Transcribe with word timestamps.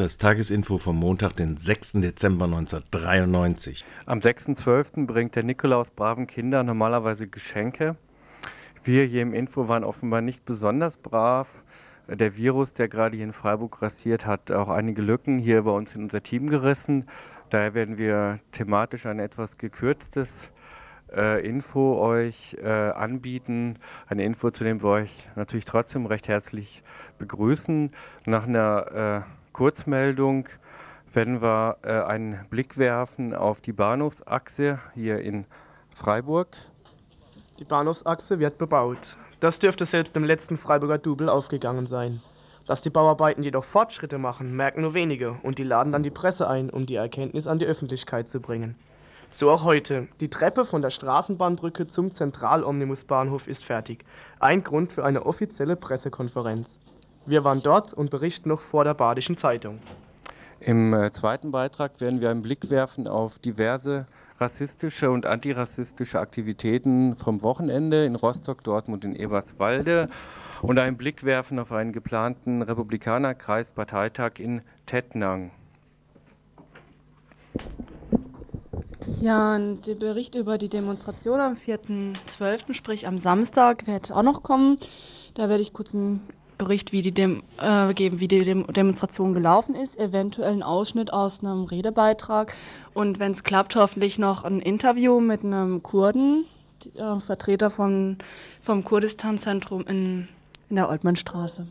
Das 0.00 0.16
Tagesinfo 0.16 0.78
vom 0.78 0.96
Montag, 0.96 1.34
den 1.34 1.58
6. 1.58 1.92
Dezember 2.00 2.46
1993. 2.46 3.84
Am 4.06 4.20
6.12. 4.20 5.06
bringt 5.06 5.36
der 5.36 5.42
Nikolaus 5.42 5.90
braven 5.90 6.26
Kindern 6.26 6.64
normalerweise 6.64 7.28
Geschenke. 7.28 7.96
Wir 8.82 9.04
hier 9.04 9.20
im 9.20 9.34
Info 9.34 9.68
waren 9.68 9.84
offenbar 9.84 10.22
nicht 10.22 10.46
besonders 10.46 10.96
brav. 10.96 11.64
Der 12.08 12.34
Virus, 12.38 12.72
der 12.72 12.88
gerade 12.88 13.16
hier 13.16 13.26
in 13.26 13.34
Freiburg 13.34 13.72
grassiert, 13.72 14.24
hat 14.24 14.50
auch 14.50 14.70
einige 14.70 15.02
Lücken 15.02 15.38
hier 15.38 15.64
bei 15.64 15.70
uns 15.70 15.94
in 15.94 16.04
unser 16.04 16.22
Team 16.22 16.48
gerissen. 16.48 17.04
Daher 17.50 17.74
werden 17.74 17.98
wir 17.98 18.38
thematisch 18.52 19.04
ein 19.04 19.18
etwas 19.18 19.58
gekürztes 19.58 20.50
äh, 21.14 21.46
Info 21.46 21.98
euch 22.00 22.56
äh, 22.62 22.68
anbieten. 22.68 23.78
Eine 24.08 24.24
Info, 24.24 24.50
zu 24.50 24.64
dem 24.64 24.82
wir 24.82 24.88
euch 24.88 25.28
natürlich 25.36 25.66
trotzdem 25.66 26.06
recht 26.06 26.26
herzlich 26.26 26.82
begrüßen. 27.18 27.90
Nach 28.24 28.46
einer 28.46 29.24
äh, 29.26 29.39
Kurzmeldung 29.60 30.48
werden 31.12 31.42
wir 31.42 31.76
äh, 31.82 31.90
einen 31.90 32.40
Blick 32.48 32.78
werfen 32.78 33.34
auf 33.34 33.60
die 33.60 33.74
Bahnhofsachse 33.74 34.78
hier 34.94 35.20
in 35.20 35.44
Freiburg. 35.94 36.56
Die 37.58 37.64
Bahnhofsachse 37.64 38.38
wird 38.38 38.56
bebaut. 38.56 39.18
Das 39.38 39.58
dürfte 39.58 39.84
selbst 39.84 40.16
dem 40.16 40.24
letzten 40.24 40.56
Freiburger 40.56 40.96
Double 40.96 41.28
aufgegangen 41.28 41.86
sein. 41.86 42.22
Dass 42.66 42.80
die 42.80 42.88
Bauarbeiten 42.88 43.42
jedoch 43.42 43.64
Fortschritte 43.64 44.16
machen, 44.16 44.56
merken 44.56 44.80
nur 44.80 44.94
wenige 44.94 45.32
und 45.42 45.58
die 45.58 45.64
laden 45.64 45.92
dann 45.92 46.04
die 46.04 46.10
Presse 46.10 46.48
ein, 46.48 46.70
um 46.70 46.86
die 46.86 46.94
Erkenntnis 46.94 47.46
an 47.46 47.58
die 47.58 47.66
Öffentlichkeit 47.66 48.30
zu 48.30 48.40
bringen. 48.40 48.76
So 49.30 49.50
auch 49.50 49.62
heute. 49.62 50.08
Die 50.20 50.30
Treppe 50.30 50.64
von 50.64 50.80
der 50.80 50.88
Straßenbahnbrücke 50.88 51.86
zum 51.86 52.12
Zentralomnibusbahnhof 52.12 53.46
ist 53.46 53.66
fertig. 53.66 54.06
Ein 54.38 54.64
Grund 54.64 54.90
für 54.90 55.04
eine 55.04 55.26
offizielle 55.26 55.76
Pressekonferenz. 55.76 56.79
Wir 57.26 57.44
waren 57.44 57.62
dort 57.62 57.92
und 57.92 58.10
berichten 58.10 58.48
noch 58.48 58.60
vor 58.60 58.84
der 58.84 58.94
Badischen 58.94 59.36
Zeitung. 59.36 59.78
Im 60.60 60.92
äh, 60.92 61.10
zweiten 61.10 61.50
Beitrag 61.50 62.00
werden 62.00 62.20
wir 62.20 62.30
einen 62.30 62.42
Blick 62.42 62.70
werfen 62.70 63.06
auf 63.06 63.38
diverse 63.38 64.06
rassistische 64.38 65.10
und 65.10 65.26
antirassistische 65.26 66.18
Aktivitäten 66.18 67.14
vom 67.14 67.42
Wochenende 67.42 68.04
in 68.04 68.14
Rostock, 68.14 68.64
Dortmund 68.64 69.04
und 69.04 69.14
Eberswalde 69.14 70.08
und 70.62 70.78
einen 70.78 70.96
Blick 70.96 71.24
werfen 71.24 71.58
auf 71.58 71.72
einen 71.72 71.92
geplanten 71.92 72.62
Republikanerkreisparteitag 72.62 74.38
in 74.38 74.62
Tettnang. 74.86 75.50
Ja, 79.20 79.56
und 79.56 79.86
der 79.86 79.94
Bericht 79.94 80.34
über 80.34 80.56
die 80.56 80.68
Demonstration 80.68 81.40
am 81.40 81.54
4.12., 81.54 82.74
sprich 82.74 83.06
am 83.06 83.18
Samstag, 83.18 83.86
wird 83.86 84.12
auch 84.12 84.22
noch 84.22 84.42
kommen. 84.42 84.78
Da 85.34 85.48
werde 85.48 85.62
ich 85.62 85.72
kurz 85.72 85.94
einen 85.94 86.26
Bericht 86.60 86.92
wie 86.92 87.00
die 87.00 87.12
Dem 87.12 87.42
äh, 87.58 87.94
geben, 87.94 88.20
wie 88.20 88.28
die 88.28 88.44
Dem 88.44 88.66
Demonstration 88.66 89.32
gelaufen 89.32 89.74
ist, 89.74 89.98
eventuell 89.98 90.52
einen 90.52 90.62
Ausschnitt 90.62 91.10
aus 91.10 91.40
einem 91.40 91.64
Redebeitrag 91.64 92.54
und 92.92 93.18
wenn 93.18 93.32
es 93.32 93.44
klappt, 93.44 93.76
hoffentlich 93.76 94.18
noch 94.18 94.44
ein 94.44 94.60
Interview 94.60 95.20
mit 95.20 95.42
einem 95.42 95.82
Kurden, 95.82 96.44
äh, 96.96 97.18
Vertreter 97.18 97.70
von, 97.70 98.18
vom 98.60 98.84
Kurdistan-Zentrum 98.84 99.86
in, 99.86 100.28
in 100.68 100.76
der 100.76 100.90
Oltmannstraße. 100.90 101.66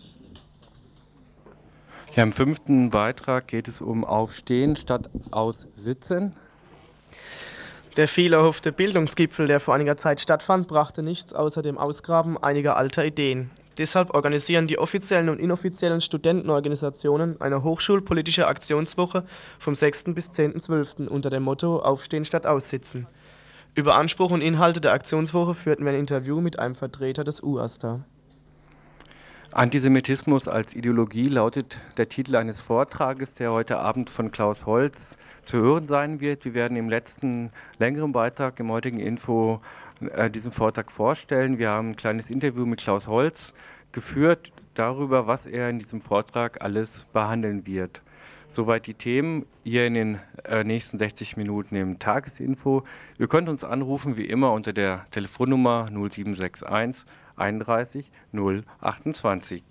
Ja, 2.16 2.23
Im 2.23 2.33
fünften 2.33 2.89
Beitrag 2.89 3.47
geht 3.47 3.67
es 3.67 3.81
um 3.81 4.03
Aufstehen 4.03 4.75
statt 4.75 5.11
Aussitzen. 5.29 6.33
Der 7.95 8.07
viel 8.07 8.33
erhoffte 8.33 8.71
Bildungsgipfel, 8.71 9.45
der 9.45 9.59
vor 9.59 9.75
einiger 9.75 9.97
Zeit 9.97 10.19
stattfand, 10.19 10.67
brachte 10.67 11.03
nichts 11.03 11.31
außer 11.31 11.61
dem 11.61 11.77
Ausgraben 11.77 12.41
einiger 12.41 12.75
alter 12.75 13.06
Ideen. 13.06 13.51
Deshalb 13.79 14.13
organisieren 14.13 14.67
die 14.67 14.78
offiziellen 14.78 15.29
und 15.29 15.40
inoffiziellen 15.40 16.01
Studentenorganisationen 16.01 17.40
eine 17.40 17.63
hochschulpolitische 17.63 18.45
Aktionswoche 18.45 19.23
vom 19.57 19.73
6. 19.73 20.03
bis 20.13 20.31
10.12. 20.31 21.07
unter 21.07 21.29
dem 21.29 21.44
Motto 21.44 21.79
Aufstehen 21.79 22.25
statt 22.25 22.45
Aussitzen. 22.45 23.07
Über 23.75 23.95
Anspruch 23.95 24.31
und 24.31 24.41
Inhalte 24.41 24.81
der 24.81 24.91
Aktionswoche 24.91 25.53
führten 25.53 25.85
wir 25.85 25.94
ein 25.94 26.00
Interview 26.00 26.41
mit 26.41 26.59
einem 26.59 26.75
Vertreter 26.75 27.23
des 27.23 27.41
UASTA. 27.41 28.01
Antisemitismus 29.53 30.47
als 30.47 30.75
Ideologie 30.75 31.28
lautet 31.28 31.78
der 31.97 32.07
Titel 32.07 32.35
eines 32.35 32.62
Vortrages, 32.62 33.34
der 33.34 33.51
heute 33.51 33.79
Abend 33.79 34.09
von 34.09 34.29
Klaus 34.29 34.66
Holz 34.66 35.18
zu 35.44 35.57
hören 35.57 35.88
sein 35.88 36.19
wird. 36.19 36.45
Wir 36.45 36.53
werden 36.53 36.78
im 36.78 36.88
letzten 36.88 37.50
längeren 37.79 38.12
Beitrag 38.12 38.59
im 38.59 38.72
heutigen 38.72 39.00
Info 39.00 39.62
äh, 40.01 40.29
diesen 40.29 40.51
Vortrag 40.51 40.91
vorstellen. 40.91 41.57
Wir 41.57 41.69
haben 41.69 41.89
ein 41.89 41.95
kleines 41.95 42.29
Interview 42.29 42.65
mit 42.65 42.79
Klaus 42.79 43.07
Holz 43.07 43.53
geführt 43.91 44.51
darüber, 44.73 45.27
was 45.27 45.45
er 45.45 45.69
in 45.69 45.79
diesem 45.79 46.01
Vortrag 46.01 46.61
alles 46.61 47.05
behandeln 47.13 47.67
wird. 47.67 48.01
Soweit 48.47 48.88
die 48.88 48.93
Themen 48.93 49.45
hier 49.63 49.85
in 49.85 49.93
den 49.93 50.19
äh, 50.43 50.63
nächsten 50.63 50.97
60 50.97 51.38
Minuten 51.38 51.75
im 51.75 51.99
Tagesinfo. 51.99 52.83
Ihr 53.17 53.27
könnt 53.27 53.49
uns 53.49 53.63
anrufen 53.63 54.17
wie 54.17 54.25
immer 54.25 54.53
unter 54.53 54.73
der 54.73 55.05
Telefonnummer 55.11 55.85
0761 55.91 57.05
31 57.35 58.11
028. 58.81 59.63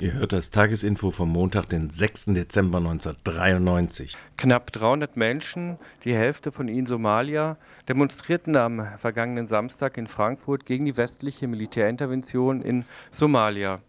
Ihr 0.00 0.12
hört 0.12 0.32
das 0.32 0.52
Tagesinfo 0.52 1.10
vom 1.10 1.32
Montag, 1.32 1.66
den 1.70 1.90
6. 1.90 2.26
Dezember 2.26 2.78
1993. 2.78 4.14
Knapp 4.36 4.70
300 4.70 5.16
Menschen, 5.16 5.76
die 6.04 6.14
Hälfte 6.14 6.52
von 6.52 6.68
ihnen 6.68 6.86
Somalier, 6.86 7.56
demonstrierten 7.88 8.54
am 8.54 8.86
vergangenen 8.96 9.48
Samstag 9.48 9.98
in 9.98 10.06
Frankfurt 10.06 10.66
gegen 10.66 10.84
die 10.84 10.96
westliche 10.96 11.48
Militärintervention 11.48 12.62
in 12.62 12.84
Somalia. 13.12 13.80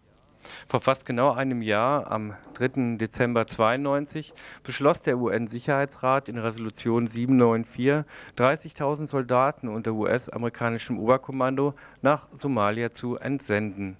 Vor 0.66 0.80
fast 0.80 1.06
genau 1.06 1.30
einem 1.30 1.62
Jahr, 1.62 2.10
am 2.10 2.34
3. 2.54 2.96
Dezember 2.96 3.46
92, 3.46 4.32
beschloss 4.64 5.02
der 5.02 5.16
UN-Sicherheitsrat 5.16 6.28
in 6.28 6.38
Resolution 6.38 7.06
794, 7.06 8.04
30.000 8.36 9.06
Soldaten 9.06 9.68
unter 9.68 9.92
US-amerikanischem 9.92 10.98
Oberkommando 10.98 11.74
nach 12.02 12.26
Somalia 12.34 12.90
zu 12.90 13.16
entsenden. 13.16 13.96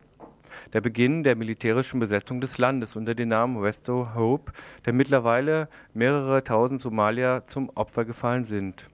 Der 0.73 0.81
Beginn 0.81 1.23
der 1.23 1.37
militärischen 1.37 2.01
Besetzung 2.01 2.41
des 2.41 2.59
Landes 2.59 2.97
unter 2.97 3.15
dem 3.15 3.29
Namen 3.29 3.59
Resto 3.59 4.15
Hope, 4.15 4.53
der 4.87 4.93
mittlerweile 4.93 5.69
mehrere 5.95 6.43
tausend 6.45 6.81
Somalier 6.81 7.45
zum 7.47 7.71
Opfer 7.71 8.05
gefallen 8.05 8.45
sind. 8.45 8.89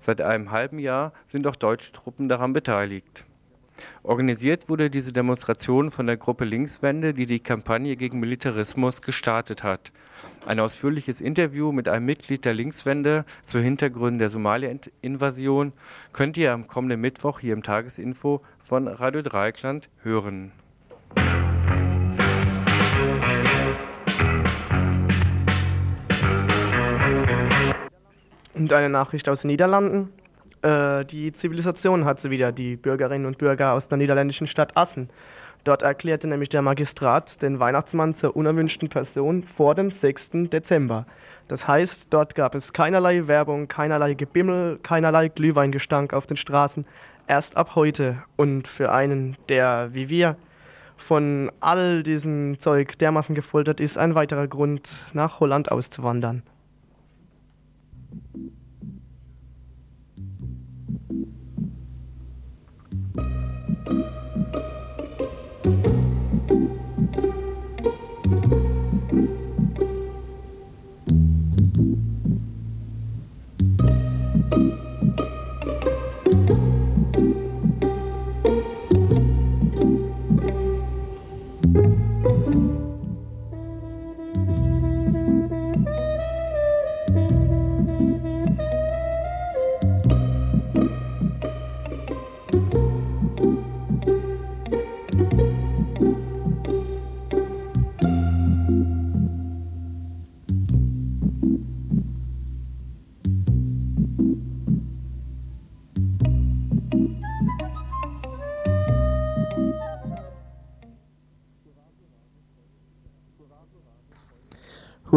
Seit 0.00 0.20
einem 0.20 0.50
halben 0.50 0.78
Jahr 0.78 1.12
sind 1.26 1.46
auch 1.46 1.56
deutsche 1.56 1.92
Truppen 1.92 2.28
daran 2.28 2.52
beteiligt. 2.52 3.24
Organisiert 4.02 4.68
wurde 4.68 4.90
diese 4.90 5.12
Demonstration 5.12 5.90
von 5.90 6.06
der 6.06 6.16
Gruppe 6.16 6.44
Linkswende, 6.44 7.14
die 7.14 7.26
die 7.26 7.40
Kampagne 7.40 7.96
gegen 7.96 8.20
Militarismus 8.20 9.02
gestartet 9.02 9.62
hat. 9.62 9.92
Ein 10.46 10.60
ausführliches 10.60 11.20
Interview 11.20 11.72
mit 11.72 11.88
einem 11.88 12.06
Mitglied 12.06 12.44
der 12.44 12.54
Linkswende 12.54 13.24
zu 13.44 13.58
Hintergründen 13.60 14.18
der 14.18 14.28
Somalia-Invasion 14.28 15.72
könnt 16.12 16.36
ihr 16.36 16.52
am 16.52 16.66
kommenden 16.66 17.00
Mittwoch 17.00 17.40
hier 17.40 17.52
im 17.52 17.62
Tagesinfo 17.62 18.42
von 18.58 18.88
Radio 18.88 19.22
Dreieckland 19.22 19.88
hören. 20.02 20.52
Und 28.60 28.70
eine 28.74 28.90
Nachricht 28.90 29.26
aus 29.30 29.40
den 29.40 29.48
Niederlanden. 29.48 30.12
Äh, 30.60 31.06
die 31.06 31.32
Zivilisation 31.32 32.04
hat 32.04 32.20
sie 32.20 32.28
wieder, 32.28 32.52
die 32.52 32.76
Bürgerinnen 32.76 33.24
und 33.24 33.38
Bürger 33.38 33.72
aus 33.72 33.88
der 33.88 33.96
niederländischen 33.96 34.46
Stadt 34.46 34.76
Assen. 34.76 35.08
Dort 35.64 35.80
erklärte 35.80 36.28
nämlich 36.28 36.50
der 36.50 36.60
Magistrat 36.60 37.40
den 37.40 37.58
Weihnachtsmann 37.58 38.12
zur 38.12 38.36
unerwünschten 38.36 38.90
Person 38.90 39.44
vor 39.44 39.74
dem 39.74 39.88
6. 39.88 40.32
Dezember. 40.52 41.06
Das 41.48 41.66
heißt, 41.66 42.08
dort 42.10 42.34
gab 42.34 42.54
es 42.54 42.74
keinerlei 42.74 43.26
Werbung, 43.26 43.66
keinerlei 43.66 44.12
Gebimmel, 44.12 44.78
keinerlei 44.82 45.28
Glühweingestank 45.28 46.12
auf 46.12 46.26
den 46.26 46.36
Straßen. 46.36 46.84
Erst 47.26 47.56
ab 47.56 47.76
heute 47.76 48.22
und 48.36 48.68
für 48.68 48.92
einen, 48.92 49.38
der 49.48 49.88
wie 49.94 50.10
wir 50.10 50.36
von 50.98 51.50
all 51.60 52.02
diesem 52.02 52.58
Zeug 52.58 52.98
dermaßen 52.98 53.34
gefoltert 53.34 53.80
ist, 53.80 53.96
ein 53.96 54.14
weiterer 54.14 54.48
Grund, 54.48 55.06
nach 55.14 55.40
Holland 55.40 55.72
auszuwandern. 55.72 56.42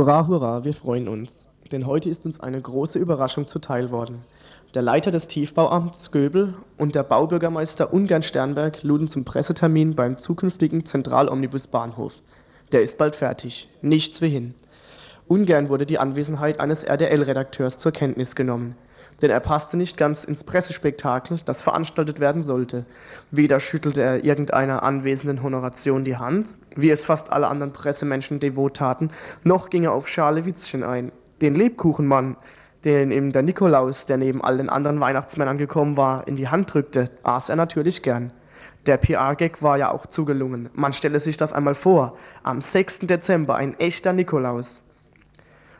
Hurra, 0.03 0.27
hurra, 0.27 0.65
wir 0.65 0.73
freuen 0.73 1.07
uns. 1.07 1.47
Denn 1.71 1.87
heute 1.87 2.09
ist 2.09 2.25
uns 2.25 2.37
eine 2.37 2.59
große 2.61 2.99
Überraschung 2.99 3.47
zuteil 3.47 3.89
worden. 3.89 4.25
Der 4.73 4.81
Leiter 4.81 5.11
des 5.11 5.29
Tiefbauamts 5.29 6.11
Göbel 6.11 6.55
und 6.77 6.93
der 6.93 7.03
Baubürgermeister 7.03 7.93
Ungern 7.93 8.21
Sternberg 8.21 8.83
luden 8.83 9.07
zum 9.07 9.23
Pressetermin 9.23 9.95
beim 9.95 10.17
zukünftigen 10.17 10.85
Zentralomnibusbahnhof. 10.85 12.15
Der 12.73 12.81
ist 12.81 12.97
bald 12.97 13.15
fertig. 13.15 13.69
Nichts 13.81 14.21
wie 14.21 14.27
hin. 14.27 14.55
Ungern 15.29 15.69
wurde 15.69 15.85
die 15.85 15.99
Anwesenheit 15.99 16.59
eines 16.59 16.83
RDL-Redakteurs 16.83 17.77
zur 17.77 17.93
Kenntnis 17.93 18.35
genommen 18.35 18.75
denn 19.23 19.31
er 19.31 19.39
passte 19.39 19.77
nicht 19.77 19.95
ganz 19.95 20.25
ins 20.25 20.43
Pressespektakel, 20.43 21.39
das 21.45 21.61
veranstaltet 21.61 22.19
werden 22.19 22.43
sollte. 22.43 22.85
Weder 23.31 23.61
schüttelte 23.61 24.01
er 24.01 24.25
irgendeiner 24.25 24.83
anwesenden 24.83 25.41
Honoration 25.41 26.03
die 26.03 26.17
Hand, 26.17 26.53
wie 26.75 26.89
es 26.89 27.05
fast 27.05 27.31
alle 27.31 27.47
anderen 27.47 27.71
Pressemenschen 27.71 28.41
devot 28.41 28.75
taten, 28.75 29.11
noch 29.45 29.69
ging 29.69 29.85
er 29.85 29.93
auf 29.93 30.09
Schale 30.09 30.45
Witzchen 30.45 30.83
ein. 30.83 31.13
Den 31.41 31.55
Lebkuchenmann, 31.55 32.35
den 32.83 33.11
ihm 33.11 33.31
der 33.31 33.43
Nikolaus, 33.43 34.05
der 34.05 34.17
neben 34.17 34.43
all 34.43 34.57
den 34.57 34.69
anderen 34.69 34.99
Weihnachtsmännern 34.99 35.57
gekommen 35.57 35.95
war, 35.95 36.27
in 36.27 36.35
die 36.35 36.49
Hand 36.49 36.73
drückte, 36.73 37.09
aß 37.23 37.47
er 37.47 37.55
natürlich 37.55 38.03
gern. 38.03 38.33
Der 38.87 38.97
PR-Gag 38.97 39.63
war 39.63 39.77
ja 39.77 39.91
auch 39.91 40.05
zugelungen. 40.05 40.69
Man 40.73 40.91
stelle 40.91 41.21
sich 41.21 41.37
das 41.37 41.53
einmal 41.53 41.75
vor. 41.75 42.17
Am 42.43 42.59
6. 42.59 42.99
Dezember 42.99 43.55
ein 43.55 43.79
echter 43.79 44.11
Nikolaus. 44.11 44.81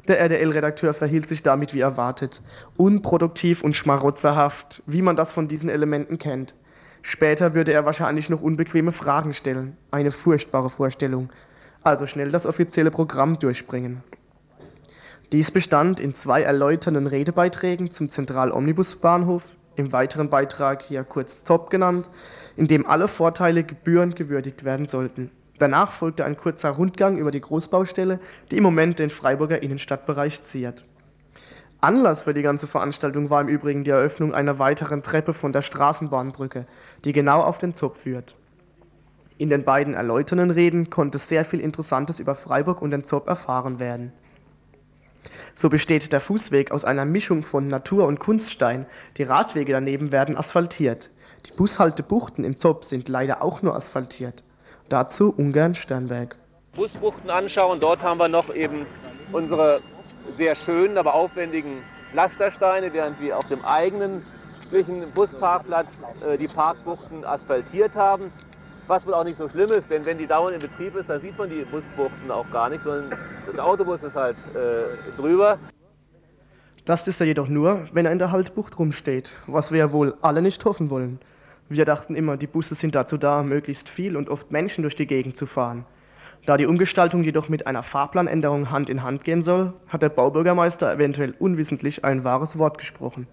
Der 0.08 0.20
RDL-Redakteur 0.20 0.94
verhielt 0.94 1.30
sich 1.30 1.44
damit 1.44 1.74
wie 1.74 1.80
erwartet, 1.80 2.42
unproduktiv 2.76 3.64
und 3.64 3.76
schmarotzerhaft, 3.76 4.84
wie 4.86 5.02
man 5.02 5.16
das 5.16 5.32
von 5.32 5.48
diesen 5.48 5.70
Elementen 5.70 6.18
kennt. 6.18 6.56
Später 7.02 7.54
würde 7.54 7.72
er 7.72 7.86
wahrscheinlich 7.86 8.30
noch 8.30 8.42
unbequeme 8.42 8.92
Fragen 8.92 9.34
stellen. 9.34 9.78
Eine 9.92 10.12
furchtbare 10.12 10.70
Vorstellung. 10.70 11.30
Also 11.84 12.06
schnell 12.06 12.32
das 12.32 12.46
offizielle 12.46 12.92
Programm 12.92 13.40
durchbringen. 13.40 14.04
Dies 15.32 15.52
bestand 15.52 16.00
in 16.00 16.14
zwei 16.14 16.44
erläuternden 16.44 17.08
Redebeiträgen 17.08 17.90
zum 17.90 18.08
Zentralomnibusbahnhof, 18.08 19.44
im 19.76 19.92
weiteren 19.92 20.30
Beitrag 20.30 20.82
hier 20.82 21.04
kurz 21.04 21.44
ZOP 21.44 21.70
genannt, 21.70 22.10
in 22.56 22.68
dem 22.68 22.86
alle 22.86 23.08
Vorteile 23.08 23.64
gebührend 23.64 24.16
gewürdigt 24.16 24.64
werden 24.64 24.86
sollten. 24.86 25.32
Danach 25.64 25.94
folgte 25.94 26.26
ein 26.26 26.36
kurzer 26.36 26.72
Rundgang 26.72 27.18
über 27.18 27.32
die 27.32 27.40
Großbaustelle, 27.40 28.20
die 28.52 28.58
im 28.58 28.64
Moment 28.64 29.00
den 29.00 29.10
Freiburger 29.10 29.64
Innenstadtbereich 29.64 30.44
ziert. 30.44 30.84
Anlass 31.80 32.24
für 32.24 32.34
die 32.34 32.42
ganze 32.42 32.68
Veranstaltung 32.68 33.30
war 33.30 33.40
im 33.40 33.48
Übrigen 33.48 33.86
die 33.86 33.92
Eröffnung 33.92 34.34
einer 34.34 34.60
weiteren 34.60 35.02
Treppe 35.02 35.32
von 35.32 35.54
der 35.54 35.62
Straßenbahnbrücke, 35.62 36.66
die 37.06 37.14
genau 37.14 37.40
auf 37.40 37.60
den 37.60 37.74
Zopf 37.74 38.02
führt. 38.02 38.36
In 39.38 39.48
den 39.48 39.64
beiden 39.64 39.94
erläuternden 39.94 40.52
Reden 40.52 40.90
konnte 40.90 41.18
sehr 41.18 41.46
viel 41.46 41.62
Interessantes 41.62 42.20
über 42.20 42.36
Freiburg 42.36 42.82
und 42.82 42.92
den 42.92 43.06
Zopp 43.06 43.30
erfahren 43.30 43.80
werden. 43.80 44.12
So 45.56 45.70
besteht 45.70 46.12
der 46.12 46.20
Fußweg 46.20 46.74
aus 46.74 46.84
einer 46.84 47.06
Mischung 47.06 47.42
von 47.42 47.70
Natur- 47.70 48.08
und 48.08 48.20
Kunststein, 48.20 48.86
die 49.16 49.24
Radwege 49.24 49.72
daneben 49.72 50.12
werden 50.12 50.36
asphaltiert. 50.36 51.10
Die 51.46 51.54
Bushaltebuchten 51.54 52.44
im 52.44 52.58
Zopp 52.58 52.84
sind 52.84 53.08
leider 53.08 53.42
auch 53.42 53.62
nur 53.62 53.78
asphaltiert. 53.78 54.44
Dazu 54.94 55.34
Ungarn 55.36 55.74
Sternberg. 55.74 56.36
Busbuchten 56.76 57.32
anschauen, 57.32 57.80
dort 57.80 58.04
haben 58.04 58.20
wir 58.20 58.28
noch 58.28 58.54
eben 58.54 58.86
unsere 59.32 59.82
sehr 60.38 60.54
schönen, 60.54 61.00
aber 61.00 61.16
aufwendigen 61.16 61.82
Pflastersteine, 62.12 62.94
während 62.94 63.20
wir 63.20 63.40
auf 63.40 63.48
dem 63.48 63.66
eigenen 63.66 64.24
Busparkplatz 65.16 65.88
äh, 66.24 66.38
die 66.38 66.48
Parkbuchten 66.48 67.26
asphaltiert 67.26 67.96
haben. 67.96 68.32
Was 68.86 69.08
wohl 69.08 69.16
auch 69.16 69.24
nicht 69.24 69.38
so 69.38 69.50
schlimm 69.50 69.72
ist, 69.72 69.90
denn 69.90 70.06
wenn 70.06 70.20
die 70.20 70.28
dauernd 70.28 70.54
in 70.54 70.60
Betrieb 70.60 70.96
ist, 70.96 71.10
dann 71.10 71.22
sieht 71.22 71.40
man 71.40 71.50
die 71.50 71.64
Busbuchten 71.64 72.30
auch 72.30 72.46
gar 72.52 72.70
nicht, 72.70 72.84
sondern 72.84 73.18
der 73.52 73.66
Autobus 73.66 74.04
ist 74.04 74.16
halt 74.16 74.38
äh, 74.54 75.18
drüber. 75.20 75.58
Das 76.86 77.08
ist 77.08 77.20
er 77.20 77.26
jedoch 77.26 77.48
nur, 77.48 77.88
wenn 77.94 78.06
er 78.06 78.12
in 78.12 78.20
der 78.20 78.32
Haltbucht 78.32 78.78
rumsteht, 78.78 79.38
was 79.48 79.72
wir 79.72 79.80
ja 79.80 79.92
wohl 79.92 80.14
alle 80.22 80.44
nicht 80.44 80.64
hoffen 80.66 80.92
wollen. 80.92 81.20
Wir 81.70 81.86
dachten 81.86 82.16
immer, 82.16 82.38
die 82.38 82.48
Busse 82.48 82.76
sind 82.76 82.96
dazu 82.96 83.18
da, 83.18 83.44
möglichst 83.44 83.90
viel 83.90 84.18
und 84.18 84.30
oft 84.30 84.52
Menschen 84.52 84.82
durch 84.82 84.96
die 84.96 85.08
Gegend 85.08 85.38
zu 85.38 85.46
fahren. 85.46 85.86
Da 86.46 86.58
die 86.58 86.66
Umgestaltung 86.66 87.24
jedoch 87.24 87.48
mit 87.48 87.68
einer 87.68 87.84
Fahrplanänderung 87.84 88.70
Hand 88.70 88.90
in 88.90 89.02
Hand 89.02 89.24
gehen 89.24 89.42
soll, 89.42 89.74
hat 89.88 90.02
der 90.02 90.10
Baubürgermeister 90.10 90.94
eventuell 90.94 91.34
unwissentlich 91.40 92.04
ein 92.04 92.26
wahres 92.26 92.60
Wort 92.60 92.78
gesprochen. 92.78 93.28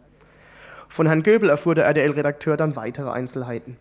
Von 0.89 1.07
Herrn 1.07 1.25
Göbel 1.25 1.51
erfuhr 1.51 1.75
der 1.75 1.87
RDL-Redakteur 1.87 2.57
dann 2.57 2.77
weitere 2.77 3.11
Einzelheiten. 3.11 3.77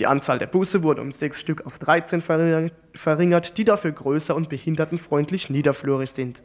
Die 0.00 0.08
Anzahl 0.08 0.38
der 0.38 0.48
Busse 0.48 0.82
wurde 0.82 1.02
um 1.02 1.12
sechs 1.12 1.40
Stück 1.40 1.66
auf 1.66 1.78
13 1.78 2.20
verringert, 2.20 3.58
die 3.58 3.64
dafür 3.64 3.92
größer 3.92 4.34
und 4.34 4.48
behindertenfreundlich 4.48 5.50
niederflürig 5.50 6.10
sind. 6.10 6.42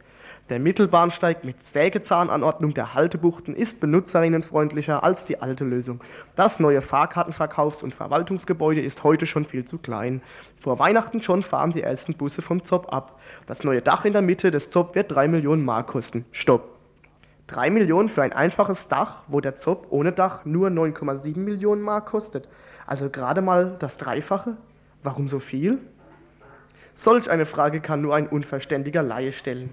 Der 0.50 0.58
Mittelbahnsteig 0.58 1.44
mit 1.44 1.62
Sägezahnanordnung 1.62 2.74
der 2.74 2.92
Haltebuchten 2.94 3.54
ist 3.54 3.80
benutzerinnenfreundlicher 3.80 5.04
als 5.04 5.22
die 5.22 5.40
alte 5.40 5.64
Lösung. 5.64 6.00
Das 6.34 6.58
neue 6.58 6.80
Fahrkartenverkaufs- 6.80 7.84
und 7.84 7.94
Verwaltungsgebäude 7.94 8.80
ist 8.80 9.04
heute 9.04 9.26
schon 9.26 9.44
viel 9.44 9.64
zu 9.64 9.78
klein. 9.78 10.22
Vor 10.58 10.80
Weihnachten 10.80 11.22
schon 11.22 11.44
fahren 11.44 11.70
die 11.70 11.82
ersten 11.82 12.14
Busse 12.14 12.42
vom 12.42 12.64
Zopp 12.64 12.92
ab. 12.92 13.20
Das 13.46 13.62
neue 13.62 13.80
Dach 13.80 14.04
in 14.04 14.12
der 14.12 14.22
Mitte 14.22 14.50
des 14.50 14.70
Zopp 14.70 14.96
wird 14.96 15.12
3 15.12 15.28
Millionen 15.28 15.64
Mark 15.64 15.86
kosten. 15.86 16.24
Stopp. 16.32 16.80
3 17.46 17.70
Millionen 17.70 18.08
für 18.08 18.22
ein 18.22 18.32
einfaches 18.32 18.88
Dach, 18.88 19.22
wo 19.28 19.40
der 19.40 19.56
Zopp 19.56 19.86
ohne 19.90 20.10
Dach 20.10 20.44
nur 20.44 20.66
9,7 20.66 21.38
Millionen 21.38 21.82
Mark 21.82 22.06
kostet. 22.06 22.48
Also 22.88 23.08
gerade 23.08 23.40
mal 23.40 23.76
das 23.78 23.98
Dreifache? 23.98 24.56
Warum 25.04 25.28
so 25.28 25.38
viel? 25.38 25.78
Solch 26.92 27.30
eine 27.30 27.46
Frage 27.46 27.80
kann 27.80 28.02
nur 28.02 28.16
ein 28.16 28.26
unverständiger 28.26 29.04
Laie 29.04 29.30
stellen. 29.30 29.70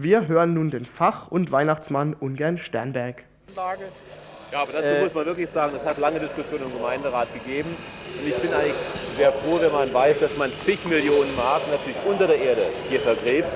Wir 0.00 0.28
hören 0.28 0.54
nun 0.54 0.70
den 0.70 0.86
Fach- 0.86 1.26
und 1.26 1.50
Weihnachtsmann 1.50 2.14
Ungern 2.14 2.56
Sternberg. 2.56 3.24
Ja, 3.56 4.62
aber 4.62 4.72
dazu 4.72 4.86
äh, 4.86 5.02
muss 5.02 5.12
man 5.12 5.26
wirklich 5.26 5.50
sagen, 5.50 5.74
es 5.74 5.84
hat 5.84 5.98
lange 5.98 6.20
Diskussionen 6.20 6.66
im 6.66 6.72
Gemeinderat 6.72 7.26
gegeben. 7.34 7.68
Und 7.68 8.28
ich 8.28 8.36
bin 8.36 8.52
eigentlich 8.52 8.76
sehr 9.16 9.32
froh, 9.32 9.58
wenn 9.60 9.72
man 9.72 9.92
weiß, 9.92 10.20
dass 10.20 10.36
man 10.36 10.52
zig 10.64 10.84
Millionen 10.84 11.34
Mark 11.34 11.62
natürlich 11.68 11.96
unter 12.08 12.28
der 12.28 12.38
Erde 12.38 12.66
hier 12.88 13.00
vergräbt. 13.00 13.48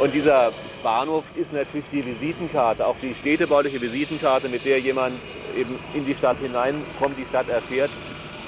Und 0.00 0.12
dieser 0.12 0.52
Bahnhof 0.82 1.22
ist 1.36 1.52
natürlich 1.52 1.86
die 1.92 2.04
Visitenkarte, 2.04 2.84
auch 2.84 2.96
die 3.00 3.14
städtebauliche 3.14 3.80
Visitenkarte, 3.80 4.48
mit 4.48 4.64
der 4.64 4.80
jemand 4.80 5.14
eben 5.56 5.78
in 5.94 6.04
die 6.04 6.14
Stadt 6.14 6.38
hineinkommt, 6.38 7.16
die 7.16 7.24
Stadt 7.24 7.48
erfährt. 7.48 7.90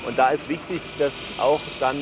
Und 0.05 0.19
da 0.19 0.31
ist 0.31 0.49
wichtig, 0.49 0.81
dass 0.99 1.13
auch 1.39 1.61
dann 1.79 1.97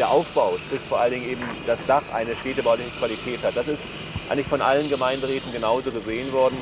der 0.00 0.10
Aufbau, 0.10 0.56
sprich 0.66 0.80
vor 0.88 0.98
allen 0.98 1.12
Dingen 1.12 1.30
eben 1.30 1.42
das 1.68 1.78
Dach, 1.86 2.02
eine 2.12 2.34
städtebauliche 2.34 2.90
Qualität 2.98 3.44
hat. 3.44 3.56
Das 3.56 3.68
ist 3.68 3.80
eigentlich 4.32 4.46
von 4.46 4.62
allen 4.62 4.88
Gemeinderäten 4.88 5.52
genauso 5.52 5.90
gesehen 5.90 6.32
worden. 6.32 6.56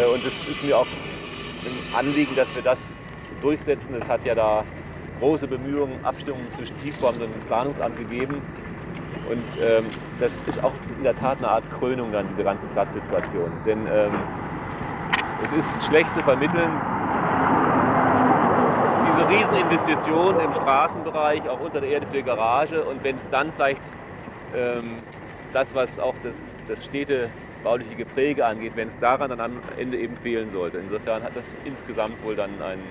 Äh, 0.00 0.06
und 0.06 0.18
es 0.26 0.32
ist 0.50 0.64
mir 0.64 0.76
auch 0.76 0.86
ein 0.86 1.98
Anliegen, 1.98 2.34
dass 2.34 2.52
wir 2.54 2.62
das 2.62 2.78
durchsetzen. 3.40 3.94
Es 3.94 4.08
hat 4.08 4.24
ja 4.24 4.34
da 4.34 4.64
große 5.20 5.46
Bemühungen, 5.46 6.04
Abstimmungen 6.04 6.50
zwischen 6.56 6.78
Tiefbauamt 6.82 7.22
und 7.22 7.46
Planungsamt 7.46 7.96
gegeben. 7.96 8.42
Und 9.30 9.62
ähm, 9.62 9.86
das 10.18 10.32
ist 10.46 10.62
auch 10.64 10.72
in 10.96 11.04
der 11.04 11.14
Tat 11.14 11.38
eine 11.38 11.48
Art 11.48 11.64
Krönung 11.78 12.10
dann, 12.10 12.26
diese 12.30 12.42
ganze 12.42 12.66
Platzsituation. 12.66 13.52
Denn 13.64 13.86
ähm, 13.86 14.10
es 15.44 15.52
ist 15.52 15.86
schlecht 15.86 16.12
zu 16.14 16.20
vermitteln, 16.20 16.70
diese 19.06 19.28
Rieseninvestition 19.28 20.40
im 20.40 20.52
Straßenbereich, 20.52 21.48
auch 21.48 21.60
unter 21.60 21.80
der 21.80 21.90
Erde 21.90 22.06
für 22.10 22.24
Garage. 22.24 22.82
Und 22.82 23.04
wenn 23.04 23.18
es 23.18 23.30
dann 23.30 23.52
vielleicht 23.52 23.82
ähm, 24.56 24.98
das, 25.52 25.74
was 25.74 25.98
auch 25.98 26.14
das, 26.22 26.34
das 26.68 26.84
städtebauliche 26.84 27.94
Gepräge 27.96 28.46
angeht, 28.46 28.72
wenn 28.76 28.88
es 28.88 28.98
daran 28.98 29.30
dann 29.30 29.40
am 29.40 29.52
Ende 29.78 29.98
eben 29.98 30.16
fehlen 30.16 30.50
sollte. 30.50 30.78
Insofern 30.78 31.22
hat 31.22 31.34
das 31.34 31.44
insgesamt 31.64 32.22
wohl 32.24 32.36
dann 32.36 32.50
einen, 32.62 32.82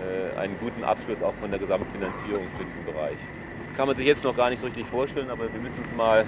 äh, 0.00 0.38
einen 0.38 0.56
guten 0.60 0.84
Abschluss 0.84 1.22
auch 1.22 1.34
von 1.40 1.50
der 1.50 1.58
Gesamtfinanzierung 1.58 2.44
für 2.56 2.64
diesen 2.64 2.84
Bereich. 2.84 3.16
Das 3.66 3.76
kann 3.76 3.86
man 3.86 3.96
sich 3.96 4.06
jetzt 4.06 4.24
noch 4.24 4.36
gar 4.36 4.50
nicht 4.50 4.60
so 4.60 4.66
richtig 4.66 4.86
vorstellen, 4.86 5.30
aber 5.30 5.44
wir 5.44 5.60
müssen 5.60 5.84
es 5.84 5.96
mal 5.96 6.26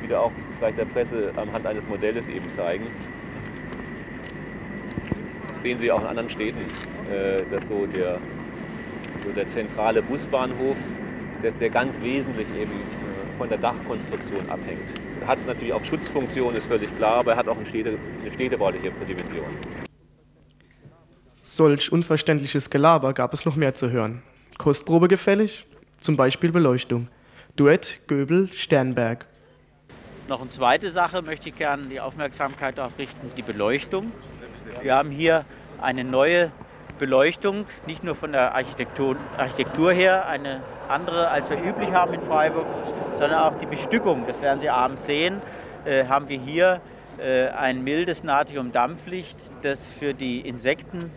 wieder 0.00 0.20
auch 0.20 0.32
vielleicht 0.58 0.78
der 0.78 0.84
Presse 0.84 1.32
anhand 1.36 1.66
eines 1.66 1.86
Modells 1.86 2.26
eben 2.28 2.48
zeigen. 2.56 2.86
Das 5.52 5.62
sehen 5.62 5.78
Sie 5.80 5.92
auch 5.92 6.00
in 6.00 6.06
anderen 6.06 6.30
Städten, 6.30 6.60
äh, 7.10 7.42
dass 7.50 7.68
so 7.68 7.86
der, 7.86 8.18
so 9.24 9.30
der 9.34 9.48
zentrale 9.48 10.02
Busbahnhof, 10.02 10.76
der 11.42 11.70
ganz 11.70 12.00
wesentlich 12.00 12.46
eben 12.54 12.70
von 13.42 13.48
der 13.48 13.58
Dachkonstruktion 13.58 14.48
abhängt. 14.48 14.88
Er 15.20 15.26
hat 15.26 15.44
natürlich 15.48 15.72
auch 15.72 15.84
Schutzfunktionen, 15.84 16.56
ist 16.56 16.66
völlig 16.66 16.96
klar, 16.96 17.16
aber 17.16 17.32
er 17.32 17.38
hat 17.38 17.48
auch 17.48 17.56
eine, 17.56 17.66
Städte, 17.66 17.98
eine 18.20 18.30
städtebauliche 18.30 18.92
Dimension. 18.92 19.46
Solch 21.42 21.90
unverständliches 21.90 22.70
Gelaber 22.70 23.12
gab 23.14 23.34
es 23.34 23.44
noch 23.44 23.56
mehr 23.56 23.74
zu 23.74 23.90
hören. 23.90 24.22
Kostprobe 24.58 25.08
gefällig? 25.08 25.66
Zum 25.98 26.16
Beispiel 26.16 26.52
Beleuchtung. 26.52 27.08
Duett 27.56 27.98
Göbel 28.06 28.46
Sternberg. 28.46 29.26
Noch 30.28 30.40
eine 30.40 30.50
zweite 30.50 30.92
Sache 30.92 31.20
möchte 31.20 31.48
ich 31.48 31.56
gerne 31.56 31.86
die 31.86 31.98
Aufmerksamkeit 31.98 32.78
darauf 32.78 32.96
richten, 32.96 33.32
die 33.36 33.42
Beleuchtung. 33.42 34.12
Wir 34.82 34.94
haben 34.94 35.10
hier 35.10 35.44
eine 35.80 36.04
neue 36.04 36.52
Beleuchtung, 37.00 37.66
nicht 37.88 38.04
nur 38.04 38.14
von 38.14 38.30
der 38.30 38.54
Architektur, 38.54 39.16
Architektur 39.36 39.92
her, 39.92 40.28
eine 40.28 40.62
andere, 40.88 41.28
als 41.28 41.50
wir 41.50 41.60
üblich 41.60 41.90
haben 41.90 42.14
in 42.14 42.22
Freiburg, 42.22 42.66
sondern 43.18 43.40
auch 43.40 43.58
die 43.58 43.66
Bestückung, 43.66 44.24
das 44.26 44.42
werden 44.42 44.60
Sie 44.60 44.70
abends 44.70 45.04
sehen, 45.04 45.40
äh, 45.84 46.06
haben 46.06 46.28
wir 46.28 46.38
hier 46.38 46.80
äh, 47.18 47.48
ein 47.48 47.84
mildes 47.84 48.24
Natriumdampflicht, 48.24 49.36
das 49.62 49.90
für 49.90 50.14
die 50.14 50.40
Insekten 50.40 51.10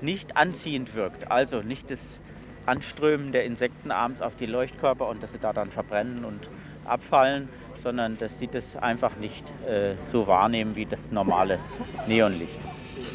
nicht 0.00 0.36
anziehend 0.36 0.94
wirkt, 0.94 1.30
also 1.30 1.58
nicht 1.58 1.90
das 1.90 2.20
Anströmen 2.66 3.32
der 3.32 3.44
Insekten 3.44 3.90
abends 3.90 4.22
auf 4.22 4.36
die 4.36 4.46
Leuchtkörper 4.46 5.08
und 5.08 5.22
dass 5.22 5.32
sie 5.32 5.38
da 5.38 5.52
dann 5.52 5.70
verbrennen 5.70 6.24
und 6.24 6.40
abfallen, 6.84 7.48
sondern 7.82 8.16
dass 8.18 8.38
sie 8.38 8.46
das 8.46 8.76
einfach 8.76 9.16
nicht 9.16 9.44
äh, 9.68 9.94
so 10.10 10.26
wahrnehmen 10.26 10.74
wie 10.76 10.86
das 10.86 11.10
normale 11.10 11.58
Neonlicht. 12.06 12.58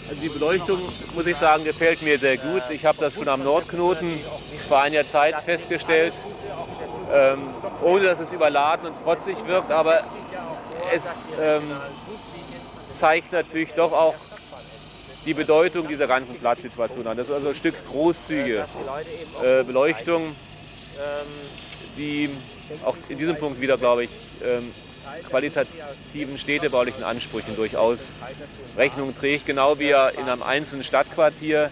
Also 0.09 0.21
die 0.21 0.29
Beleuchtung, 0.29 0.79
muss 1.15 1.27
ich 1.27 1.37
sagen, 1.37 1.63
gefällt 1.63 2.01
mir 2.01 2.17
sehr 2.17 2.37
gut. 2.37 2.63
Ich 2.69 2.85
habe 2.85 2.97
das 2.99 3.13
schon 3.13 3.27
am 3.27 3.43
Nordknoten 3.43 4.19
vor 4.67 4.81
einiger 4.81 5.07
Zeit 5.07 5.35
festgestellt, 5.43 6.13
ähm, 7.13 7.39
ohne 7.83 8.05
dass 8.05 8.19
es 8.19 8.31
überladen 8.31 8.87
und 8.87 9.03
protzig 9.03 9.35
wirkt, 9.45 9.71
aber 9.71 10.03
es 10.93 11.05
ähm, 11.39 11.63
zeigt 12.93 13.31
natürlich 13.31 13.71
doch 13.73 13.91
auch 13.91 14.15
die 15.25 15.33
Bedeutung 15.33 15.87
dieser 15.87 16.07
ganzen 16.07 16.35
Platzsituation 16.35 17.05
an. 17.05 17.17
Das 17.17 17.27
ist 17.27 17.33
also 17.33 17.49
ein 17.49 17.55
Stück 17.55 17.75
großzügige 17.87 18.65
äh, 19.43 19.63
Beleuchtung, 19.63 20.35
die 21.97 22.29
auch 22.83 22.95
in 23.07 23.17
diesem 23.17 23.37
Punkt 23.37 23.61
wieder, 23.61 23.77
glaube 23.77 24.05
ich, 24.05 24.09
ähm, 24.43 24.73
qualitativen 25.29 26.37
städtebaulichen 26.37 27.03
Ansprüchen 27.03 27.55
durchaus 27.55 27.99
Rechnung 28.77 29.15
trägt, 29.15 29.45
genau 29.45 29.79
wie 29.79 29.89
er 29.89 30.17
in 30.17 30.27
einem 30.29 30.43
einzelnen 30.43 30.83
Stadtquartier 30.83 31.69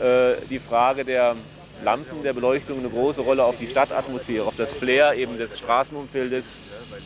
äh, 0.00 0.34
die 0.48 0.58
Frage 0.58 1.04
der 1.04 1.36
Lampen, 1.84 2.22
der 2.22 2.32
Beleuchtung 2.32 2.78
eine 2.78 2.88
große 2.88 3.20
Rolle 3.20 3.44
auf 3.44 3.56
die 3.58 3.66
Stadtatmosphäre, 3.66 4.44
auf 4.44 4.56
das 4.56 4.72
Flair 4.72 5.14
eben 5.14 5.38
des 5.38 5.58
Straßenumfeldes 5.58 6.44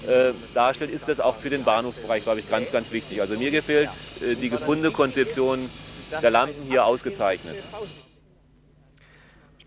äh, 0.06 0.32
darstellt, 0.54 0.90
ist 0.90 1.08
das 1.08 1.20
auch 1.20 1.36
für 1.36 1.50
den 1.50 1.64
Bahnhofsbereich, 1.64 2.22
glaube 2.22 2.40
ich, 2.40 2.48
ganz, 2.48 2.72
ganz 2.72 2.90
wichtig. 2.90 3.20
Also 3.20 3.36
mir 3.36 3.50
gefällt 3.50 3.90
äh, 4.20 4.34
die 4.34 4.48
gefundene 4.48 4.90
Konzeption 4.90 5.70
der 6.22 6.30
Lampen 6.30 6.62
hier 6.68 6.84
ausgezeichnet. 6.84 7.56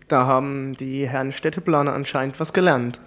Da 0.08 0.26
haben 0.26 0.76
die 0.76 1.08
Herren 1.08 1.32
Städteplaner 1.32 1.92
anscheinend 1.92 2.38
was 2.38 2.52
gelernt. 2.52 3.00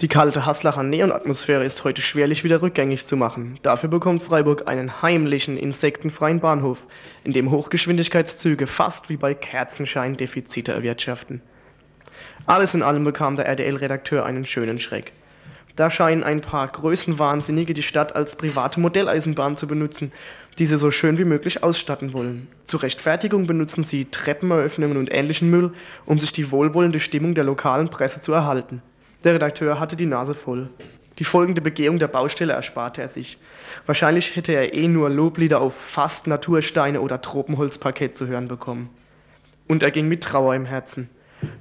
Die 0.00 0.08
kalte 0.08 0.46
Haslacher 0.46 0.82
Neonatmosphäre 0.82 1.64
ist 1.64 1.84
heute 1.84 2.02
schwerlich 2.02 2.42
wieder 2.42 2.60
rückgängig 2.60 3.06
zu 3.06 3.16
machen. 3.16 3.58
Dafür 3.62 3.88
bekommt 3.88 4.22
Freiburg 4.22 4.66
einen 4.66 5.02
heimlichen, 5.02 5.56
insektenfreien 5.56 6.40
Bahnhof, 6.40 6.82
in 7.22 7.32
dem 7.32 7.50
Hochgeschwindigkeitszüge 7.50 8.66
fast 8.66 9.10
wie 9.10 9.16
bei 9.16 9.34
Kerzenschein 9.34 10.16
Defizite 10.16 10.72
erwirtschaften. 10.72 11.40
Alles 12.46 12.74
in 12.74 12.82
allem 12.82 13.04
bekam 13.04 13.36
der 13.36 13.46
RDL-Redakteur 13.46 14.24
einen 14.24 14.44
schönen 14.44 14.80
Schreck. 14.80 15.12
Da 15.76 15.88
scheinen 15.88 16.24
ein 16.24 16.40
paar 16.40 16.68
Größenwahnsinnige 16.68 17.72
die 17.72 17.82
Stadt 17.82 18.14
als 18.14 18.36
private 18.36 18.80
Modelleisenbahn 18.80 19.56
zu 19.56 19.66
benutzen, 19.66 20.12
die 20.58 20.66
sie 20.66 20.76
so 20.76 20.90
schön 20.90 21.16
wie 21.16 21.24
möglich 21.24 21.62
ausstatten 21.62 22.12
wollen. 22.12 22.48
Zur 22.64 22.82
Rechtfertigung 22.82 23.46
benutzen 23.46 23.84
sie 23.84 24.06
Treppeneröffnungen 24.06 24.96
und 24.96 25.12
ähnlichen 25.12 25.48
Müll, 25.48 25.72
um 26.04 26.18
sich 26.18 26.32
die 26.32 26.50
wohlwollende 26.50 27.00
Stimmung 27.00 27.34
der 27.34 27.44
lokalen 27.44 27.88
Presse 27.88 28.20
zu 28.20 28.32
erhalten. 28.32 28.82
Der 29.24 29.34
Redakteur 29.34 29.78
hatte 29.78 29.96
die 29.96 30.06
Nase 30.06 30.34
voll. 30.34 30.68
Die 31.18 31.24
folgende 31.24 31.60
Begehung 31.60 31.98
der 31.98 32.08
Baustelle 32.08 32.54
ersparte 32.54 33.02
er 33.02 33.08
sich. 33.08 33.38
Wahrscheinlich 33.86 34.34
hätte 34.34 34.52
er 34.52 34.74
eh 34.74 34.88
nur 34.88 35.10
Loblieder 35.10 35.60
auf 35.60 35.74
fast 35.74 36.26
Natursteine 36.26 37.00
oder 37.00 37.20
Tropenholzparkett 37.20 38.16
zu 38.16 38.26
hören 38.26 38.48
bekommen. 38.48 38.90
Und 39.68 39.82
er 39.82 39.90
ging 39.90 40.08
mit 40.08 40.24
Trauer 40.24 40.54
im 40.54 40.64
Herzen. 40.64 41.10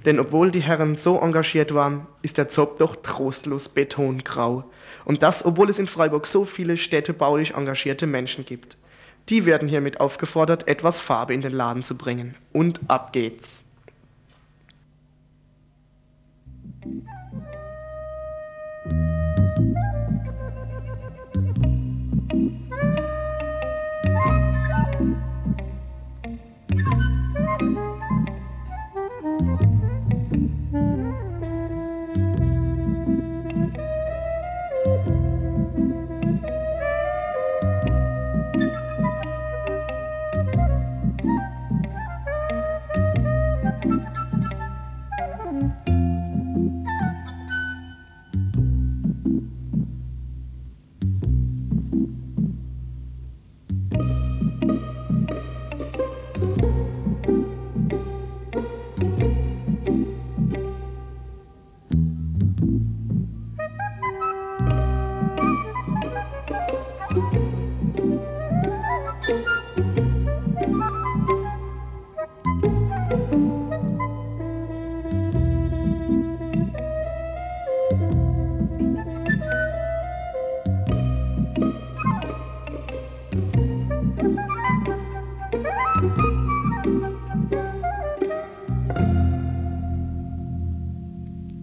Denn 0.05 0.19
obwohl 0.19 0.51
die 0.51 0.61
Herren 0.61 0.95
so 0.95 1.19
engagiert 1.19 1.73
waren, 1.73 2.07
ist 2.21 2.37
der 2.37 2.49
Zopp 2.49 2.77
doch 2.79 2.95
trostlos 2.95 3.69
betongrau. 3.69 4.63
Und 5.05 5.23
das, 5.23 5.43
obwohl 5.43 5.69
es 5.69 5.79
in 5.79 5.87
Freiburg 5.87 6.27
so 6.27 6.45
viele 6.45 6.77
städtebaulich 6.77 7.55
engagierte 7.55 8.07
Menschen 8.07 8.45
gibt. 8.45 8.77
Die 9.29 9.45
werden 9.45 9.67
hiermit 9.67 9.99
aufgefordert, 9.99 10.67
etwas 10.67 11.01
Farbe 11.01 11.33
in 11.33 11.41
den 11.41 11.53
Laden 11.53 11.83
zu 11.83 11.97
bringen. 11.97 12.35
Und 12.53 12.79
ab 12.87 13.13
geht's. 13.13 13.61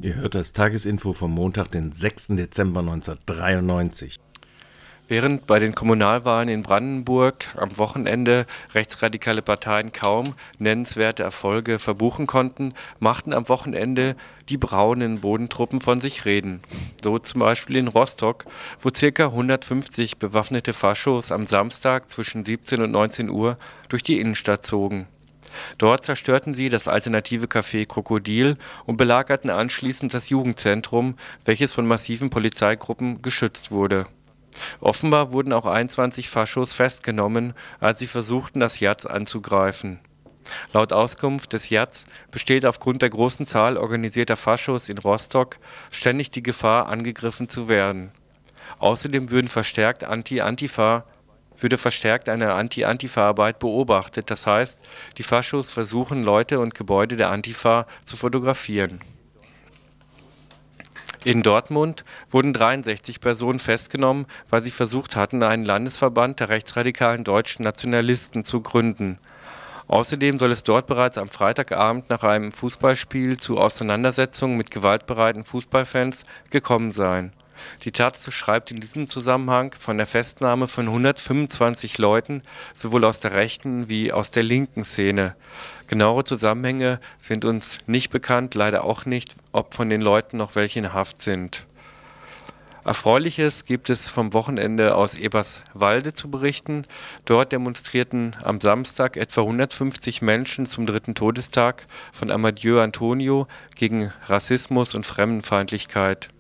Ihr 0.01 0.15
hört 0.15 0.37
das 0.37 0.53
Tagesinfo 0.53 1.13
vom 1.13 1.33
Montag, 1.33 1.73
den 1.73 1.91
6. 1.91 2.29
Dezember 2.29 2.81
1993. 2.81 4.17
Während 5.09 5.49
bei 5.49 5.59
den 5.59 5.75
Kommunalwahlen 5.75 6.49
in 6.49 6.63
Brandenburg 6.63 7.47
am 7.57 7.77
Wochenende 7.79 8.47
rechtsradikale 8.75 9.43
Parteien 9.43 9.91
kaum 9.91 10.35
nennenswerte 10.59 11.25
Erfolge 11.25 11.81
verbuchen 11.81 12.29
konnten, 12.29 12.75
machten 13.01 13.33
am 13.33 13.49
Wochenende 13.49 14.15
die 14.49 14.57
braunen 14.57 15.21
Bodentruppen 15.21 15.81
von 15.81 16.01
sich 16.01 16.25
reden. 16.25 16.61
So 17.03 17.19
zum 17.19 17.41
Beispiel 17.41 17.77
in 17.77 17.89
Rostock, 17.89 18.45
wo 18.81 18.91
ca. 18.91 19.25
150 19.25 20.19
bewaffnete 20.19 20.75
Faschos 20.75 21.33
am 21.33 21.47
Samstag 21.47 22.09
zwischen 22.09 22.45
17 22.45 22.83
und 22.83 22.93
19 22.93 23.31
Uhr 23.31 23.59
durch 23.89 24.05
die 24.05 24.21
Innenstadt 24.21 24.65
zogen. 24.65 25.09
Dort 25.79 26.05
zerstörten 26.05 26.55
sie 26.55 26.69
das 26.69 26.89
alternative 26.89 27.47
Café 27.47 27.87
Krokodil 27.87 28.57
und 28.87 28.97
belagerten 28.97 29.51
anschließend 29.51 30.13
das 30.15 30.29
Jugendzentrum, 30.29 31.17
welches 31.45 31.75
von 31.75 31.87
massiven 31.87 32.31
Polizeigruppen 32.31 33.23
geschützt 33.23 33.71
wurde. 33.71 34.07
Offenbar 34.81 35.33
wurden 35.33 35.53
auch 35.53 35.67
21 35.67 36.29
Faschos 36.29 36.73
festgenommen, 36.73 37.55
als 37.81 38.01
sie 38.01 38.07
versuchten, 38.07 38.61
das 38.61 38.81
Jaz 38.81 39.07
anzugreifen. 39.07 40.01
Laut 40.73 40.93
Auskunft 40.93 41.53
des 41.53 41.69
Jaz 41.69 42.07
besteht 42.31 42.65
aufgrund 42.65 43.03
der 43.03 43.11
großen 43.11 43.47
Zahl 43.47 43.77
organisierter 43.77 44.37
Faschos 44.37 44.89
in 44.89 44.99
Rostock 44.99 45.59
ständig 45.93 46.31
die 46.31 46.43
Gefahr, 46.43 46.89
angegriffen 46.89 47.49
zu 47.49 47.69
werden. 47.69 48.13
Außerdem 48.79 49.31
würden 49.31 49.49
verstärkt 49.49 50.05
Anti-Antifa 50.05 51.05
würde 51.61 51.79
verstärkt 51.79 52.29
eine 52.29 52.55
Anti-Antifa-Arbeit 52.55 53.59
beobachtet, 53.59 54.31
das 54.31 54.47
heißt, 54.47 54.79
die 55.17 55.23
Faschos 55.23 55.73
versuchen 55.73 56.23
Leute 56.23 56.61
und 56.61 56.75
Gebäude 56.75 57.17
der 57.17 57.31
Antifa 57.31 57.87
zu 58.05 58.17
fotografieren. 58.17 59.01
In 61.25 61.43
Dortmund 61.43 62.05
wurden 62.31 62.53
63 62.53 63.21
Personen 63.21 63.59
festgenommen, 63.59 64.27
weil 64.51 64.63
sie 64.63 64.71
versucht 64.71 65.17
hatten, 65.17 65.43
einen 65.43 65.65
Landesverband 65.65 66.39
der 66.41 66.49
rechtsradikalen 66.49 67.25
deutschen 67.25 67.65
Nationalisten 67.65 68.45
zu 68.45 68.61
gründen. 68.61 69.19
Außerdem 69.89 70.39
soll 70.39 70.53
es 70.53 70.63
dort 70.63 70.87
bereits 70.87 71.19
am 71.19 71.29
Freitagabend 71.29 72.09
nach 72.09 72.23
einem 72.23 72.53
Fußballspiel 72.53 73.39
zu 73.39 73.59
Auseinandersetzungen 73.59 74.57
mit 74.57 74.71
gewaltbereiten 74.71 75.45
Fußballfans 75.45 76.25
gekommen 76.51 76.93
sein 76.93 77.33
die 77.85 77.93
Taz 77.93 78.33
schreibt 78.33 78.71
in 78.71 78.81
diesem 78.81 79.09
Zusammenhang 79.09 79.75
von 79.79 79.97
der 79.97 80.07
Festnahme 80.07 80.69
von 80.69 80.87
125 80.87 81.99
Leuten, 81.99 82.43
sowohl 82.75 83.05
aus 83.05 83.21
der 83.21 83.35
rechten 83.35 83.89
wie 83.89 84.13
aus 84.13 84.31
der 84.31 84.43
linken 84.43 84.85
Szene. 84.85 85.35
Genauere 85.87 86.25
Zusammenhänge 86.25 87.01
sind 87.21 87.45
uns 87.45 87.79
nicht 87.87 88.11
bekannt, 88.11 88.55
leider 88.55 88.85
auch 88.85 89.07
nicht, 89.07 89.35
ob 89.53 89.75
von 89.75 89.89
den 89.89 90.01
Leuten 90.01 90.37
noch 90.37 90.55
welche 90.55 90.79
in 90.79 90.93
Haft 90.93 91.23
sind. 91.23 91.67
Erfreuliches 92.89 93.67
gibt 93.67 93.91
es 93.91 94.09
vom 94.09 94.33
Wochenende 94.33 94.95
aus 94.95 95.15
Eberswalde 95.15 96.15
zu 96.15 96.31
berichten. 96.31 96.85
Dort 97.27 97.53
demonstrierten 97.53 98.35
am 98.43 98.63
Samstag 98.63 99.19
etwa 99.19 99.43
150 99.43 100.23
Menschen 100.23 100.65
zum 100.65 100.87
dritten 100.87 101.15
Todestag 101.15 101.87
von 102.13 102.31
Amadeu 102.31 102.81
Antonio 102.81 103.47
gegen 103.75 104.11
Rassismus 104.27 104.95
und 104.95 105.07
Fremdenfeindlichkeit. 105.07 106.31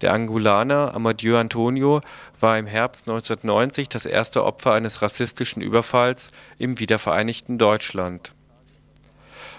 Der 0.00 0.12
Angolaner 0.12 0.94
Amadeu 0.94 1.38
Antonio 1.38 2.00
war 2.38 2.58
im 2.58 2.66
Herbst 2.66 3.08
1990 3.08 3.88
das 3.88 4.06
erste 4.06 4.44
Opfer 4.44 4.72
eines 4.72 5.02
rassistischen 5.02 5.60
Überfalls 5.60 6.30
im 6.58 6.78
wiedervereinigten 6.78 7.58
Deutschland. 7.58 8.32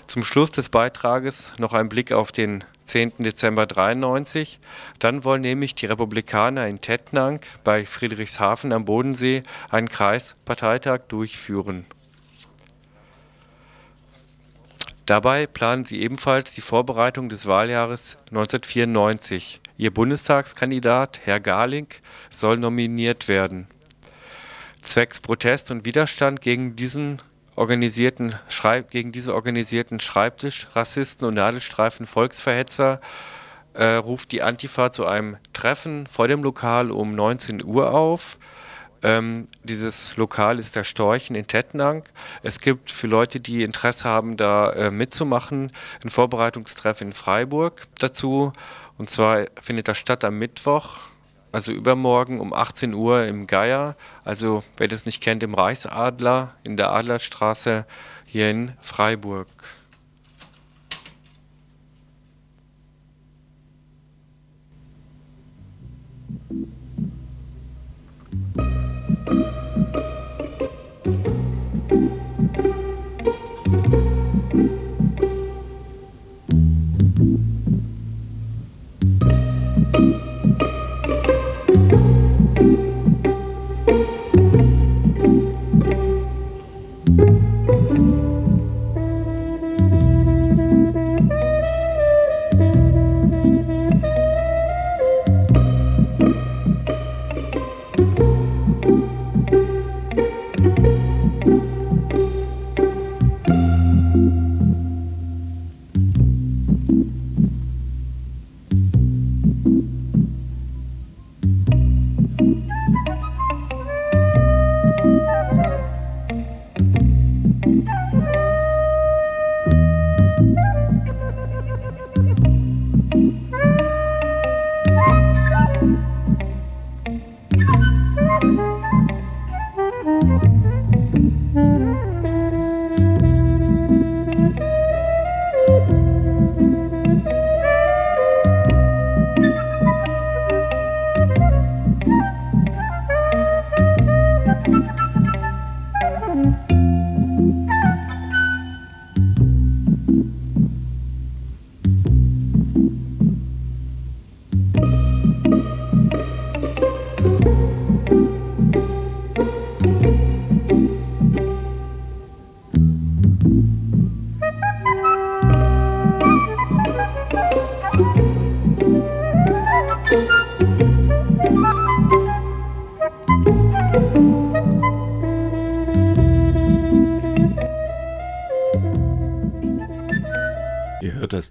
Zum 0.08 0.24
Schluss 0.24 0.52
des 0.52 0.70
Beitrages 0.70 1.52
noch 1.60 1.74
ein 1.74 1.90
Blick 1.90 2.12
auf 2.12 2.32
den 2.32 2.64
10. 2.86 3.14
Dezember 3.20 3.68
93. 3.68 4.60
Dann 4.98 5.24
wollen 5.24 5.42
nämlich 5.42 5.76
die 5.76 5.86
Republikaner 5.86 6.68
in 6.68 6.82
Tettnang 6.82 7.42
bei 7.64 7.86
Friedrichshafen 7.86 8.74
am 8.74 8.86
Bodensee 8.86 9.44
einen 9.70 9.90
Kreisparteitag 9.90 11.02
durchführen. 11.10 11.86
Dabei 15.06 15.48
planen 15.48 15.86
sie 15.86 16.02
ebenfalls 16.02 16.54
die 16.54 16.62
Vorbereitung 16.62 17.30
des 17.30 17.46
Wahljahres 17.46 18.18
1994. 18.30 19.60
Ihr 19.80 19.94
Bundestagskandidat, 19.94 21.22
Herr 21.24 21.40
Garling, 21.40 21.88
soll 22.30 22.58
nominiert 22.58 23.30
werden. 23.30 23.66
Zwecks 24.82 25.22
Protest 25.22 25.72
und 25.72 25.86
Widerstand 25.86 26.42
gegen 26.42 26.76
diesen 26.76 27.22
organisierten 27.56 28.36
Schreib 28.50 28.92
gegen 28.92 29.14
diese 29.14 29.34
organisierten 29.34 30.02
Schreibtischrassisten 30.02 31.26
und 31.26 31.36
Nadelstreifen 31.36 32.08
Volksverhetzer 32.08 33.00
äh, 33.74 33.86
ruft 33.86 34.34
die 34.34 34.42
Antifa 34.42 34.92
zu 34.92 35.06
einem 35.06 35.38
Treffen 35.54 36.08
vor 36.08 36.28
dem 36.28 36.44
Lokal 36.44 36.92
um 36.92 37.16
19 37.16 37.64
Uhr 37.64 37.94
auf. 37.94 38.38
Ähm, 39.02 39.48
dieses 39.64 40.18
Lokal 40.18 40.60
ist 40.60 40.76
der 40.76 40.84
Storchen 40.84 41.38
in 41.38 41.48
Tettnang. 41.48 42.04
Es 42.44 42.60
gibt 42.60 42.92
für 42.92 43.08
Leute, 43.08 43.40
die 43.40 43.64
Interesse 43.64 44.10
haben, 44.10 44.36
da 44.36 44.74
äh, 44.74 44.92
mitzumachen, 44.92 45.72
ein 46.04 46.10
Vorbereitungstreff 46.10 47.00
in 47.00 47.14
Freiburg 47.14 47.88
dazu. 47.98 48.52
Und 49.00 49.10
zwar 49.10 49.46
findet 49.62 49.88
das 49.88 49.98
statt 49.98 50.26
am 50.26 50.38
Mittwoch, 50.38 50.98
also 51.54 51.72
übermorgen 51.72 52.42
um 52.42 52.54
18 52.54 52.94
Uhr 52.94 53.24
im 53.24 53.48
Geier. 53.48 53.96
Also 54.26 54.62
wer 54.76 54.90
das 54.90 55.06
nicht 55.06 55.24
kennt, 55.24 55.42
im 55.42 55.54
Reichsadler 55.54 56.56
in 56.66 56.76
der 56.76 56.92
Adlerstraße 56.92 57.86
hier 58.26 58.52
in 58.52 58.74
Freiburg. 58.82 59.48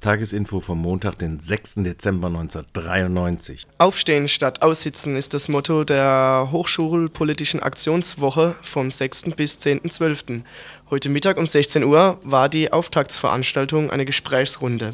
Tagesinfo 0.08 0.60
vom 0.60 0.80
Montag, 0.80 1.18
den 1.18 1.38
6. 1.38 1.82
Dezember 1.84 2.28
1993. 2.28 3.66
Aufstehen 3.76 4.26
statt 4.26 4.62
Aussitzen 4.62 5.16
ist 5.16 5.34
das 5.34 5.48
Motto 5.48 5.84
der 5.84 6.48
Hochschulpolitischen 6.50 7.60
Aktionswoche 7.60 8.54
vom 8.62 8.90
6. 8.90 9.24
bis 9.36 9.58
10.12. 9.58 10.40
Heute 10.88 11.10
Mittag 11.10 11.36
um 11.36 11.44
16 11.44 11.84
Uhr 11.84 12.18
war 12.22 12.48
die 12.48 12.72
Auftaktsveranstaltung 12.72 13.90
eine 13.90 14.06
Gesprächsrunde. 14.06 14.92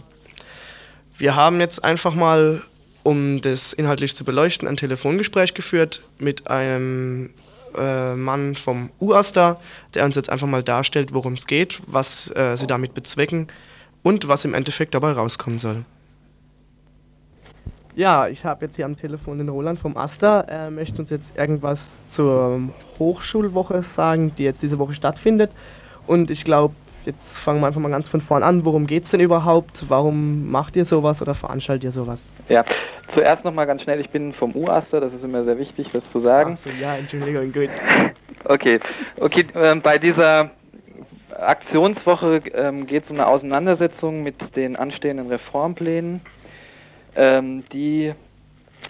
Wir 1.17 1.37
haben 1.37 1.61
jetzt 1.61 1.85
einfach 1.85 2.17
mal, 2.17 2.63
um 3.05 3.41
das 3.41 3.73
inhaltlich 3.73 4.17
zu 4.17 4.25
beleuchten, 4.25 4.67
ein 4.67 4.77
Telefongespräch 4.77 5.55
geführt 5.55 6.03
mit 6.19 6.49
einem 6.49 7.31
äh, 7.79 8.17
Mann 8.17 8.57
vom 8.57 8.91
UASTA, 8.99 9.61
der 9.95 10.07
uns 10.07 10.17
jetzt 10.17 10.29
einfach 10.31 10.49
mal 10.49 10.65
darstellt, 10.65 11.15
worum 11.15 11.35
es 11.35 11.47
geht, 11.47 11.83
was 11.87 12.35
äh, 12.35 12.57
sie 12.57 12.67
damit 12.67 12.95
bezwecken 12.95 13.47
und 14.05 14.29
was 14.29 14.45
im 14.45 14.55
Endeffekt 14.55 14.95
dabei 14.95 15.11
rauskommen 15.11 15.59
soll. 15.59 15.85
Ja, 17.97 18.29
ich 18.29 18.45
habe 18.45 18.65
jetzt 18.65 18.77
hier 18.77 18.85
am 18.85 18.97
Telefon 18.97 19.39
den 19.39 19.49
Roland 19.49 19.79
vom 19.79 19.97
ASTA. 19.97 20.41
Er 20.43 20.71
möchte 20.71 20.99
uns 21.01 21.11
jetzt 21.11 21.37
irgendwas 21.37 22.05
zur 22.07 22.61
Hochschulwoche 22.99 23.83
sagen, 23.83 24.33
die 24.37 24.45
jetzt 24.45 24.63
diese 24.63 24.79
Woche 24.79 24.95
stattfindet. 24.95 25.53
Und 26.07 26.31
ich 26.31 26.45
glaube, 26.45 26.75
jetzt 27.07 27.39
fangen 27.39 27.61
wir 27.61 27.69
einfach 27.69 27.81
mal 27.81 27.91
ganz 27.91 28.09
von 28.09 28.21
vorn 28.21 28.43
an. 28.43 28.65
Worum 28.65 28.87
geht 28.87 29.05
es 29.05 29.11
denn 29.11 29.21
überhaupt? 29.21 29.85
Warum 29.89 30.51
macht 30.51 30.75
ihr 30.75 30.85
sowas 30.85 31.23
oder 31.23 31.35
veranstaltet 31.35 31.85
ihr 31.85 31.93
sowas? 31.93 32.29
Ja, 32.49 32.65
zuerst 33.15 33.45
nochmal 33.45 33.67
ganz 33.67 33.83
schnell, 33.83 34.01
ich 34.01 34.11
bin 34.11 34.33
vom 34.33 34.57
UASTA, 34.57 34.99
das 34.99 35.13
ist 35.13 35.23
immer 35.23 35.45
sehr 35.45 35.59
wichtig, 35.59 35.87
das 35.93 36.03
zu 36.13 36.21
sagen. 36.21 36.55
Ach 36.55 36.63
so, 36.63 36.71
ja, 36.71 36.97
Entschuldigung, 36.97 37.53
gut. 37.53 37.71
Okay, 38.45 38.81
okay 39.21 39.47
äh, 39.55 39.75
bei 39.77 39.99
dieser 39.99 40.51
Aktionswoche 41.39 42.43
ähm, 42.55 42.87
geht 42.87 43.05
es 43.05 43.11
um 43.11 43.17
eine 43.17 43.27
Auseinandersetzung 43.27 44.23
mit 44.23 44.57
den 44.57 44.77
anstehenden 44.77 45.29
Reformplänen 45.29 46.21
ähm, 47.17 47.65
die 47.73 48.13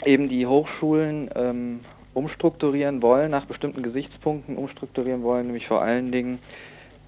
eben 0.05 0.29
die 0.29 0.47
Hochschulen 0.47 1.31
ähm, 1.35 1.81
umstrukturieren 2.15 3.03
wollen, 3.03 3.31
nach 3.31 3.47
bestimmten 3.47 3.83
Gesichtspunkten 3.83 4.57
umstrukturieren 4.57 5.23
wollen, 5.23 5.47
nämlich 5.47 5.67
vor 5.67 5.83
allen 5.83 6.13
Dingen 6.13 6.39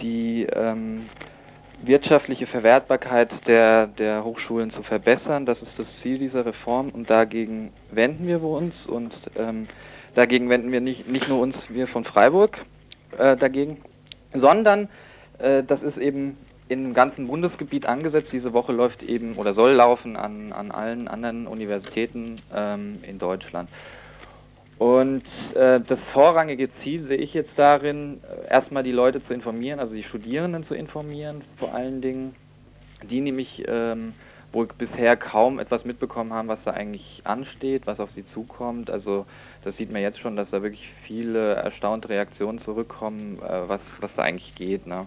die 0.00 0.46
ähm, 0.52 1.06
wirtschaftliche 1.82 2.46
Verwertbarkeit 2.46 3.30
der, 3.46 3.86
der 3.86 4.24
Hochschulen 4.24 4.72
zu 4.72 4.82
verbessern. 4.82 5.46
Das 5.46 5.60
ist 5.62 5.72
das 5.78 5.86
Ziel 6.02 6.18
dieser 6.18 6.44
Reform 6.44 6.90
und 6.90 7.10
dagegen 7.10 7.72
wenden 7.90 8.26
wir 8.26 8.42
uns 8.42 8.74
und 8.86 9.12
ähm, 9.36 9.68
dagegen 10.14 10.48
wenden 10.48 10.72
wir 10.72 10.80
nicht, 10.80 11.08
nicht 11.08 11.28
nur 11.28 11.40
uns, 11.40 11.56
wir 11.68 11.86
von 11.88 12.04
Freiburg 12.04 12.58
äh, 13.18 13.36
dagegen, 13.36 13.78
sondern 14.32 14.88
das 15.38 15.82
ist 15.82 15.98
eben 15.98 16.36
im 16.68 16.94
ganzen 16.94 17.28
Bundesgebiet 17.28 17.86
angesetzt. 17.86 18.28
Diese 18.32 18.52
Woche 18.52 18.72
läuft 18.72 19.02
eben 19.02 19.36
oder 19.36 19.54
soll 19.54 19.72
laufen 19.72 20.16
an, 20.16 20.52
an 20.52 20.70
allen 20.70 21.08
anderen 21.08 21.46
Universitäten 21.46 22.36
ähm, 22.54 22.98
in 23.02 23.18
Deutschland. 23.18 23.68
Und 24.78 25.22
äh, 25.54 25.80
das 25.80 25.98
vorrangige 26.12 26.68
Ziel 26.82 27.06
sehe 27.06 27.16
ich 27.16 27.32
jetzt 27.32 27.52
darin, 27.56 28.20
äh, 28.22 28.52
erstmal 28.52 28.82
die 28.82 28.92
Leute 28.92 29.24
zu 29.26 29.32
informieren, 29.32 29.80
also 29.80 29.94
die 29.94 30.02
Studierenden 30.02 30.66
zu 30.66 30.74
informieren, 30.74 31.42
vor 31.58 31.72
allen 31.72 32.02
Dingen, 32.02 32.34
die 33.08 33.20
nämlich 33.22 33.64
ähm, 33.66 34.12
wohl 34.52 34.66
bisher 34.66 35.16
kaum 35.16 35.60
etwas 35.60 35.84
mitbekommen 35.86 36.32
haben, 36.32 36.48
was 36.48 36.58
da 36.64 36.72
eigentlich 36.72 37.22
ansteht, 37.24 37.86
was 37.86 38.00
auf 38.00 38.10
sie 38.14 38.24
zukommt. 38.34 38.90
Also 38.90 39.24
das 39.64 39.74
sieht 39.78 39.90
man 39.90 40.02
jetzt 40.02 40.18
schon, 40.18 40.36
dass 40.36 40.50
da 40.50 40.62
wirklich 40.62 40.86
viele 41.06 41.54
erstaunte 41.54 42.10
Reaktionen 42.10 42.60
zurückkommen, 42.60 43.38
äh, 43.38 43.68
was, 43.68 43.80
was 44.00 44.10
da 44.14 44.24
eigentlich 44.24 44.54
geht. 44.56 44.86
Ne? 44.86 45.06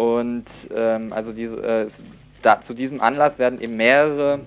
Und 0.00 0.46
ähm, 0.74 1.12
also 1.12 1.30
diese, 1.32 1.56
äh, 1.56 1.88
da, 2.42 2.62
zu 2.66 2.72
diesem 2.72 3.02
Anlass 3.02 3.38
werden 3.38 3.60
eben 3.60 3.76
mehrere 3.76 4.40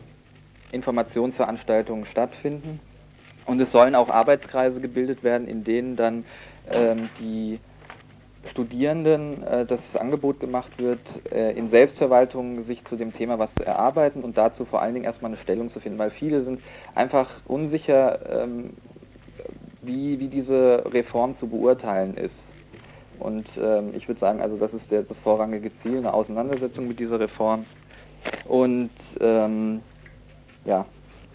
Informationsveranstaltungen 0.71 2.07
stattfinden. 2.07 2.79
Und 3.45 3.61
es 3.61 3.71
sollen 3.71 3.93
auch 3.93 4.09
Arbeitskreise 4.09 4.81
gebildet 4.81 5.23
werden, 5.23 5.47
in 5.47 5.63
denen 5.63 5.95
dann 5.95 6.25
ähm, 6.71 7.07
die 7.19 7.59
Studierenden 8.49 9.43
äh, 9.43 9.67
das 9.67 9.79
Angebot 9.93 10.39
gemacht 10.39 10.71
wird, 10.77 11.01
äh, 11.31 11.51
in 11.51 11.69
Selbstverwaltung 11.69 12.65
sich 12.65 12.83
zu 12.85 12.95
dem 12.95 13.13
Thema 13.13 13.37
was 13.37 13.53
zu 13.55 13.63
erarbeiten 13.63 14.23
und 14.23 14.35
dazu 14.35 14.65
vor 14.65 14.81
allen 14.81 14.95
Dingen 14.95 15.05
erstmal 15.05 15.33
eine 15.33 15.41
Stellung 15.43 15.71
zu 15.71 15.79
finden, 15.79 15.99
weil 15.99 16.09
viele 16.09 16.43
sind 16.45 16.61
einfach 16.95 17.29
unsicher, 17.45 18.41
ähm, 18.43 18.71
wie, 19.83 20.19
wie 20.19 20.29
diese 20.29 20.83
Reform 20.91 21.37
zu 21.39 21.47
beurteilen 21.47 22.17
ist. 22.17 22.42
Und 23.23 23.45
ähm, 23.57 23.93
ich 23.95 24.05
würde 24.09 24.19
sagen, 24.19 24.41
also 24.41 24.57
das 24.57 24.73
ist 24.73 24.83
der, 24.91 25.03
das 25.03 25.15
vorrangige 25.23 25.71
Ziel, 25.81 25.97
eine 25.97 26.13
Auseinandersetzung 26.13 26.89
mit 26.89 26.99
dieser 26.99 27.21
Reform. 27.21 27.65
Und 28.45 28.89
ähm, 29.21 29.79
ja, 30.65 30.85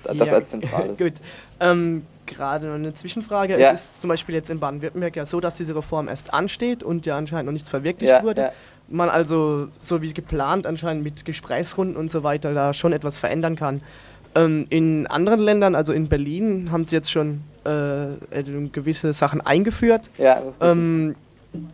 das 0.04 0.14
ja, 0.14 0.24
als 0.24 0.50
zentrales. 0.50 0.96
Gut. 0.98 1.14
Ähm, 1.60 2.04
Gerade 2.26 2.66
noch 2.66 2.74
eine 2.74 2.92
Zwischenfrage. 2.92 3.58
Ja. 3.58 3.72
Es 3.72 3.84
ist 3.84 4.02
zum 4.02 4.08
Beispiel 4.08 4.34
jetzt 4.34 4.50
in 4.50 4.60
Baden-Württemberg 4.60 5.16
ja 5.16 5.24
so, 5.24 5.40
dass 5.40 5.54
diese 5.54 5.74
Reform 5.74 6.08
erst 6.08 6.34
ansteht 6.34 6.82
und 6.82 7.06
ja 7.06 7.16
anscheinend 7.16 7.46
noch 7.46 7.54
nichts 7.54 7.70
verwirklicht 7.70 8.12
ja, 8.12 8.22
wurde. 8.22 8.42
Ja. 8.42 8.52
Man 8.88 9.08
also, 9.08 9.68
so 9.78 10.02
wie 10.02 10.12
geplant, 10.12 10.66
anscheinend 10.66 11.04
mit 11.04 11.24
Gesprächsrunden 11.24 11.96
und 11.96 12.10
so 12.10 12.22
weiter, 12.22 12.52
da 12.52 12.74
schon 12.74 12.92
etwas 12.92 13.16
verändern 13.16 13.56
kann. 13.56 13.80
Ähm, 14.34 14.66
in 14.68 15.06
anderen 15.06 15.40
Ländern, 15.40 15.74
also 15.74 15.94
in 15.94 16.10
Berlin, 16.10 16.70
haben 16.70 16.84
sie 16.84 16.96
jetzt 16.96 17.10
schon 17.10 17.44
äh, 17.64 18.42
gewisse 18.72 19.14
Sachen 19.14 19.40
eingeführt. 19.40 20.10
Ja, 20.18 20.42
ähm, 20.60 21.16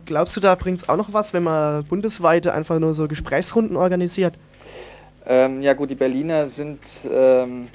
Glaubst 0.05 0.35
du, 0.35 0.39
da 0.39 0.55
bringt 0.55 0.79
es 0.79 0.89
auch 0.89 0.97
noch 0.97 1.13
was, 1.13 1.33
wenn 1.33 1.43
man 1.43 1.83
bundesweit 1.85 2.47
einfach 2.47 2.79
nur 2.79 2.93
so 2.93 3.07
Gesprächsrunden 3.07 3.75
organisiert? 3.75 4.35
Ähm, 5.25 5.61
ja 5.61 5.73
gut, 5.73 5.89
die 5.89 5.95
Berliner 5.95 6.49
sind 6.55 6.79
ähm, 7.09 7.67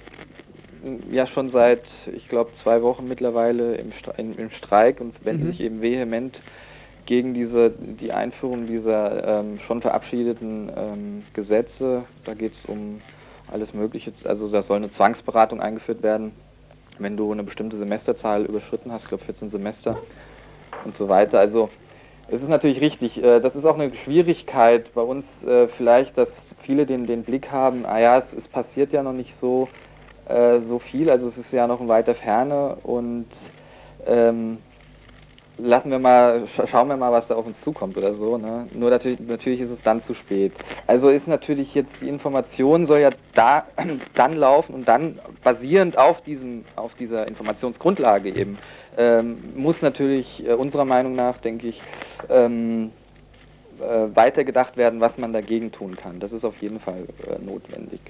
ja 1.11 1.27
schon 1.27 1.51
seit, 1.51 1.83
ich 2.15 2.29
glaube, 2.29 2.51
zwei 2.63 2.81
Wochen 2.83 3.07
mittlerweile 3.07 3.75
im, 3.77 3.93
im, 4.17 4.39
im 4.39 4.51
Streik 4.51 5.01
und 5.01 5.25
wenden 5.25 5.47
mhm. 5.47 5.51
sich 5.51 5.61
eben 5.61 5.83
vehement 5.83 6.39
gegen 7.07 7.35
diese 7.35 7.71
die 7.71 8.13
Einführung 8.13 8.67
dieser 8.67 9.41
ähm, 9.41 9.59
schon 9.67 9.83
verabschiedeten 9.83 10.71
ähm, 10.77 11.23
Gesetze. 11.35 12.05
Da 12.25 12.35
geht 12.35 12.53
es 12.53 12.69
um 12.69 13.01
alles 13.51 13.75
Mögliche. 13.75 14.13
Also 14.25 14.49
da 14.49 14.63
soll 14.63 14.77
eine 14.77 14.93
Zwangsberatung 14.95 15.61
eingeführt 15.61 16.03
werden, 16.03 16.33
wenn 16.99 17.17
du 17.17 17.33
eine 17.33 17.43
bestimmte 17.43 17.79
Semesterzahl 17.79 18.45
überschritten 18.45 18.93
hast, 18.93 19.03
ich 19.05 19.09
glaube 19.09 19.25
14 19.25 19.51
Semester 19.51 19.99
und 20.85 20.97
so 20.99 21.09
weiter. 21.09 21.41
Also 21.41 21.69
es 22.33 22.41
ist 22.41 22.49
natürlich 22.49 22.81
richtig. 22.81 23.23
Äh, 23.23 23.41
das 23.41 23.55
ist 23.55 23.65
auch 23.65 23.75
eine 23.75 23.93
Schwierigkeit 24.05 24.93
bei 24.95 25.03
uns 25.03 25.25
äh, 25.47 25.69
vielleicht, 25.77 26.17
dass 26.17 26.29
viele 26.65 26.87
den, 26.87 27.07
den 27.07 27.25
Blick 27.25 27.51
haben, 27.51 27.85
ah 27.87 27.99
ja, 27.99 28.19
es, 28.19 28.25
es 28.39 28.49
passiert 28.49 28.93
ja 28.93 29.03
noch 29.03 29.13
nicht 29.13 29.33
so, 29.41 29.69
äh, 30.29 30.61
so 30.69 30.79
viel, 30.79 31.11
also 31.11 31.29
es 31.29 31.37
ist 31.37 31.53
ja 31.53 31.67
noch 31.67 31.81
in 31.81 31.89
weiter 31.89 32.15
Ferne 32.15 32.77
und 32.83 33.27
ähm, 34.07 34.59
lassen 35.59 35.91
wir 35.91 35.99
mal, 35.99 36.47
schauen 36.71 36.89
wir 36.89 36.97
mal, 36.97 37.13
was 37.13 37.27
da 37.29 37.35
auf 37.35 37.47
uns 37.47 37.57
zukommt 37.65 37.97
oder 37.97 38.15
so. 38.15 38.39
Ne? 38.39 38.69
Nur 38.73 38.91
natürlich, 38.91 39.21
natürlich 39.21 39.61
ist 39.61 39.71
es 39.71 39.83
dann 39.85 40.03
zu 40.05 40.15
spät. 40.15 40.53
Also 40.87 41.09
ist 41.09 41.27
natürlich 41.27 41.75
jetzt 41.75 41.91
die 42.01 42.09
Information 42.09 42.87
soll 42.87 43.01
ja 43.01 43.11
da 43.35 43.67
dann 44.15 44.37
laufen 44.37 44.75
und 44.75 44.89
dann 44.89 45.19
basierend 45.45 45.99
auf 45.99 46.21
diesem, 46.23 46.65
auf 46.77 46.93
dieser 46.95 47.27
Informationsgrundlage 47.27 48.31
eben 48.31 48.59
ähm, 48.97 49.39
muss 49.57 49.77
natürlich 49.81 50.27
äh, 50.45 50.53
unserer 50.53 50.85
Meinung 50.85 51.15
nach, 51.15 51.39
denke 51.39 51.69
ich, 51.69 51.81
ähm, 52.29 52.91
äh, 53.81 54.15
weitergedacht 54.15 54.77
werden, 54.77 55.01
was 55.01 55.17
man 55.17 55.33
dagegen 55.33 55.73
tun 55.73 55.97
kann. 55.97 56.21
Das 56.21 56.33
ist 56.33 56.45
auf 56.45 56.57
jeden 56.61 56.81
Fall 56.81 57.07
äh, 57.27 57.43
notwendig. 57.45 58.01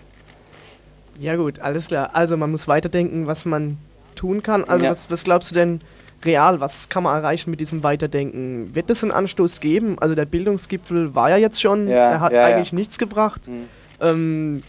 Ja 1.18 1.36
gut, 1.36 1.60
alles 1.60 1.88
klar. 1.88 2.10
Also 2.14 2.36
man 2.36 2.50
muss 2.50 2.66
weiterdenken, 2.66 3.26
was 3.26 3.44
man 3.44 3.78
tun 4.14 4.42
kann. 4.42 4.64
Also 4.64 4.86
ja. 4.86 4.90
was, 4.90 5.10
was 5.10 5.24
glaubst 5.24 5.50
du 5.50 5.54
denn 5.54 5.80
real, 6.24 6.60
was 6.60 6.88
kann 6.88 7.02
man 7.02 7.16
erreichen 7.16 7.50
mit 7.50 7.60
diesem 7.60 7.82
Weiterdenken? 7.82 8.74
Wird 8.74 8.90
es 8.90 9.02
einen 9.02 9.12
Anstoß 9.12 9.60
geben? 9.60 9.96
Also 10.00 10.14
der 10.14 10.26
Bildungsgipfel 10.26 11.14
war 11.14 11.30
ja 11.30 11.36
jetzt 11.36 11.60
schon, 11.60 11.88
ja, 11.88 12.10
er 12.10 12.20
hat 12.20 12.32
ja, 12.32 12.44
eigentlich 12.44 12.72
nichts 12.72 12.98
gebracht. 12.98 13.48
Mhm. 13.48 13.68
Ähm, 14.00 14.62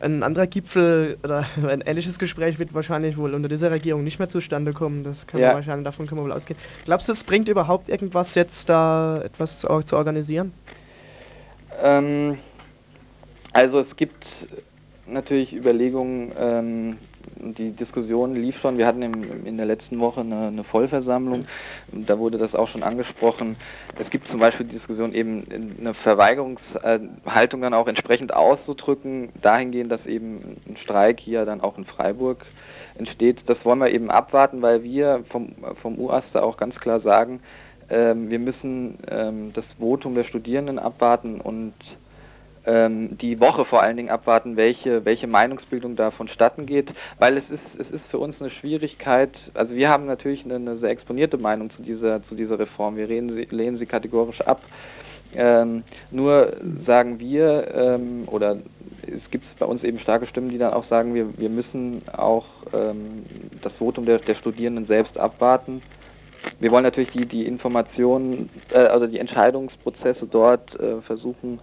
ein 0.00 0.22
anderer 0.22 0.46
Gipfel 0.46 1.18
oder 1.24 1.44
ein 1.68 1.80
ähnliches 1.80 2.18
Gespräch 2.18 2.58
wird 2.58 2.74
wahrscheinlich 2.74 3.16
wohl 3.16 3.34
unter 3.34 3.48
dieser 3.48 3.70
Regierung 3.70 4.04
nicht 4.04 4.18
mehr 4.18 4.28
zustande 4.28 4.72
kommen. 4.72 5.02
Das 5.02 5.26
kann 5.26 5.40
ja. 5.40 5.48
man 5.48 5.56
wahrscheinlich, 5.56 5.84
davon 5.84 6.06
können 6.06 6.20
wir 6.20 6.24
wohl 6.24 6.32
ausgehen. 6.32 6.58
Glaubst 6.84 7.08
du, 7.08 7.12
es 7.12 7.24
bringt 7.24 7.48
überhaupt 7.48 7.88
irgendwas 7.88 8.34
jetzt 8.34 8.68
da 8.68 9.20
etwas 9.22 9.58
zu, 9.60 9.68
zu 9.82 9.96
organisieren? 9.96 10.52
Ähm, 11.82 12.38
also 13.52 13.80
es 13.80 13.96
gibt 13.96 14.24
natürlich 15.06 15.54
Überlegungen, 15.54 16.32
ähm, 16.38 16.98
die 17.36 17.72
Diskussion 17.72 18.34
lief 18.34 18.56
schon. 18.60 18.78
Wir 18.78 18.86
hatten 18.86 19.02
im, 19.02 19.46
in 19.46 19.56
der 19.56 19.66
letzten 19.66 19.98
Woche 19.98 20.20
eine, 20.20 20.48
eine 20.48 20.64
Vollversammlung. 20.64 21.46
Da 21.92 22.18
wurde 22.18 22.38
das 22.38 22.54
auch 22.54 22.68
schon 22.68 22.82
angesprochen. 22.82 23.56
Es 23.98 24.10
gibt 24.10 24.28
zum 24.28 24.40
Beispiel 24.40 24.66
die 24.66 24.76
Diskussion 24.76 25.14
eben 25.14 25.76
eine 25.78 25.94
Verweigerungshaltung 25.94 27.60
dann 27.60 27.74
auch 27.74 27.88
entsprechend 27.88 28.34
auszudrücken, 28.34 29.30
dahingehend, 29.42 29.90
dass 29.90 30.04
eben 30.06 30.56
ein 30.68 30.76
Streik 30.78 31.20
hier 31.20 31.44
dann 31.44 31.60
auch 31.60 31.78
in 31.78 31.84
Freiburg 31.84 32.44
entsteht. 32.96 33.38
Das 33.46 33.64
wollen 33.64 33.78
wir 33.78 33.90
eben 33.90 34.10
abwarten, 34.10 34.62
weil 34.62 34.82
wir 34.82 35.24
vom, 35.30 35.52
vom 35.82 35.98
UASTA 35.98 36.40
auch 36.40 36.56
ganz 36.56 36.74
klar 36.76 37.00
sagen, 37.00 37.40
ähm, 37.90 38.28
wir 38.28 38.38
müssen 38.38 38.98
ähm, 39.10 39.52
das 39.54 39.64
Votum 39.78 40.14
der 40.14 40.24
Studierenden 40.24 40.78
abwarten 40.78 41.40
und 41.40 41.74
die 42.68 43.40
Woche 43.40 43.64
vor 43.64 43.82
allen 43.82 43.96
Dingen 43.96 44.10
abwarten, 44.10 44.56
welche, 44.56 45.04
welche 45.06 45.26
Meinungsbildung 45.26 45.96
da 45.96 46.10
vonstatten 46.10 46.66
geht, 46.66 46.88
weil 47.18 47.38
es 47.38 47.44
ist, 47.48 47.80
es 47.80 47.90
ist 47.90 48.04
für 48.10 48.18
uns 48.18 48.38
eine 48.40 48.50
Schwierigkeit, 48.50 49.30
also 49.54 49.74
wir 49.74 49.88
haben 49.88 50.04
natürlich 50.04 50.44
eine, 50.44 50.56
eine 50.56 50.76
sehr 50.76 50.90
exponierte 50.90 51.38
Meinung 51.38 51.70
zu 51.70 51.82
dieser, 51.82 52.22
zu 52.28 52.34
dieser 52.34 52.58
Reform, 52.58 52.96
wir 52.96 53.06
sie, 53.06 53.20
lehnen 53.20 53.78
sie 53.78 53.86
kategorisch 53.86 54.42
ab. 54.42 54.60
Ähm, 55.34 55.82
nur 56.10 56.56
sagen 56.86 57.18
wir, 57.18 57.68
ähm, 57.74 58.24
oder 58.26 58.56
es 59.02 59.30
gibt 59.30 59.44
bei 59.58 59.66
uns 59.66 59.82
eben 59.84 59.98
starke 60.00 60.26
Stimmen, 60.26 60.50
die 60.50 60.58
dann 60.58 60.72
auch 60.72 60.86
sagen, 60.88 61.14
wir, 61.14 61.36
wir 61.38 61.50
müssen 61.50 62.02
auch 62.12 62.46
ähm, 62.72 63.24
das 63.62 63.72
Votum 63.74 64.06
der, 64.06 64.18
der 64.18 64.36
Studierenden 64.36 64.86
selbst 64.86 65.18
abwarten. 65.18 65.82
Wir 66.60 66.70
wollen 66.70 66.84
natürlich 66.84 67.10
die, 67.10 67.26
die 67.26 67.46
Informationen, 67.46 68.48
äh, 68.70 68.78
also 68.78 69.06
die 69.06 69.18
Entscheidungsprozesse 69.18 70.26
dort 70.30 70.78
äh, 70.80 71.02
versuchen 71.02 71.60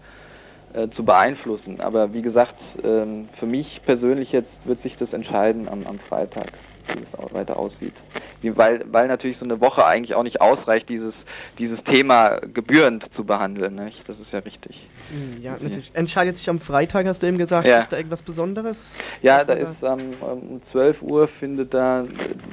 äh, 0.76 0.90
zu 0.90 1.06
beeinflussen. 1.06 1.80
Aber 1.80 2.14
wie 2.14 2.22
gesagt, 2.22 2.56
ähm, 2.84 3.30
für 3.40 3.46
mich 3.46 3.82
persönlich 3.86 4.32
jetzt 4.34 4.52
wird 4.66 4.82
sich 4.84 4.98
das 4.98 5.14
entscheiden 5.14 5.70
am, 5.70 5.86
am 5.88 6.00
Freitag, 6.00 6.52
wie 6.88 7.00
es 7.00 7.34
weiter 7.34 7.58
aussieht. 7.58 7.94
Wie, 8.42 8.58
weil, 8.58 8.84
weil 8.92 9.08
natürlich 9.08 9.38
so 9.38 9.46
eine 9.46 9.62
Woche 9.62 9.86
eigentlich 9.86 10.16
auch 10.16 10.24
nicht 10.24 10.42
ausreicht, 10.42 10.90
dieses, 10.90 11.14
dieses 11.60 11.82
Thema 11.86 12.40
gebührend 12.54 13.06
zu 13.16 13.24
behandeln. 13.24 13.76
Nicht? 13.76 14.04
Das 14.08 14.20
ist 14.20 14.32
ja 14.34 14.40
richtig. 14.40 14.88
Hm, 15.12 15.42
ja, 15.42 15.54
natürlich. 15.54 15.96
Entscheidet 15.96 16.36
sich 16.36 16.50
am 16.50 16.60
Freitag, 16.60 17.06
hast 17.08 17.24
du 17.24 17.28
eben 17.28 17.38
gesagt. 17.38 17.68
Ja. 17.68 17.78
Ist 17.78 17.94
da 17.94 17.98
irgendwas 17.98 18.24
Besonderes? 18.24 18.98
Ja, 19.22 19.46
da 19.46 19.54
ist 19.54 19.82
ähm, 19.82 20.16
um 20.20 20.62
12 20.74 21.02
Uhr 21.02 21.30
findet 21.40 21.74
da 21.74 22.04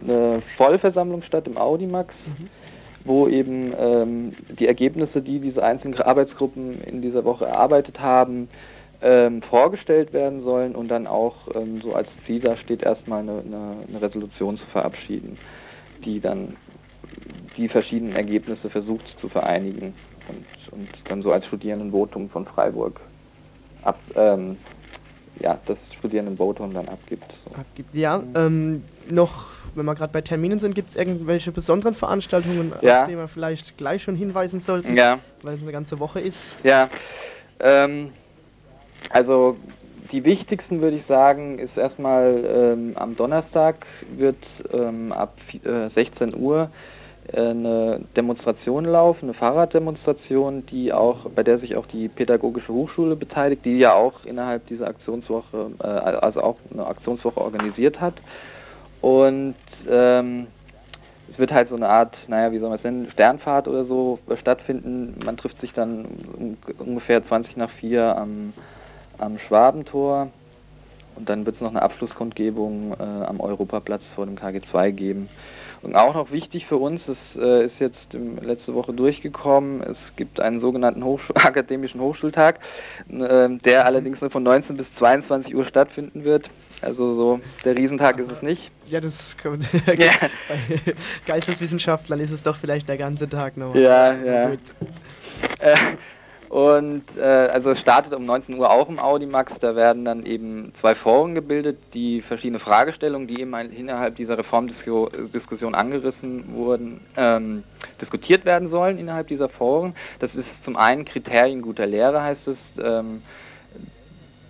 eine 0.01 0.43
Vollversammlung 0.57 1.23
statt 1.23 1.49
im 1.49 1.57
Audimax, 1.57 2.15
wo 3.05 3.29
eben 3.29 3.73
ähm, 3.79 4.35
die 4.59 4.67
Ergebnisse, 4.67 5.23
die 5.23 5.41
diese 5.41 5.63
einzelnen 5.63 6.01
Arbeitsgruppen 6.01 6.83
in 6.83 7.03
dieser 7.03 7.25
Woche 7.25 7.47
erarbeitet 7.47 8.01
haben, 8.01 8.49
ähm, 9.03 9.43
vorgestellt 9.43 10.13
werden 10.13 10.43
sollen 10.45 10.75
und 10.77 10.89
dann 10.89 11.07
auch 11.07 11.35
ähm, 11.55 11.81
so 11.83 11.95
als 11.95 12.09
Ziel 12.27 12.41
da 12.41 12.57
steht, 12.57 12.83
erstmal 12.83 13.21
eine, 13.21 13.41
eine, 13.41 13.77
eine 13.89 14.03
Resolution 14.03 14.57
zu 14.57 14.67
verabschieden, 14.67 15.39
die 16.05 16.21
dann 16.21 16.57
die 17.57 17.69
verschiedenen 17.69 18.15
Ergebnisse 18.15 18.71
versucht 18.71 19.05
zu 19.21 19.29
vereinigen 19.29 19.95
und, 20.29 20.73
und 20.73 20.89
dann 21.09 21.23
so 21.23 21.33
als 21.33 21.45
Studierendenvotum 21.47 22.31
von 22.31 22.47
Freiburg 22.47 23.01
ab, 23.83 23.99
ähm, 24.15 24.57
ja, 25.41 25.59
das 25.67 25.79
Studierendenvotum 26.03 26.75
dann 26.75 26.89
abgibt. 26.89 27.33
So. 27.49 27.57
abgibt. 27.61 27.95
Ja, 27.95 28.21
ähm, 28.35 28.83
noch, 29.09 29.47
wenn 29.77 29.87
wir 29.87 29.95
gerade 29.95 30.13
bei 30.13 30.21
Terminen 30.21 30.59
sind, 30.59 30.75
gibt 30.75 30.89
es 30.89 30.97
irgendwelche 30.97 31.53
besonderen 31.53 31.95
Veranstaltungen, 31.95 32.73
Ja. 32.83 33.03
auf 33.05 33.09
die 33.09 33.17
wir 33.17 33.29
vielleicht 33.29 33.79
gleich 33.79 34.03
schon 34.03 34.17
hinweisen 34.17 34.61
sollten, 34.61 34.97
Ja. 34.97 35.21
weil 35.43 35.55
es 35.55 35.63
eine 35.63 35.71
ganze 35.71 36.01
Woche 36.01 36.19
ist? 36.21 36.57
Ja, 36.65 36.91
ähm, 37.61 38.11
also 39.11 39.57
die 40.11 40.25
wichtigsten 40.25 40.81
würde 40.81 40.97
ich 40.97 41.07
sagen, 41.07 41.59
ist 41.61 41.77
erstmal 41.77 42.45
ähm, 42.77 42.93
am 42.97 43.17
Donnerstag 43.17 43.87
wird 44.17 44.37
ähm, 44.73 45.13
ab 45.13 45.37
äh, 45.65 45.89
16 45.95 46.35
Uhr 46.37 46.71
eine 47.33 48.01
Demonstration 48.17 48.85
laufen, 48.85 49.27
eine 49.27 49.35
Fahrraddemonstration, 49.35 50.67
die 50.67 50.93
auch, 50.93 51.31
bei 51.31 51.43
der 51.43 51.59
sich 51.59 51.77
auch 51.77 51.87
die 51.87 52.09
Pädagogische 52.09 52.73
Hochschule 52.73 53.17
beteiligt, 53.17 53.65
die 53.65 53.79
ja 53.79 53.95
auch 53.95 54.25
innerhalb 54.25 54.67
dieser 54.67 54.89
Aktionswoche, 54.89 55.71
äh, 55.81 55.87
also 55.87 56.43
auch 56.43 56.57
eine 56.73 56.87
Aktionswoche 56.87 57.41
organisiert 57.41 58.01
hat. 58.01 58.15
Und 59.01 59.55
ähm, 59.89 60.49
es 61.33 61.39
wird 61.39 61.53
halt 61.53 61.69
so 61.69 61.77
eine 61.77 61.89
Art, 61.89 62.17
naja, 62.27 62.53
wie 62.53 62.59
soll 62.59 62.69
man 62.69 62.79
es 62.79 62.85
nennen, 62.85 63.09
Sternfahrt 63.13 63.69
oder 63.69 63.85
so 63.85 64.19
äh, 64.29 64.37
stattfinden. 64.37 65.21
Man 65.25 65.37
trifft 65.37 65.61
sich 65.61 65.73
dann 65.73 66.07
ungefähr 66.79 67.27
20 67.27 67.57
nach 67.57 67.71
4 67.81 68.17
am, 68.17 68.53
am 69.19 69.39
Schwabentor 69.39 70.29
und 71.17 71.29
dann 71.29 71.47
wird 71.47 71.57
es 71.57 71.63
noch 71.63 71.71
eine 71.71 71.83
Abschlusskundgebung 71.83 72.95
äh, 72.99 73.03
am 73.03 73.41
Europaplatz 73.41 74.03
vor 74.15 74.27
dem 74.27 74.37
KG2 74.37 74.91
geben. 74.91 75.29
Und 75.83 75.97
auch 75.97 76.15
noch 76.15 76.31
wichtig 76.31 76.67
für 76.67 76.77
uns, 76.77 77.01
das 77.07 77.17
äh, 77.37 77.67
ist 77.67 77.75
jetzt 77.81 78.15
im, 78.15 78.37
letzte 78.39 78.73
Woche 78.73 78.93
durchgekommen, 78.93 79.83
es 79.83 79.97
gibt 80.15 80.39
einen 80.39 80.61
sogenannten 80.61 81.05
Hochschul 81.05 81.35
akademischen 81.37 82.01
Hochschultag, 82.01 82.61
äh, 83.11 83.49
der 83.65 83.85
allerdings 83.85 84.21
nur 84.21 84.31
von 84.31 84.45
19 84.45 84.77
bis 84.77 84.87
22 84.99 85.55
Uhr 85.55 85.67
stattfinden 85.67 86.23
wird. 86.23 86.49
Also 86.83 87.17
so, 87.17 87.41
der 87.65 87.77
Riesentag 87.77 88.19
ist 88.21 88.31
es 88.31 88.43
nicht. 88.43 88.71
Ja, 88.87 89.01
das 89.01 89.37
kommt. 89.37 89.69
Ja. 89.99 90.13
Bei 90.49 90.95
Geisteswissenschaftlern 91.27 92.21
ist 92.21 92.31
es 92.31 92.43
doch 92.43 92.57
vielleicht 92.57 92.89
der 92.89 92.97
ganze 92.97 93.29
Tag 93.29 93.57
noch. 93.57 93.75
Ja, 93.75 94.15
ja. 94.15 94.51
Gut. 94.51 94.61
Äh, 95.61 95.77
und 96.53 97.05
äh, 97.17 97.23
also 97.23 97.71
es 97.71 97.81
startet 97.81 98.13
um 98.13 98.27
19 98.27 98.59
Uhr 98.59 98.71
auch 98.71 98.91
im 98.91 98.99
Audimax. 98.99 99.55
Da 99.63 99.75
werden 99.75 100.05
dann 100.05 100.27
eben 100.27 100.75
zwei 100.83 100.95
Foren 100.95 101.35
gebildet, 101.35 101.79
die 101.95 102.21
verschiedene 102.21 102.61
Fragestellungen, 102.61 103.27
die 103.27 103.41
eben 103.41 103.55
innerhalb 103.55 104.17
dieser 104.17 104.37
Reformdiskussion 104.37 105.75
angerissen 105.75 106.53
wurden, 106.53 107.01
ähm, 107.17 107.65
diskutiert 108.03 108.45
werden 108.45 108.69
sollen 108.69 108.99
innerhalb 108.99 109.29
dieser 109.29 109.49
Foren. 109.49 109.95
Das 110.19 110.35
ist 110.35 110.45
zum 110.67 110.77
einen 110.77 111.07
Kriterien 111.07 111.63
guter 111.63 111.87
Lehre, 111.87 112.23
heißt 112.23 112.47
es. 112.47 112.59
Ähm, 112.85 113.23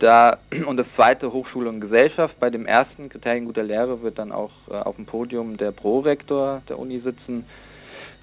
da, 0.00 0.38
und 0.66 0.78
das 0.78 0.88
zweite 0.96 1.32
Hochschule 1.32 1.68
und 1.68 1.80
Gesellschaft. 1.80 2.34
Bei 2.40 2.50
dem 2.50 2.66
ersten 2.66 3.10
Kriterien 3.10 3.44
guter 3.44 3.62
Lehre 3.62 4.02
wird 4.02 4.18
dann 4.18 4.32
auch 4.32 4.50
äh, 4.68 4.72
auf 4.72 4.96
dem 4.96 5.06
Podium 5.06 5.56
der 5.56 5.70
Prorektor 5.70 6.62
der 6.68 6.80
Uni 6.80 6.98
sitzen, 6.98 7.46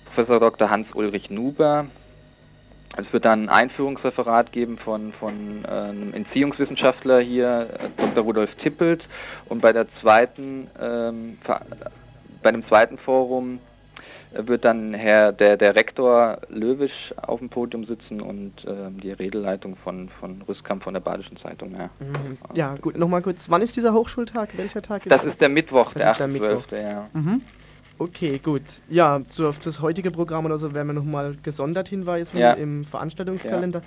Professor 0.03 0.41
Dr. 0.41 0.69
Hans-Ulrich 0.69 1.29
Nuber. 1.29 1.85
Es 2.97 3.11
wird 3.13 3.25
dann 3.25 3.43
ein 3.43 3.49
Einführungsreferat 3.49 4.51
geben 4.51 4.77
von, 4.77 5.13
von 5.13 5.65
einem 5.65 6.13
Entziehungswissenschaftler 6.13 7.19
hier, 7.19 7.69
äh, 7.79 7.89
Dr. 7.97 8.23
Rudolf 8.23 8.53
Tippelt. 8.55 9.03
Und 9.47 9.61
bei 9.61 9.71
der 9.73 9.87
zweiten, 10.01 10.67
ähm, 10.81 11.37
bei 12.41 12.51
dem 12.51 12.67
zweiten 12.67 12.97
Forum 12.97 13.59
äh, 14.33 14.45
wird 14.47 14.65
dann 14.65 14.93
Herr 14.95 15.31
der, 15.31 15.55
der 15.55 15.75
Rektor 15.75 16.39
Löwisch 16.49 17.13
auf 17.21 17.39
dem 17.39 17.49
Podium 17.49 17.85
sitzen 17.85 18.21
und 18.21 18.53
ähm, 18.67 18.99
die 18.99 19.11
Redeleitung 19.11 19.75
von, 19.77 20.09
von 20.19 20.41
Rüstkamp 20.47 20.83
von 20.83 20.93
der 20.93 21.01
Badischen 21.01 21.37
Zeitung. 21.37 21.75
Ja, 21.77 21.89
Mhm. 21.99 22.37
Ja, 22.53 22.75
gut, 22.75 22.97
nochmal 22.97 23.21
kurz. 23.21 23.49
Wann 23.51 23.61
ist 23.61 23.77
dieser 23.77 23.93
Hochschultag? 23.93 24.57
Welcher 24.57 24.81
Tag 24.81 25.05
ist 25.05 25.11
Das 25.11 25.23
ist 25.23 25.39
der 25.39 25.49
Mittwoch, 25.49 25.93
Das 25.93 26.01
der 26.01 26.11
ist 26.11 26.19
der 26.19 26.27
8.12. 26.27 26.31
Mittwoch. 26.31 26.71
Ja. 26.71 27.09
Mhm. 27.13 27.41
Okay, 27.99 28.39
gut. 28.39 28.63
Ja, 28.89 29.21
zu, 29.27 29.47
auf 29.47 29.59
das 29.59 29.81
heutige 29.81 30.09
Programm 30.09 30.45
oder 30.45 30.57
so 30.57 30.73
werden 30.73 30.87
wir 30.87 30.93
nochmal 30.93 31.35
gesondert 31.43 31.89
hinweisen 31.89 32.37
Ja. 32.37 32.53
im 32.53 32.85
Veranstaltungskalender. 32.85 33.81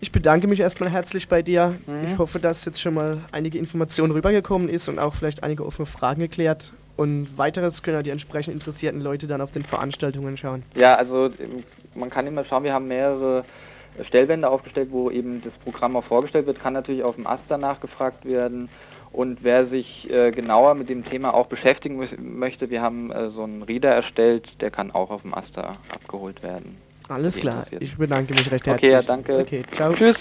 Ich 0.00 0.12
bedanke 0.12 0.46
mich 0.46 0.60
erstmal 0.60 0.90
herzlich 0.90 1.28
bei 1.28 1.42
dir. 1.42 1.74
Mhm. 1.86 2.12
Ich 2.12 2.18
hoffe, 2.18 2.38
dass 2.38 2.64
jetzt 2.66 2.80
schon 2.80 2.94
mal 2.94 3.22
einige 3.32 3.58
Informationen 3.58 4.12
rübergekommen 4.12 4.68
ist 4.68 4.88
und 4.88 4.98
auch 4.98 5.14
vielleicht 5.14 5.42
einige 5.42 5.64
offene 5.66 5.86
Fragen 5.86 6.20
geklärt. 6.20 6.72
Und 6.96 7.38
weiteres 7.38 7.82
können 7.82 7.96
ja 7.96 8.02
die 8.02 8.10
entsprechend 8.10 8.54
interessierten 8.54 9.00
Leute 9.00 9.26
dann 9.26 9.40
auf 9.40 9.50
den 9.50 9.62
Veranstaltungen 9.62 10.36
schauen. 10.36 10.62
Ja, 10.74 10.96
also 10.96 11.26
ähm, 11.26 11.64
man 11.94 12.10
kann 12.10 12.26
immer 12.26 12.44
schauen, 12.44 12.64
wir 12.64 12.72
haben 12.74 12.88
mehrere 12.88 13.44
Stellwände 14.06 14.48
aufgestellt, 14.48 14.88
wo 14.92 15.10
eben 15.10 15.42
das 15.42 15.52
Programm 15.64 15.96
auch 15.96 16.04
vorgestellt 16.04 16.46
wird, 16.46 16.60
kann 16.60 16.74
natürlich 16.74 17.02
auf 17.02 17.14
dem 17.14 17.26
Aster 17.26 17.56
nachgefragt 17.58 18.24
werden. 18.24 18.68
Und 19.18 19.42
wer 19.42 19.66
sich 19.66 20.08
äh, 20.08 20.30
genauer 20.30 20.76
mit 20.76 20.88
dem 20.88 21.04
Thema 21.04 21.34
auch 21.34 21.48
beschäftigen 21.48 22.00
mö- 22.00 22.20
möchte, 22.20 22.70
wir 22.70 22.80
haben 22.82 23.10
äh, 23.10 23.30
so 23.30 23.42
einen 23.42 23.64
Reader 23.64 23.90
erstellt, 23.90 24.46
der 24.60 24.70
kann 24.70 24.92
auch 24.92 25.10
auf 25.10 25.22
dem 25.22 25.34
Aster 25.34 25.76
abgeholt 25.90 26.40
werden. 26.44 26.76
Alles 27.08 27.34
klar. 27.36 27.66
Ich 27.80 27.96
bedanke 27.98 28.32
mich 28.34 28.48
recht 28.48 28.68
Okay, 28.68 28.92
herzlich. 28.92 28.92
ja, 28.92 29.02
danke. 29.02 29.38
Okay, 29.40 29.64
ciao. 29.72 29.92
Tschüss. 29.94 30.16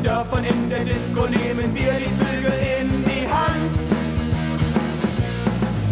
Den 0.00 0.04
Dörfern, 0.04 0.44
in 0.44 0.70
der 0.70 0.84
Disco 0.84 1.26
nehmen 1.26 1.74
wir 1.74 1.92
die 1.92 2.12
Zügel 2.20 2.54
in 2.80 3.04
die 3.04 3.26
Hand. 3.28 3.76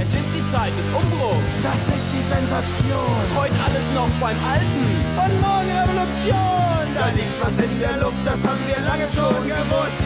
Es 0.01 0.09
ist 0.09 0.31
die 0.35 0.45
Zeit 0.53 0.73
des 0.79 0.87
Umbruchs. 0.97 1.55
Das 1.63 1.81
ist 1.95 2.09
die 2.15 2.25
Sensation. 2.33 3.21
Heute 3.37 3.55
alles 3.65 3.87
noch 3.95 4.09
beim 4.21 4.37
Alten. 4.53 4.85
Und 5.25 5.41
morgen 5.41 5.73
Revolution. 5.83 6.85
Da 6.95 7.07
liegt 7.13 7.37
was 7.41 7.57
in 7.65 7.81
der 7.81 7.97
Luft, 7.99 8.23
das 8.25 8.41
haben 8.47 8.65
wir 8.67 8.81
lange 8.85 9.07
schon 9.07 9.43
gewusst. 9.47 10.05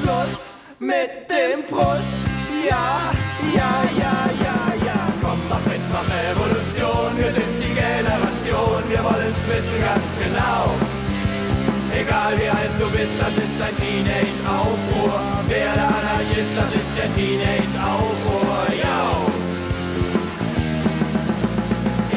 Schluss 0.00 0.50
mit 0.78 1.10
dem 1.30 1.62
Frust. 1.62 2.18
Ja, 2.68 3.12
ja, 3.54 3.72
ja, 4.02 4.14
ja, 4.42 4.58
ja. 4.86 4.98
Komm, 5.22 5.38
mach 5.48 5.64
mit, 5.66 5.82
mach 5.92 6.08
Revolution. 6.08 7.16
Wir 7.16 7.32
sind 7.32 7.54
die 7.60 7.74
Generation. 7.74 8.82
Wir 8.88 9.02
wollen's 9.04 9.42
wissen 9.46 9.78
ganz 9.80 10.10
genau. 10.18 10.83
Egal 12.06 12.38
wie 12.38 12.48
alt 12.48 12.74
du 12.78 12.90
bist, 12.90 13.16
das 13.18 13.34
ist 13.44 13.56
ein 13.66 13.76
Teenage-Aufruhr. 13.76 15.20
Wer 15.48 15.72
der 15.72 15.88
Anarchist, 15.88 16.52
das 16.54 16.70
ist 16.80 16.92
der 16.98 17.10
Teenage-Aufruhr. 17.14 18.66
Yo! 18.84 19.00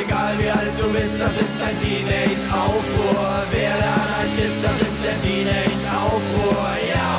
Egal 0.03 0.33
wie 0.39 0.49
alt 0.49 0.75
du 0.77 0.87
bist, 0.91 1.15
das 1.17 1.35
ist 1.45 1.57
ein 1.67 1.79
Teenage-Aufruhr. 1.79 3.43
Wer 3.51 3.75
der 3.85 3.93
Anarchist, 4.03 4.59
das 4.61 4.77
ist 4.87 4.99
der 5.05 5.17
Teenage-Aufruhr. 5.23 6.67
Yo! 6.93 7.15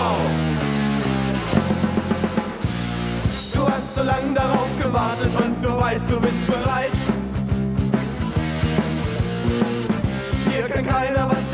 Du 3.54 3.60
hast 3.66 3.94
so 3.94 4.02
lang 4.02 4.34
darauf 4.34 4.68
gewartet 4.78 4.98
wartet 4.98 5.32
und 5.40 5.64
du 5.64 5.76
weißt, 5.80 6.04
du 6.10 6.20
bist 6.20 6.46
bereit. 6.46 7.17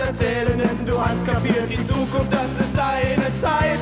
Erzählen, 0.04 0.58
denn 0.58 0.86
du 0.86 1.00
hast 1.00 1.24
kapiert, 1.26 1.68
die 1.70 1.84
Zukunft, 1.84 2.32
das 2.32 2.52
ist 2.60 2.74
deine 2.76 3.28
Zeit. 3.40 3.80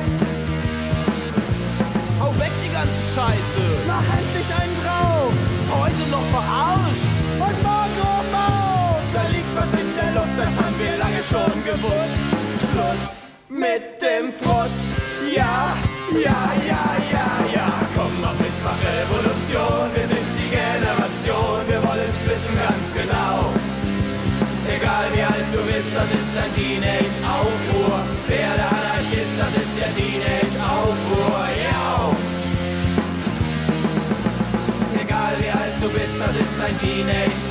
Hau 2.19 2.31
weg 2.39 2.51
die 2.63 2.71
ganze 2.71 3.01
Scheiße. 3.13 3.63
Mach 3.87 4.07
endlich 4.19 4.49
einen 4.61 4.77
drauf. 4.81 5.33
Heute 5.79 6.03
noch 6.11 6.27
verarscht. 6.35 7.13
Und 7.45 7.57
morgen 7.63 7.97
oben 8.13 8.35
auf. 8.35 9.01
Da 9.13 9.23
liegt 9.29 9.51
was 9.55 9.71
in 9.79 9.89
der 9.99 10.11
Luft, 10.17 10.35
das 10.37 10.53
haben 10.63 10.77
wir 10.79 10.97
lange 10.97 11.23
schon 11.23 11.53
gewusst. 11.63 12.23
Schluss 12.69 13.03
mit 13.49 14.01
dem 14.01 14.31
Frust. 14.31 14.89
Ja, 15.35 15.75
ja, 16.13 16.39
ja, 16.71 16.83
ja, 17.11 17.27
ja. 17.53 17.67
Komm, 17.95 18.11
mach 18.21 18.37
mit, 18.39 18.55
mach 18.63 18.79
Revolution. 18.79 19.89
Wir 19.95 20.12
bist, 25.83 25.95
das 25.95 26.09
ist 26.09 26.37
ein 26.37 26.53
Teenage-Aufruhr. 26.53 27.99
Wer 28.27 28.55
der 28.55 28.67
Anarchist, 28.67 29.33
das 29.37 29.49
ist 29.49 29.73
der 29.77 29.95
Teenage-Aufruhr. 29.95 31.47
Ja. 31.63 32.11
Egal 35.01 35.33
wie 35.39 35.49
alt 35.49 35.73
du 35.81 35.89
bist, 35.89 36.15
das 36.19 36.35
ist 36.35 36.59
ein 36.61 36.77
Teenage-Aufruhr. 36.79 37.42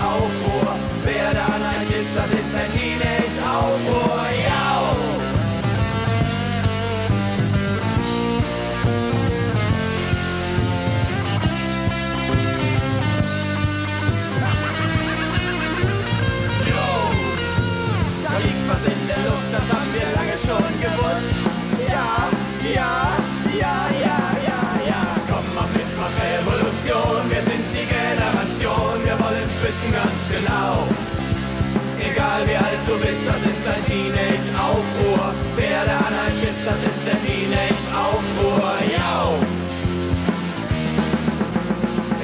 Egal 32.42 32.55
wie 32.55 32.64
alt 32.66 32.83
du 32.88 32.98
bist, 32.98 33.22
das 33.24 33.42
ist 33.52 33.64
ein 33.72 33.85
Teenage-Aufruhr. 33.85 35.35
Wer 35.55 35.85
der 35.85 35.98
Anarchist, 36.07 36.62
das 36.66 36.81
ist 36.90 37.02
der 37.07 37.18
Teenage-Aufruhr. 37.22 38.72
Ja. 38.96 39.31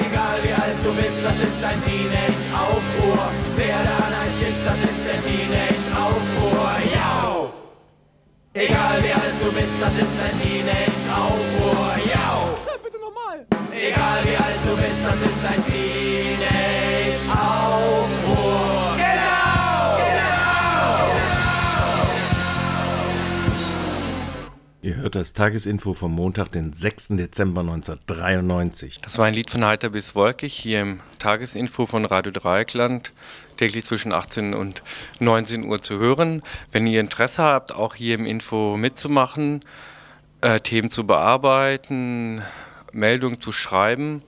Egal 0.06 0.38
wie 0.42 0.54
alt 0.54 0.78
du 0.82 0.90
bist, 0.94 1.18
das 1.22 1.38
ist 1.38 1.62
ein 1.62 1.80
Teenage-Aufruhr. 1.86 3.30
Wer 3.54 3.78
der 3.86 3.98
Anarchist, 4.06 4.60
das 4.66 4.80
ist 4.90 5.02
der 5.06 5.20
Teenage-Aufruhr. 5.22 6.70
Ja. 6.94 7.46
Egal 8.54 8.96
wie 9.04 9.14
alt 9.14 9.38
du 9.40 9.52
bist, 9.52 9.76
das 9.80 9.94
ist 10.02 10.16
ein 10.26 10.36
Teenage-Aufruhr. 10.42 11.94
Ja. 12.12 12.28
Bitte 12.82 12.98
nochmal. 12.98 13.46
Egal 13.70 14.18
wie 14.24 14.36
alt 14.36 14.60
du 14.66 14.74
bist, 14.82 15.00
das 15.06 15.20
ist 15.30 15.42
ein 15.46 15.62
Teenage-Aufruhr. 15.64 16.77
Hört 25.08 25.14
das 25.14 25.32
Tagesinfo 25.32 25.94
vom 25.94 26.12
Montag, 26.12 26.50
den 26.50 26.74
6. 26.74 27.16
Dezember 27.16 27.62
1993. 27.62 29.00
Das 29.00 29.16
war 29.16 29.24
ein 29.24 29.32
Lied 29.32 29.50
von 29.50 29.64
Heiter 29.64 29.88
bis 29.88 30.14
Wolkig 30.14 30.52
hier 30.52 30.82
im 30.82 31.00
Tagesinfo 31.18 31.86
von 31.86 32.04
Radio 32.04 32.30
Dreieckland, 32.30 33.12
täglich 33.56 33.86
zwischen 33.86 34.12
18 34.12 34.52
und 34.52 34.82
19 35.18 35.64
Uhr 35.64 35.80
zu 35.80 35.98
hören. 35.98 36.42
Wenn 36.72 36.86
ihr 36.86 37.00
Interesse 37.00 37.42
habt, 37.42 37.74
auch 37.74 37.94
hier 37.94 38.16
im 38.16 38.26
Info 38.26 38.76
mitzumachen, 38.76 39.64
äh, 40.42 40.60
Themen 40.60 40.90
zu 40.90 41.06
bearbeiten, 41.06 42.42
Meldungen 42.92 43.40
zu 43.40 43.50
schreiben, 43.50 44.20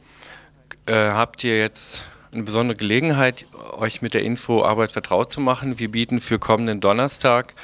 äh, 0.86 0.94
habt 0.94 1.44
ihr 1.44 1.58
jetzt 1.58 2.06
eine 2.32 2.44
besondere 2.44 2.78
Gelegenheit, 2.78 3.44
euch 3.72 4.00
mit 4.00 4.14
der 4.14 4.22
Info-Arbeit 4.22 4.92
vertraut 4.92 5.30
zu 5.30 5.42
machen. 5.42 5.78
Wir 5.78 5.90
bieten 5.90 6.22
für 6.22 6.38
kommenden 6.38 6.80
Donnerstag 6.80 7.54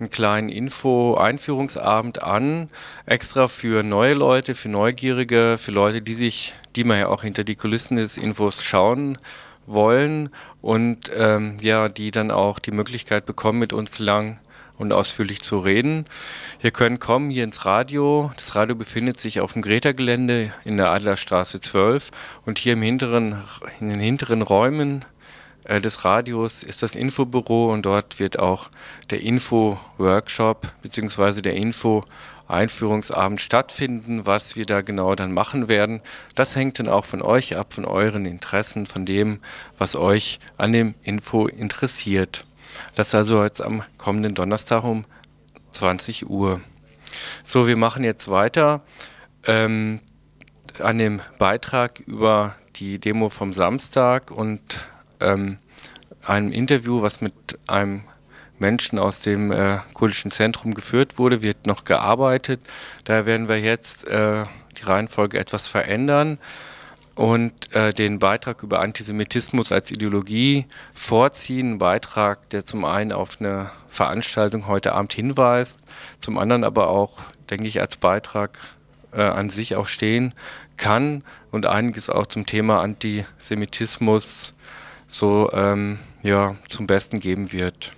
einen 0.00 0.10
kleinen 0.10 0.48
Info-Einführungsabend 0.48 2.22
an, 2.22 2.70
extra 3.06 3.48
für 3.48 3.82
neue 3.82 4.14
Leute, 4.14 4.54
für 4.54 4.68
Neugierige, 4.68 5.56
für 5.58 5.70
Leute, 5.70 6.00
die 6.00 6.14
sich, 6.14 6.54
die 6.74 6.84
man 6.84 6.98
ja 6.98 7.08
auch 7.08 7.22
hinter 7.22 7.44
die 7.44 7.56
Kulissen 7.56 7.96
des 7.96 8.16
Infos 8.16 8.62
schauen 8.62 9.18
wollen 9.66 10.30
und 10.62 11.10
ähm, 11.14 11.58
ja, 11.60 11.88
die 11.88 12.10
dann 12.10 12.30
auch 12.30 12.58
die 12.58 12.72
Möglichkeit 12.72 13.26
bekommen, 13.26 13.58
mit 13.58 13.72
uns 13.72 13.98
lang 13.98 14.40
und 14.78 14.92
ausführlich 14.92 15.42
zu 15.42 15.58
reden. 15.58 16.06
Ihr 16.62 16.70
könnt 16.70 17.00
kommen 17.00 17.28
hier 17.30 17.44
ins 17.44 17.66
Radio. 17.66 18.32
Das 18.36 18.54
Radio 18.54 18.74
befindet 18.74 19.20
sich 19.20 19.40
auf 19.40 19.52
dem 19.52 19.62
Greta-Gelände 19.62 20.52
in 20.64 20.78
der 20.78 20.90
Adlerstraße 20.90 21.60
12 21.60 22.10
und 22.46 22.58
hier 22.58 22.72
im 22.72 22.82
hinteren, 22.82 23.42
in 23.78 23.90
den 23.90 24.00
hinteren 24.00 24.40
Räumen 24.40 25.04
des 25.68 26.04
Radios 26.04 26.62
ist 26.62 26.82
das 26.82 26.96
Infobüro 26.96 27.72
und 27.72 27.82
dort 27.82 28.18
wird 28.18 28.38
auch 28.38 28.70
der 29.10 29.20
Info-Workshop 29.20 30.72
bzw. 30.82 31.42
der 31.42 31.54
Info-Einführungsabend 31.54 33.40
stattfinden. 33.40 34.26
Was 34.26 34.56
wir 34.56 34.64
da 34.64 34.80
genau 34.80 35.14
dann 35.14 35.32
machen 35.32 35.68
werden, 35.68 36.00
das 36.34 36.56
hängt 36.56 36.78
dann 36.78 36.88
auch 36.88 37.04
von 37.04 37.22
euch 37.22 37.56
ab, 37.56 37.74
von 37.74 37.84
euren 37.84 38.26
Interessen, 38.26 38.86
von 38.86 39.04
dem, 39.06 39.40
was 39.78 39.96
euch 39.96 40.40
an 40.56 40.72
dem 40.72 40.94
Info 41.02 41.46
interessiert. 41.46 42.44
Das 42.94 43.14
also 43.14 43.44
jetzt 43.44 43.60
am 43.60 43.82
kommenden 43.98 44.34
Donnerstag 44.34 44.84
um 44.84 45.04
20 45.72 46.28
Uhr. 46.28 46.60
So, 47.44 47.66
wir 47.66 47.76
machen 47.76 48.04
jetzt 48.04 48.28
weiter 48.28 48.82
ähm, 49.46 50.00
an 50.78 50.98
dem 50.98 51.20
Beitrag 51.38 52.00
über 52.00 52.54
die 52.76 52.98
Demo 52.98 53.28
vom 53.28 53.52
Samstag 53.52 54.30
und 54.30 54.60
ähm, 55.20 55.58
einem 56.26 56.52
Interview, 56.52 57.02
was 57.02 57.20
mit 57.20 57.34
einem 57.66 58.02
Menschen 58.58 58.98
aus 58.98 59.22
dem 59.22 59.52
äh, 59.52 59.78
kurdischen 59.94 60.30
Zentrum 60.30 60.74
geführt 60.74 61.18
wurde, 61.18 61.42
wird 61.42 61.66
noch 61.66 61.84
gearbeitet. 61.84 62.60
Daher 63.04 63.26
werden 63.26 63.48
wir 63.48 63.58
jetzt 63.58 64.06
äh, 64.06 64.44
die 64.78 64.82
Reihenfolge 64.82 65.38
etwas 65.38 65.66
verändern 65.66 66.38
und 67.14 67.74
äh, 67.74 67.92
den 67.92 68.18
Beitrag 68.18 68.62
über 68.62 68.80
Antisemitismus 68.80 69.72
als 69.72 69.90
Ideologie 69.90 70.66
vorziehen. 70.94 71.72
Ein 71.72 71.78
Beitrag, 71.78 72.48
der 72.50 72.64
zum 72.64 72.84
einen 72.84 73.12
auf 73.12 73.40
eine 73.40 73.70
Veranstaltung 73.88 74.66
heute 74.66 74.92
Abend 74.92 75.12
hinweist, 75.12 75.80
zum 76.20 76.38
anderen 76.38 76.64
aber 76.64 76.88
auch, 76.88 77.18
denke 77.48 77.66
ich, 77.66 77.80
als 77.80 77.96
Beitrag 77.96 78.58
äh, 79.12 79.22
an 79.22 79.50
sich 79.50 79.76
auch 79.76 79.88
stehen 79.88 80.34
kann 80.76 81.24
und 81.50 81.66
einiges 81.66 82.08
auch 82.08 82.26
zum 82.26 82.46
Thema 82.46 82.80
Antisemitismus 82.80 84.54
so 85.10 85.50
ähm, 85.52 85.98
ja, 86.22 86.56
zum 86.68 86.86
Besten 86.86 87.20
geben 87.20 87.52
wird. 87.52 87.92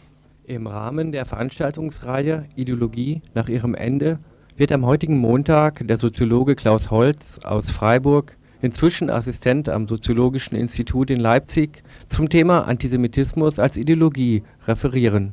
Im 0.44 0.66
Rahmen 0.66 1.12
der 1.12 1.24
Veranstaltungsreihe 1.24 2.46
Ideologie 2.56 3.22
nach 3.34 3.48
ihrem 3.48 3.74
Ende 3.74 4.18
wird 4.56 4.72
am 4.72 4.84
heutigen 4.84 5.18
Montag 5.18 5.86
der 5.86 5.98
Soziologe 5.98 6.56
Klaus 6.56 6.90
Holz 6.90 7.38
aus 7.44 7.70
Freiburg, 7.70 8.36
inzwischen 8.60 9.10
Assistent 9.10 9.68
am 9.68 9.88
Soziologischen 9.88 10.56
Institut 10.56 11.10
in 11.10 11.20
Leipzig, 11.20 11.82
zum 12.08 12.28
Thema 12.28 12.66
Antisemitismus 12.66 13.58
als 13.58 13.76
Ideologie 13.76 14.42
referieren. 14.66 15.32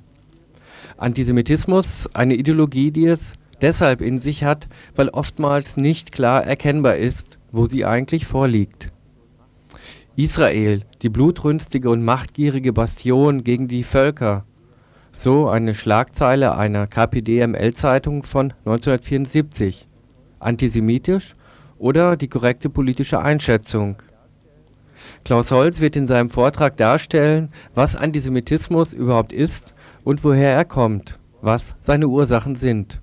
Antisemitismus, 0.98 2.10
eine 2.14 2.36
Ideologie, 2.36 2.92
die 2.92 3.06
es 3.06 3.34
deshalb 3.62 4.02
in 4.02 4.20
sich 4.20 4.44
hat, 4.44 4.68
weil 4.96 5.10
oftmals 5.10 5.78
nicht 5.78 6.12
klar 6.12 6.46
erkennbar 6.46 6.98
ist, 6.98 7.40
wo 7.52 7.68
sie 7.68 7.86
eigentlich 7.86 8.26
vorliegt. 8.26 8.92
Israel, 10.16 10.82
die 11.02 11.10
blutrünstige 11.10 11.90
und 11.90 12.04
machtgierige 12.04 12.74
Bastion 12.74 13.44
gegen 13.44 13.68
die 13.68 13.84
Völker. 13.84 14.46
So 15.12 15.50
eine 15.50 15.74
Schlagzeile 15.74 16.56
einer 16.56 16.88
KPDML-Zeitung 16.88 18.24
von 18.24 18.54
1974. 18.66 19.88
Antisemitisch 20.40 21.36
oder 21.78 22.18
die 22.18 22.28
korrekte 22.28 22.70
politische 22.70 23.22
Einschätzung? 23.22 23.98
Klaus 25.24 25.52
Holz 25.52 25.80
wird 25.80 25.96
in 25.96 26.08
seinem 26.08 26.30
Vortrag 26.30 26.78
darstellen, 26.78 27.50
was 27.76 27.96
Antisemitismus 27.96 28.94
überhaupt 28.94 29.34
ist 29.34 29.74
und 30.04 30.24
woher 30.24 30.54
er 30.54 30.66
kommt, 30.66 31.20
was 31.42 31.76
seine 31.82 32.08
Ursachen 32.08 32.56
sind. 32.56 33.02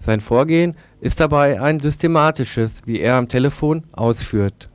Sein 0.00 0.20
Vorgehen 0.20 0.74
ist 1.00 1.20
dabei 1.20 1.60
ein 1.60 1.80
systematisches, 1.80 2.82
wie 2.86 3.00
er 3.00 3.14
am 3.14 3.28
Telefon 3.28 3.84
ausführt. 3.92 4.70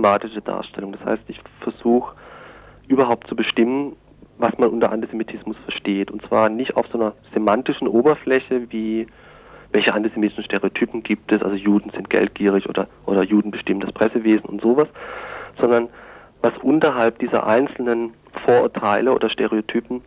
Systematische 0.00 0.40
Darstellung. 0.40 0.92
Das 0.92 1.04
heißt, 1.04 1.22
ich 1.28 1.38
versuche 1.60 2.14
überhaupt 2.88 3.26
zu 3.28 3.36
bestimmen, 3.36 3.96
was 4.38 4.56
man 4.56 4.70
unter 4.70 4.90
Antisemitismus 4.90 5.56
versteht. 5.64 6.10
Und 6.10 6.22
zwar 6.26 6.48
nicht 6.48 6.74
auf 6.76 6.86
so 6.90 6.98
einer 6.98 7.12
semantischen 7.34 7.86
Oberfläche 7.86 8.70
wie 8.70 9.06
welche 9.72 9.92
antisemitischen 9.92 10.42
Stereotypen 10.42 11.02
gibt 11.02 11.30
es, 11.30 11.42
also 11.42 11.54
Juden 11.54 11.90
sind 11.90 12.10
geldgierig 12.10 12.68
oder, 12.68 12.88
oder 13.06 13.22
Juden 13.22 13.52
bestimmen 13.52 13.80
das 13.80 13.92
Pressewesen 13.92 14.46
und 14.46 14.60
sowas, 14.62 14.88
sondern 15.60 15.88
was 16.42 16.56
unterhalb 16.62 17.18
dieser 17.20 17.46
einzelnen 17.46 18.14
Vorurteile 18.46 19.12
oder 19.12 19.30
Stereotypen 19.30 20.00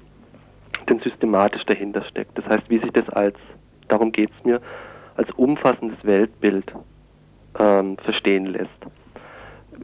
denn 0.89 0.99
systematisch 0.99 1.63
dahinter 1.65 2.03
steckt. 2.03 2.37
Das 2.37 2.45
heißt, 2.45 2.69
wie 2.69 2.79
sich 2.79 2.91
das 2.91 3.07
als, 3.09 3.37
darum 3.87 4.11
geht 4.11 4.31
es 4.37 4.43
mir, 4.43 4.59
als 5.15 5.29
umfassendes 5.37 6.03
Weltbild 6.03 6.73
ähm, 7.59 7.95
verstehen 8.03 8.47
lässt. 8.47 8.69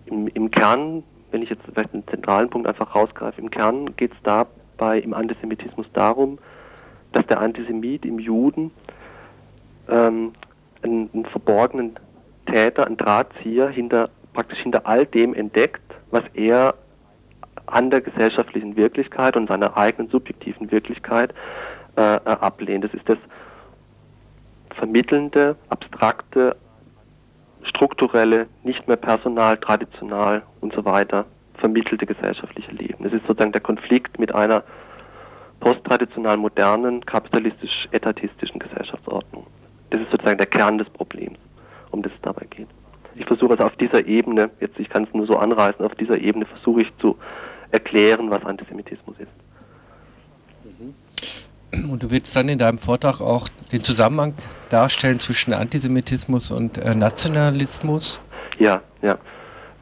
Im, 0.09 0.27
Im, 0.27 0.51
Kern, 0.51 1.03
wenn 1.31 1.41
ich 1.41 1.49
jetzt 1.49 1.63
vielleicht 1.71 1.93
einen 1.93 2.07
zentralen 2.07 2.49
Punkt 2.49 2.67
einfach 2.67 2.95
rausgreife, 2.95 3.39
im 3.39 3.51
Kern 3.51 3.95
geht 3.95 4.11
es 4.11 4.17
dabei 4.23 4.99
im 4.99 5.13
Antisemitismus 5.13 5.87
darum, 5.93 6.39
dass 7.11 7.25
der 7.27 7.39
Antisemit 7.39 8.05
im 8.05 8.19
Juden 8.19 8.71
ähm, 9.89 10.33
einen, 10.81 11.09
einen, 11.13 11.25
verborgenen 11.25 11.95
Täter, 12.45 12.85
einen 12.85 12.97
Drahtzieher 12.97 13.69
hinter, 13.69 14.09
praktisch 14.33 14.59
hinter 14.59 14.85
all 14.87 15.05
dem 15.05 15.33
entdeckt, 15.33 15.81
was 16.11 16.23
er 16.33 16.75
an 17.67 17.89
der 17.89 18.01
gesellschaftlichen 18.01 18.75
Wirklichkeit 18.75 19.35
und 19.35 19.47
seiner 19.47 19.77
eigenen 19.77 20.09
subjektiven 20.09 20.71
Wirklichkeit 20.71 21.33
äh, 21.95 22.01
ablehnt. 22.01 22.83
Das 22.83 22.93
ist 22.93 23.07
das 23.07 23.17
vermittelnde, 24.75 25.55
abstrakte, 25.69 26.55
strukturelle, 27.63 28.47
nicht 28.63 28.87
mehr 28.87 28.97
personal, 28.97 29.57
traditional 29.57 30.43
und 30.61 30.73
so 30.73 30.85
weiter 30.85 31.25
vermittelte 31.55 32.05
gesellschaftliche 32.05 32.71
Leben. 32.71 33.03
Das 33.03 33.13
ist 33.13 33.25
sozusagen 33.27 33.51
der 33.51 33.61
Konflikt 33.61 34.17
mit 34.19 34.33
einer 34.33 34.63
posttraditional 35.59 36.37
modernen, 36.37 37.05
kapitalistisch-etatistischen 37.05 38.59
Gesellschaftsordnung. 38.59 39.45
Das 39.89 40.01
ist 40.01 40.11
sozusagen 40.11 40.37
der 40.37 40.47
Kern 40.47 40.77
des 40.77 40.89
Problems, 40.89 41.37
um 41.91 42.01
das 42.01 42.13
es 42.13 42.21
dabei 42.21 42.45
geht. 42.49 42.67
Ich 43.15 43.25
versuche 43.25 43.51
also 43.51 43.65
auf 43.65 43.75
dieser 43.75 44.05
Ebene, 44.05 44.49
jetzt 44.61 44.79
ich 44.79 44.89
kann 44.89 45.03
es 45.03 45.13
nur 45.13 45.27
so 45.27 45.35
anreißen, 45.35 45.83
auf 45.85 45.95
dieser 45.95 46.17
Ebene 46.17 46.45
versuche 46.45 46.81
ich 46.81 46.97
zu 46.99 47.17
erklären, 47.71 48.29
was 48.29 48.45
Antisemitismus 48.45 49.17
ist. 49.19 49.27
Und 51.71 52.01
du 52.01 52.09
willst 52.09 52.35
dann 52.35 52.49
in 52.49 52.57
deinem 52.57 52.77
Vortrag 52.77 53.21
auch 53.21 53.47
den 53.71 53.83
Zusammenhang 53.83 54.33
darstellen 54.69 55.19
zwischen 55.19 55.53
Antisemitismus 55.53 56.51
und 56.51 56.77
äh, 56.77 56.95
Nationalismus? 56.95 58.21
Ja, 58.57 58.81
ja. 59.01 59.17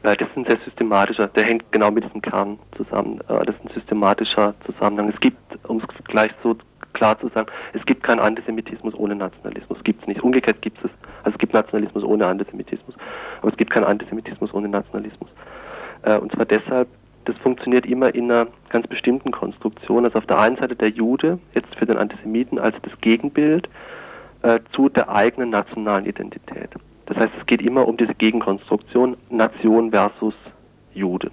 Äh, 0.02 0.16
das 0.16 0.28
ist 0.28 0.36
ein 0.36 0.44
sehr 0.44 0.58
systematischer, 0.64 1.28
der 1.28 1.44
hängt 1.44 1.70
genau 1.72 1.90
mit 1.90 2.04
diesem 2.04 2.22
Kern 2.22 2.58
zusammen. 2.76 3.20
Äh, 3.28 3.44
das 3.46 3.56
ist 3.56 3.64
ein 3.64 3.74
systematischer 3.74 4.54
Zusammenhang. 4.66 5.10
Es 5.12 5.20
gibt, 5.20 5.38
um 5.66 5.78
es 5.78 6.04
gleich 6.04 6.30
so 6.42 6.56
klar 6.92 7.18
zu 7.20 7.28
sagen, 7.28 7.48
es 7.74 7.84
gibt 7.84 8.02
keinen 8.02 8.20
Antisemitismus 8.20 8.94
ohne 8.94 9.14
Nationalismus. 9.14 9.78
Gibt 9.84 10.02
es 10.02 10.08
nicht. 10.08 10.22
Umgekehrt 10.22 10.60
gibt 10.62 10.78
es. 10.84 10.90
Also 11.22 11.34
es 11.34 11.38
gibt 11.38 11.54
Nationalismus 11.54 12.02
ohne 12.04 12.26
Antisemitismus. 12.26 12.96
Aber 13.40 13.50
es 13.50 13.56
gibt 13.56 13.72
keinen 13.72 13.84
Antisemitismus 13.84 14.52
ohne 14.52 14.68
Nationalismus. 14.68 15.30
Äh, 16.02 16.18
und 16.18 16.32
zwar 16.32 16.46
deshalb, 16.46 16.88
das 17.24 17.36
funktioniert 17.38 17.86
immer 17.86 18.14
in 18.14 18.30
einer 18.30 18.46
ganz 18.70 18.86
bestimmten 18.86 19.30
Konstruktion. 19.30 20.04
Also 20.04 20.18
auf 20.18 20.26
der 20.26 20.38
einen 20.38 20.56
Seite 20.56 20.74
der 20.74 20.90
Jude, 20.90 21.38
jetzt 21.54 21.74
für 21.76 21.86
den 21.86 21.98
Antisemiten 21.98 22.58
als 22.58 22.74
das 22.82 22.92
Gegenbild 23.00 23.68
äh, 24.42 24.60
zu 24.72 24.88
der 24.88 25.08
eigenen 25.08 25.50
nationalen 25.50 26.06
Identität. 26.06 26.70
Das 27.06 27.16
heißt, 27.16 27.32
es 27.40 27.46
geht 27.46 27.62
immer 27.62 27.88
um 27.88 27.96
diese 27.96 28.14
Gegenkonstruktion 28.14 29.16
Nation 29.30 29.90
versus 29.90 30.34
Jude. 30.94 31.30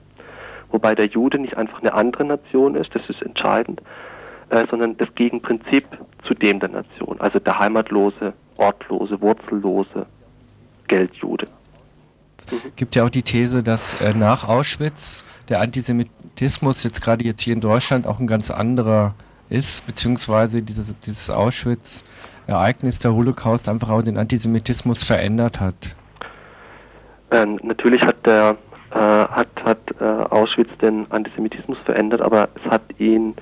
Wobei 0.72 0.96
der 0.96 1.08
Jude 1.08 1.40
nicht 1.40 1.58
einfach 1.58 1.82
eine 1.82 1.94
andere 1.94 2.26
Nation 2.26 2.76
ist, 2.76 2.94
das 2.96 3.08
ist 3.10 3.22
entscheidend, 3.22 3.82
äh, 4.50 4.66
sondern 4.70 4.98
das 4.98 5.14
Gegenprinzip 5.16 5.86
zu 6.24 6.34
dem 6.34 6.60
der 6.60 6.70
Nation. 6.70 7.20
Also 7.20 7.40
der 7.40 7.60
heimatlose, 7.60 8.34
ortlose, 8.58 9.20
wurzellose 9.22 10.06
Geldjude. 10.88 11.48
Mhm. 12.50 12.72
Gibt 12.76 12.96
ja 12.96 13.04
auch 13.06 13.10
die 13.10 13.24
These, 13.24 13.64
dass 13.64 14.00
äh, 14.02 14.14
nach 14.14 14.48
Auschwitz 14.48 15.24
der 15.50 15.62
Antisemitismus 15.62 16.84
jetzt 16.84 17.02
gerade 17.02 17.24
jetzt 17.24 17.42
hier 17.42 17.54
in 17.54 17.62
Deutschland 17.62 18.08
auch 18.08 18.20
ein 18.20 18.28
ganz 18.28 18.50
anderer 18.52 19.14
ist, 19.50 19.86
beziehungsweise 19.86 20.62
dieses, 20.62 20.94
dieses 21.06 21.30
Auschwitz-Ereignis, 22.46 23.00
der 23.00 23.14
Holocaust, 23.14 23.68
einfach 23.70 23.90
auch 23.90 24.02
den 24.02 24.18
Antisemitismus 24.18 25.04
verändert 25.04 25.60
hat? 25.60 25.76
Ähm, 27.32 27.60
natürlich 27.64 28.02
hat 28.04 28.26
der 28.26 28.58
äh, 28.92 28.98
hat, 28.98 29.48
hat 29.64 29.80
äh, 30.00 30.04
Auschwitz 30.04 30.70
den 30.82 31.10
Antisemitismus 31.12 31.78
verändert, 31.86 32.22
aber 32.22 32.50
es 32.56 32.72
hat 32.72 32.84
ihn 32.98 33.34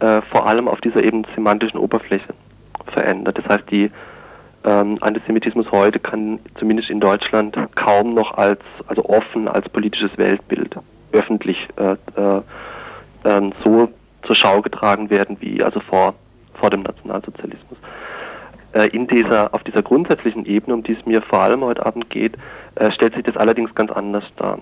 äh, 0.00 0.22
vor 0.30 0.46
allem 0.46 0.68
auf 0.68 0.80
dieser 0.80 1.02
eben 1.02 1.26
semantischen 1.34 1.78
Oberfläche 1.78 2.32
verändert. 2.92 3.38
Das 3.38 3.46
heißt, 3.46 3.70
die 3.70 3.90
ähm, 4.64 4.98
Antisemitismus 5.00 5.70
heute 5.72 5.98
kann 5.98 6.38
zumindest 6.58 6.90
in 6.90 7.00
Deutschland 7.00 7.56
kaum 7.74 8.14
noch 8.14 8.34
als 8.38 8.60
also 8.86 9.04
offen 9.04 9.48
als 9.48 9.68
politisches 9.68 10.16
Weltbild 10.16 10.76
öffentlich 11.12 11.68
äh, 11.76 11.96
äh, 12.20 12.42
ähm, 13.24 13.52
so 13.64 13.88
zur 14.22 14.36
Schau 14.36 14.62
getragen 14.62 15.10
werden 15.10 15.36
wie 15.40 15.62
also 15.62 15.80
vor, 15.80 16.14
vor 16.56 16.70
dem 16.70 16.82
Nationalsozialismus. 16.82 17.78
Äh, 18.72 18.88
in 18.88 19.06
dieser, 19.06 19.54
auf 19.54 19.62
dieser 19.64 19.82
grundsätzlichen 19.82 20.44
Ebene, 20.44 20.74
um 20.74 20.82
die 20.82 20.92
es 20.92 21.06
mir 21.06 21.22
vor 21.22 21.40
allem 21.40 21.62
heute 21.62 21.84
Abend 21.84 22.10
geht, 22.10 22.36
äh, 22.74 22.90
stellt 22.90 23.14
sich 23.14 23.24
das 23.24 23.36
allerdings 23.36 23.74
ganz 23.74 23.90
anders 23.90 24.24
dar. 24.36 24.58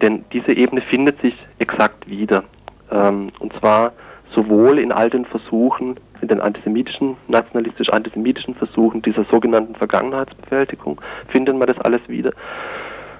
Denn 0.00 0.24
diese 0.32 0.52
Ebene 0.52 0.80
findet 0.80 1.20
sich 1.20 1.34
exakt 1.58 2.08
wieder. 2.08 2.44
Ähm, 2.90 3.30
und 3.40 3.52
zwar 3.54 3.92
sowohl 4.34 4.78
in 4.78 4.92
all 4.92 5.10
den 5.10 5.24
Versuchen, 5.24 5.98
in 6.20 6.28
den 6.28 6.40
antisemitischen, 6.40 7.16
nationalistisch-antisemitischen 7.28 8.54
Versuchen 8.54 9.02
dieser 9.02 9.24
sogenannten 9.24 9.74
Vergangenheitsbewältigung 9.74 11.00
findet 11.28 11.56
man 11.56 11.68
das 11.68 11.78
alles 11.80 12.00
wieder. 12.08 12.32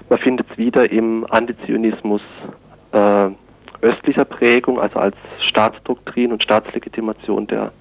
Man 0.08 0.18
findet 0.18 0.50
es 0.50 0.58
wieder 0.58 0.90
im 0.90 1.26
Antizionismus 1.30 2.22
äh, 2.92 3.28
östlicher 3.82 4.24
Prägung, 4.24 4.80
also 4.80 4.98
als 4.98 5.16
Staatsdoktrin 5.40 6.32
und 6.32 6.42
Staatslegitimation 6.42 7.46
der 7.46 7.72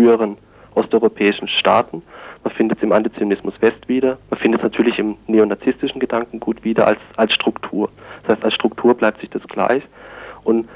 früheren 0.00 0.36
osteuropäischen 0.74 1.48
Staaten. 1.48 2.02
Man 2.42 2.54
findet 2.54 2.78
es 2.78 2.82
im 2.82 2.92
Antizionismus 2.92 3.54
West 3.60 3.86
wieder. 3.86 4.18
Man 4.30 4.40
findet 4.40 4.60
es 4.60 4.64
natürlich 4.64 4.98
im 4.98 5.16
neonazistischen 5.26 6.00
Gedankengut 6.00 6.64
wieder 6.64 6.86
als, 6.86 6.98
als 7.16 7.34
Struktur. 7.34 7.90
Das 8.22 8.36
heißt, 8.36 8.44
als 8.44 8.54
Struktur 8.54 8.94
bleibt 8.94 9.20
sich 9.20 9.28
das 9.30 9.42
gleich 9.42 9.82
und 10.44 10.68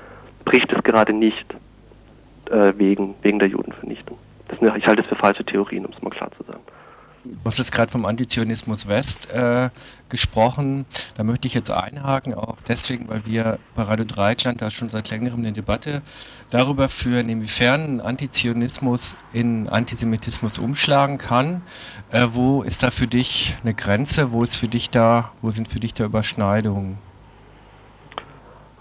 bricht 0.44 0.70
es 0.72 0.82
gerade 0.82 1.14
nicht 1.14 1.46
äh, 2.50 2.74
wegen, 2.76 3.14
wegen 3.22 3.38
der 3.38 3.48
Judenvernichtung. 3.48 4.18
Das, 4.48 4.58
ich 4.76 4.86
halte 4.86 5.02
es 5.02 5.08
für 5.08 5.16
falsche 5.16 5.44
Theorien, 5.44 5.86
um 5.86 5.92
es 5.92 6.02
mal 6.02 6.10
klar 6.10 6.30
zu 6.36 6.44
sagen. 6.44 6.60
Du 7.24 7.46
hast 7.46 7.56
jetzt 7.56 7.72
gerade 7.72 7.90
vom 7.90 8.04
Antizionismus 8.04 8.86
West 8.86 9.30
äh, 9.30 9.70
gesprochen. 10.10 10.84
Da 11.16 11.24
möchte 11.24 11.48
ich 11.48 11.54
jetzt 11.54 11.70
einhaken, 11.70 12.34
auch 12.34 12.56
deswegen, 12.68 13.08
weil 13.08 13.24
wir 13.24 13.58
bei 13.74 13.84
Radio 13.84 14.04
Dreikland 14.04 14.60
da 14.60 14.70
schon 14.70 14.90
seit 14.90 15.08
längerem 15.08 15.40
eine 15.40 15.52
Debatte 15.52 16.02
darüber 16.50 16.90
führen, 16.90 17.30
inwiefern 17.30 18.02
Antizionismus 18.02 19.16
in 19.32 19.70
Antisemitismus 19.70 20.58
umschlagen 20.58 21.16
kann. 21.16 21.62
Äh, 22.10 22.26
wo 22.32 22.62
ist 22.62 22.82
da 22.82 22.90
für 22.90 23.06
dich 23.06 23.56
eine 23.62 23.72
Grenze? 23.72 24.30
Wo 24.30 24.44
ist 24.44 24.56
für 24.56 24.68
dich 24.68 24.90
da, 24.90 25.32
wo 25.40 25.50
sind 25.50 25.68
für 25.68 25.80
dich 25.80 25.94
da 25.94 26.04
Überschneidungen? 26.04 26.98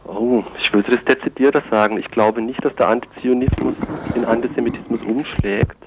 Oh, 0.06 0.44
ich 0.60 0.74
würde 0.74 0.98
das 0.98 1.06
dezidierter 1.06 1.64
sagen. 1.72 1.98
Ich 1.98 2.12
glaube 2.12 2.42
nicht, 2.42 2.64
dass 2.66 2.76
der 2.76 2.90
Antizionismus 2.90 3.76
in 4.16 4.26
Antisemitismus 4.26 5.00
umschlägt 5.02 5.78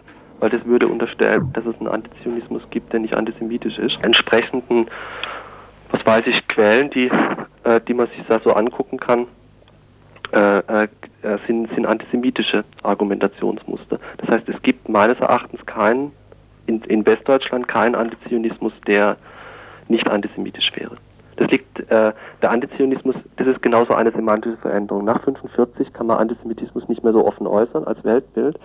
weil 0.41 0.51
das 0.51 0.65
würde 0.65 0.89
unterstellen, 0.89 1.51
dass 1.53 1.65
es 1.67 1.75
einen 1.79 1.89
Antizionismus 1.89 2.63
gibt, 2.71 2.93
der 2.93 3.01
nicht 3.01 3.17
antisemitisch 3.17 3.79
ist. 3.79 4.03
Entsprechenden, 4.05 4.87
was 5.91 6.05
weiß 6.05 6.27
ich, 6.27 6.47
Quellen, 6.49 6.91
die, 6.91 7.11
äh, 7.65 7.81
die 7.87 7.95
man 7.95 8.07
sich 8.09 8.25
da 8.29 8.41
so 8.41 8.53
angucken 8.53 8.99
kann, 8.99 9.27
äh, 10.33 10.59
äh, 10.59 10.89
sind, 11.47 11.73
sind 11.75 11.87
antisemitische 11.87 12.65
Argumentationsmuster. 12.83 13.99
Das 14.19 14.29
heißt, 14.29 14.49
es 14.49 14.61
gibt 14.63 14.89
meines 14.89 15.19
Erachtens 15.21 15.65
keinen, 15.67 16.13
in, 16.67 16.83
in 16.83 17.07
Westdeutschland 17.07 17.69
keinen 17.69 17.95
Antizionismus, 17.95 18.73
der 18.87 19.17
nicht 19.89 20.09
antisemitisch 20.11 20.73
wäre. 20.77 20.97
Das 21.37 21.51
liegt, 21.51 21.81
äh, 21.91 22.13
der 22.43 22.51
Antizionismus, 22.51 23.15
das 23.37 23.47
ist 23.47 23.63
genauso 23.63 23.95
eine 23.95 24.11
semantische 24.11 24.57
Veränderung. 24.57 25.05
Nach 25.05 25.23
45 25.23 25.93
kann 25.93 26.07
man 26.07 26.19
Antisemitismus 26.19 26.89
nicht 26.89 27.05
mehr 27.05 27.13
so 27.13 27.27
offen 27.27 27.47
äußern 27.47 27.85
als 27.85 28.03
Weltbild, 28.05 28.59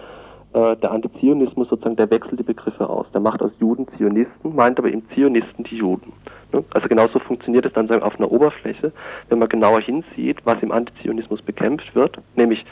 äh, 0.53 0.75
der 0.75 0.91
Antizionismus 0.91 1.69
sozusagen, 1.69 1.95
der 1.95 2.09
wechselt 2.09 2.39
die 2.39 2.43
Begriffe 2.43 2.89
aus. 2.89 3.05
Der 3.13 3.21
macht 3.21 3.41
aus 3.41 3.51
Juden 3.59 3.87
Zionisten, 3.97 4.55
meint 4.55 4.79
aber 4.79 4.91
im 4.91 5.03
Zionisten 5.13 5.63
die 5.63 5.77
Juden. 5.77 6.13
Ne? 6.51 6.63
Also 6.73 6.87
genauso 6.87 7.19
funktioniert 7.19 7.65
es 7.65 7.73
dann 7.73 7.87
sagen, 7.87 8.03
auf 8.03 8.17
einer 8.17 8.31
Oberfläche, 8.31 8.91
wenn 9.29 9.39
man 9.39 9.49
genauer 9.49 9.81
hinsieht, 9.81 10.39
was 10.43 10.61
im 10.61 10.71
Antizionismus 10.71 11.41
bekämpft 11.41 11.95
wird, 11.95 12.17
nämlich 12.35 12.65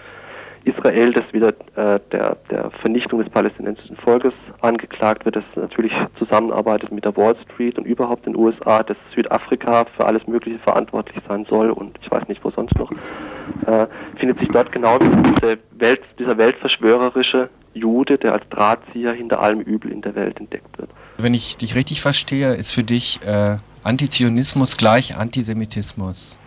Israel, 0.65 1.13
das 1.13 1.23
wieder 1.31 1.49
äh, 1.75 1.99
der, 2.11 2.37
der 2.51 2.69
Vernichtung 2.81 3.19
des 3.19 3.29
palästinensischen 3.29 3.95
Volkes 3.97 4.33
angeklagt 4.61 5.25
wird, 5.25 5.37
das 5.37 5.43
natürlich 5.55 5.93
zusammenarbeitet 6.17 6.91
mit 6.91 7.05
der 7.05 7.15
Wall 7.15 7.35
Street 7.45 7.77
und 7.77 7.85
überhaupt 7.85 8.25
den 8.25 8.35
USA, 8.35 8.83
dass 8.83 8.97
Südafrika 9.15 9.85
für 9.95 10.05
alles 10.05 10.27
Mögliche 10.27 10.59
verantwortlich 10.59 11.23
sein 11.27 11.45
soll 11.49 11.71
und 11.71 11.97
ich 12.01 12.11
weiß 12.11 12.27
nicht, 12.27 12.43
wo 12.43 12.49
sonst 12.51 12.77
noch, 12.77 12.91
äh, 12.91 13.87
findet 14.17 14.39
sich 14.39 14.49
dort 14.49 14.71
genau 14.71 14.97
diese 14.99 15.57
Welt, 15.71 16.01
dieser 16.19 16.37
weltverschwörerische 16.37 17.49
Jude, 17.73 18.17
der 18.17 18.33
als 18.33 18.47
Drahtzieher 18.49 19.13
hinter 19.13 19.41
allem 19.41 19.61
Übel 19.61 19.91
in 19.91 20.01
der 20.01 20.15
Welt 20.15 20.39
entdeckt 20.39 20.77
wird. 20.77 20.89
Wenn 21.17 21.33
ich 21.33 21.57
dich 21.57 21.75
richtig 21.75 22.01
verstehe, 22.01 22.55
ist 22.55 22.71
für 22.71 22.83
dich 22.83 23.19
äh, 23.25 23.57
Antizionismus 23.83 24.77
gleich 24.77 25.17
Antisemitismus. 25.17 26.37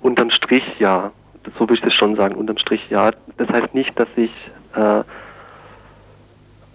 Unterm 0.00 0.30
Strich 0.30 0.64
ja. 0.78 1.12
So 1.58 1.60
würde 1.60 1.74
ich 1.74 1.80
das 1.80 1.94
schon 1.94 2.16
sagen, 2.16 2.34
unterm 2.34 2.58
Strich 2.58 2.82
ja. 2.90 3.10
Das 3.36 3.48
heißt 3.48 3.74
nicht, 3.74 3.98
dass 3.98 4.08
ich, 4.16 4.30
äh, 4.74 5.02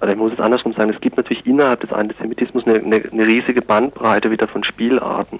oder 0.01 0.11
ich 0.11 0.15
muss 0.15 0.33
es 0.33 0.39
andersrum 0.39 0.73
sagen, 0.73 0.91
es 0.91 1.01
gibt 1.01 1.17
natürlich 1.17 1.45
innerhalb 1.45 1.81
des 1.81 1.91
Antisemitismus 1.91 2.65
eine, 2.65 2.79
eine, 2.79 3.03
eine 3.11 3.25
riesige 3.25 3.61
Bandbreite 3.61 4.31
wieder 4.31 4.47
von 4.47 4.63
Spielarten. 4.63 5.39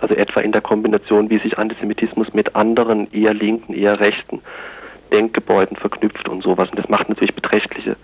Also 0.00 0.14
etwa 0.14 0.40
in 0.40 0.52
der 0.52 0.60
Kombination, 0.60 1.30
wie 1.30 1.38
sich 1.38 1.58
Antisemitismus 1.58 2.34
mit 2.34 2.54
anderen 2.54 3.10
eher 3.12 3.32
linken, 3.32 3.72
eher 3.72 3.98
rechten 3.98 4.42
Denkgebäuden 5.16 5.76
verknüpft 5.78 6.28
und 6.28 6.42
sowas. 6.42 6.68
Und 6.70 6.78
das 6.78 6.88
macht 6.90 7.08
natürlich 7.08 7.34
beträchtliche 7.34 7.96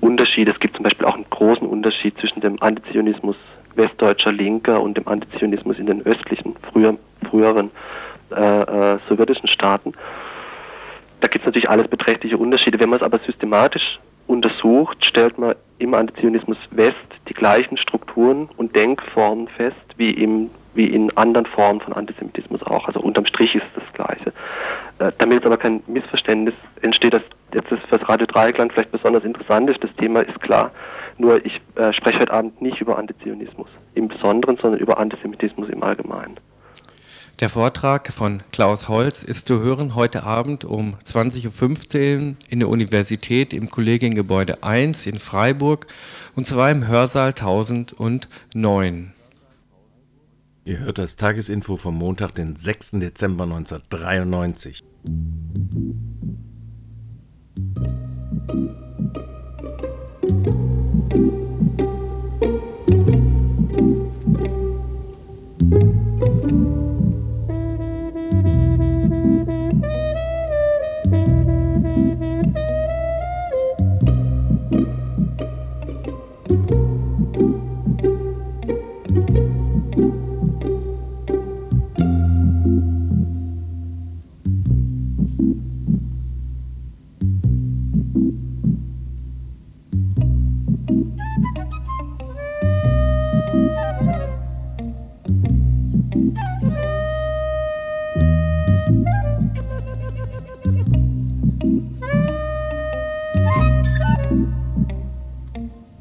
Unterschiede. 0.00 0.50
Es 0.50 0.60
gibt 0.60 0.76
zum 0.76 0.82
Beispiel 0.82 1.06
auch 1.06 1.14
einen 1.14 1.28
großen 1.28 1.66
Unterschied 1.66 2.18
zwischen 2.18 2.40
dem 2.40 2.60
Antizionismus 2.62 3.36
westdeutscher 3.74 4.32
Linker 4.32 4.80
und 4.80 4.96
dem 4.96 5.06
Antizionismus 5.06 5.78
in 5.78 5.86
den 5.86 6.04
östlichen, 6.06 6.56
früher, 6.72 6.96
früheren 7.28 7.70
äh, 8.30 8.60
äh, 8.60 8.98
sowjetischen 9.08 9.48
Staaten. 9.48 9.92
Da 11.20 11.28
gibt 11.28 11.42
es 11.42 11.46
natürlich 11.46 11.68
alles 11.68 11.88
beträchtliche 11.88 12.38
Unterschiede. 12.38 12.80
Wenn 12.80 12.88
man 12.88 12.98
es 12.98 13.04
aber 13.04 13.18
systematisch 13.26 14.00
untersucht, 14.26 15.04
stellt 15.04 15.38
man 15.38 15.54
im 15.78 15.92
Antizionismus 15.92 16.56
West 16.70 16.96
die 17.28 17.34
gleichen 17.34 17.76
Strukturen 17.76 18.48
und 18.56 18.74
Denkformen 18.74 19.48
fest 19.48 19.76
wie 19.96 20.10
im 20.10 20.50
wie 20.74 20.86
in 20.86 21.14
anderen 21.16 21.46
Formen 21.46 21.80
von 21.80 21.92
Antisemitismus 21.92 22.62
auch. 22.62 22.86
Also 22.86 23.00
unterm 23.00 23.26
Strich 23.26 23.54
ist 23.54 23.64
es 23.76 23.82
das 23.82 23.92
Gleiche. 23.92 24.31
Äh, 24.98 25.12
damit 25.18 25.36
jetzt 25.36 25.46
aber 25.46 25.56
kein 25.56 25.82
Missverständnis 25.86 26.54
entsteht, 26.82 27.14
dass 27.14 27.22
jetzt 27.54 27.70
das 27.70 27.80
fürs 27.88 28.08
Radio 28.08 28.26
Dreieckland 28.26 28.72
vielleicht 28.72 28.92
besonders 28.92 29.24
interessant 29.24 29.70
ist, 29.70 29.82
das 29.82 29.94
Thema 29.96 30.20
ist 30.20 30.40
klar. 30.40 30.70
Nur 31.18 31.44
ich 31.44 31.60
äh, 31.76 31.92
spreche 31.92 32.20
heute 32.20 32.32
Abend 32.32 32.60
nicht 32.62 32.80
über 32.80 32.98
Antizionismus 32.98 33.68
im 33.94 34.08
Besonderen, 34.08 34.56
sondern 34.56 34.80
über 34.80 34.98
Antisemitismus 34.98 35.68
im 35.68 35.82
Allgemeinen. 35.82 36.38
Der 37.40 37.48
Vortrag 37.48 38.12
von 38.12 38.42
Klaus 38.52 38.88
Holz 38.88 39.22
ist 39.24 39.48
zu 39.48 39.60
hören 39.60 39.96
heute 39.96 40.22
Abend 40.22 40.64
um 40.64 40.94
20.15 41.04 42.28
Uhr 42.30 42.36
in 42.48 42.60
der 42.60 42.68
Universität 42.68 43.52
im 43.52 43.68
Kollegiengebäude 43.68 44.62
1 44.62 45.06
in 45.06 45.18
Freiburg 45.18 45.88
und 46.36 46.46
zwar 46.46 46.70
im 46.70 46.86
Hörsaal 46.86 47.30
1009. 47.30 49.12
Ihr 50.64 50.78
hört 50.78 50.98
das 50.98 51.16
Tagesinfo 51.16 51.76
vom 51.76 51.96
Montag, 51.96 52.34
den 52.34 52.54
6. 52.54 52.92
Dezember 52.92 53.44
1993. 53.44 54.80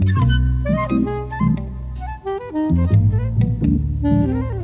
Thank 0.04 0.20
you. 4.06 4.61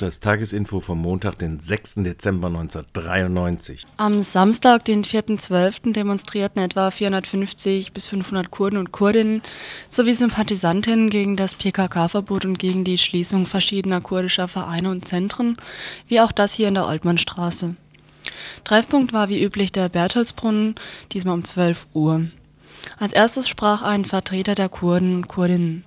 Das 0.00 0.20
Tagesinfo 0.20 0.80
vom 0.80 1.00
Montag, 1.00 1.38
den 1.38 1.60
6. 1.60 1.96
Dezember 1.96 2.48
1993. 2.48 3.84
Am 3.98 4.22
Samstag, 4.22 4.84
den 4.84 5.04
4.12., 5.04 5.92
demonstrierten 5.92 6.62
etwa 6.62 6.90
450 6.90 7.92
bis 7.92 8.06
500 8.06 8.50
Kurden 8.50 8.78
und 8.78 8.92
Kurdinnen 8.92 9.42
sowie 9.90 10.14
Sympathisantinnen 10.14 11.10
gegen 11.10 11.36
das 11.36 11.54
PKK-Verbot 11.54 12.44
und 12.44 12.58
gegen 12.58 12.84
die 12.84 12.98
Schließung 12.98 13.46
verschiedener 13.46 14.00
kurdischer 14.00 14.48
Vereine 14.48 14.90
und 14.90 15.06
Zentren, 15.06 15.56
wie 16.08 16.20
auch 16.20 16.32
das 16.32 16.54
hier 16.54 16.68
in 16.68 16.74
der 16.74 16.86
Oltmannstraße. 16.86 17.76
Treffpunkt 18.64 19.12
war 19.12 19.28
wie 19.28 19.42
üblich 19.42 19.72
der 19.72 19.88
Bertholdsbrunnen, 19.88 20.76
diesmal 21.12 21.34
um 21.34 21.44
12 21.44 21.86
Uhr. 21.92 22.26
Als 22.98 23.12
erstes 23.12 23.48
sprach 23.48 23.82
ein 23.82 24.04
Vertreter 24.04 24.54
der 24.54 24.68
Kurden 24.68 25.16
und 25.16 25.28
Kurdinnen. 25.28 25.84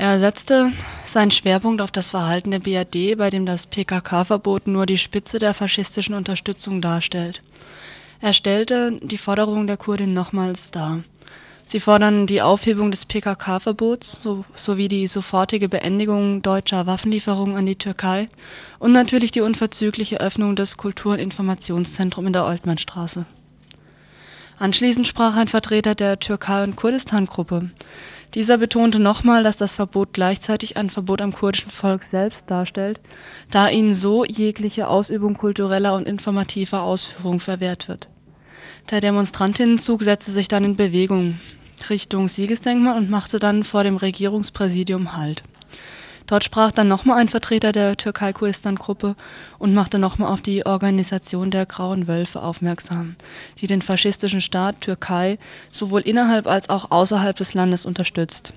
Er 0.00 0.20
setzte 0.20 0.70
seinen 1.06 1.32
Schwerpunkt 1.32 1.82
auf 1.82 1.90
das 1.90 2.10
Verhalten 2.10 2.52
der 2.52 2.60
BRD, 2.60 3.18
bei 3.18 3.30
dem 3.30 3.44
das 3.44 3.66
PKK-Verbot 3.66 4.68
nur 4.68 4.86
die 4.86 4.96
Spitze 4.96 5.40
der 5.40 5.54
faschistischen 5.54 6.14
Unterstützung 6.14 6.80
darstellt. 6.80 7.42
Er 8.20 8.32
stellte 8.32 9.00
die 9.02 9.18
Forderung 9.18 9.66
der 9.66 9.76
Kurdin 9.76 10.14
nochmals 10.14 10.70
dar. 10.70 11.02
Sie 11.66 11.80
fordern 11.80 12.28
die 12.28 12.40
Aufhebung 12.40 12.92
des 12.92 13.06
PKK-Verbots 13.06 14.22
so, 14.22 14.44
sowie 14.54 14.86
die 14.86 15.08
sofortige 15.08 15.68
Beendigung 15.68 16.42
deutscher 16.42 16.86
Waffenlieferungen 16.86 17.56
an 17.56 17.66
die 17.66 17.76
Türkei 17.76 18.28
und 18.78 18.92
natürlich 18.92 19.32
die 19.32 19.40
unverzügliche 19.40 20.20
Öffnung 20.20 20.54
des 20.54 20.76
Kultur- 20.76 21.14
und 21.14 21.18
Informationszentrums 21.18 22.28
in 22.28 22.32
der 22.32 22.46
Oltmannstraße. 22.46 23.26
Anschließend 24.60 25.06
sprach 25.06 25.36
ein 25.36 25.48
Vertreter 25.48 25.94
der 25.94 26.18
Türkei- 26.18 26.64
und 26.64 26.74
Kurdistan-Gruppe. 26.74 27.70
Dieser 28.34 28.58
betonte 28.58 28.98
nochmal, 28.98 29.42
dass 29.42 29.56
das 29.56 29.74
Verbot 29.74 30.12
gleichzeitig 30.12 30.76
ein 30.76 30.90
Verbot 30.90 31.22
am 31.22 31.32
kurdischen 31.32 31.70
Volk 31.70 32.02
selbst 32.02 32.50
darstellt, 32.50 33.00
da 33.50 33.68
ihnen 33.68 33.94
so 33.94 34.24
jegliche 34.24 34.88
Ausübung 34.88 35.34
kultureller 35.34 35.94
und 35.94 36.06
informativer 36.06 36.82
Ausführung 36.82 37.40
verwehrt 37.40 37.88
wird. 37.88 38.08
Der 38.90 39.00
Demonstrantinnenzug 39.00 40.02
setzte 40.02 40.30
sich 40.30 40.48
dann 40.48 40.64
in 40.64 40.76
Bewegung 40.76 41.40
Richtung 41.88 42.28
Siegesdenkmal 42.28 42.96
und 42.96 43.10
machte 43.10 43.38
dann 43.38 43.64
vor 43.64 43.84
dem 43.84 43.96
Regierungspräsidium 43.96 45.16
Halt. 45.16 45.42
Dort 46.28 46.44
sprach 46.44 46.72
dann 46.72 46.88
nochmal 46.88 47.18
ein 47.18 47.30
Vertreter 47.30 47.72
der 47.72 47.96
Türkei-Kurdistan-Gruppe 47.96 49.16
und 49.58 49.72
machte 49.72 49.98
nochmal 49.98 50.30
auf 50.30 50.42
die 50.42 50.64
Organisation 50.64 51.50
der 51.50 51.64
Grauen 51.64 52.06
Wölfe 52.06 52.42
aufmerksam, 52.42 53.16
die 53.60 53.66
den 53.66 53.80
faschistischen 53.80 54.42
Staat 54.42 54.82
Türkei 54.82 55.38
sowohl 55.72 56.02
innerhalb 56.02 56.46
als 56.46 56.68
auch 56.68 56.90
außerhalb 56.90 57.34
des 57.34 57.54
Landes 57.54 57.86
unterstützt. 57.86 58.52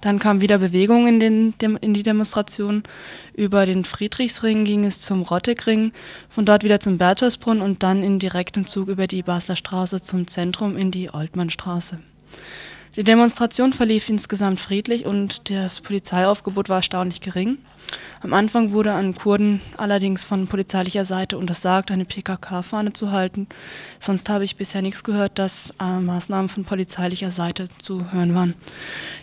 Dann 0.00 0.20
kam 0.20 0.40
wieder 0.40 0.58
Bewegung 0.58 1.08
in, 1.08 1.18
den, 1.18 1.54
in 1.80 1.92
die 1.92 2.04
Demonstration. 2.04 2.84
Über 3.34 3.66
den 3.66 3.84
Friedrichsring 3.84 4.64
ging 4.64 4.84
es 4.84 5.00
zum 5.00 5.22
Rottegring, 5.22 5.90
von 6.28 6.46
dort 6.46 6.62
wieder 6.62 6.78
zum 6.78 6.98
Bertholdsbrunn 6.98 7.60
und 7.60 7.82
dann 7.82 8.04
in 8.04 8.20
direktem 8.20 8.68
Zug 8.68 8.86
über 8.86 9.08
die 9.08 9.24
Basler 9.24 9.56
Straße 9.56 10.00
zum 10.00 10.28
Zentrum 10.28 10.76
in 10.76 10.92
die 10.92 11.12
Oltmannstraße. 11.12 11.98
Die 12.98 13.04
Demonstration 13.04 13.72
verlief 13.72 14.08
insgesamt 14.08 14.58
friedlich 14.58 15.06
und 15.06 15.48
das 15.50 15.80
Polizeiaufgebot 15.80 16.68
war 16.68 16.78
erstaunlich 16.78 17.20
gering. 17.20 17.58
Am 18.22 18.32
Anfang 18.32 18.72
wurde 18.72 18.92
an 18.92 19.14
Kurden 19.14 19.60
allerdings 19.76 20.24
von 20.24 20.48
polizeilicher 20.48 21.04
Seite 21.04 21.38
untersagt, 21.38 21.92
eine 21.92 22.04
PKK-Fahne 22.04 22.94
zu 22.94 23.12
halten. 23.12 23.46
Sonst 24.00 24.28
habe 24.28 24.42
ich 24.42 24.56
bisher 24.56 24.82
nichts 24.82 25.04
gehört, 25.04 25.38
dass 25.38 25.72
äh, 25.80 26.00
Maßnahmen 26.00 26.48
von 26.48 26.64
polizeilicher 26.64 27.30
Seite 27.30 27.68
zu 27.80 28.10
hören 28.10 28.34
waren. 28.34 28.54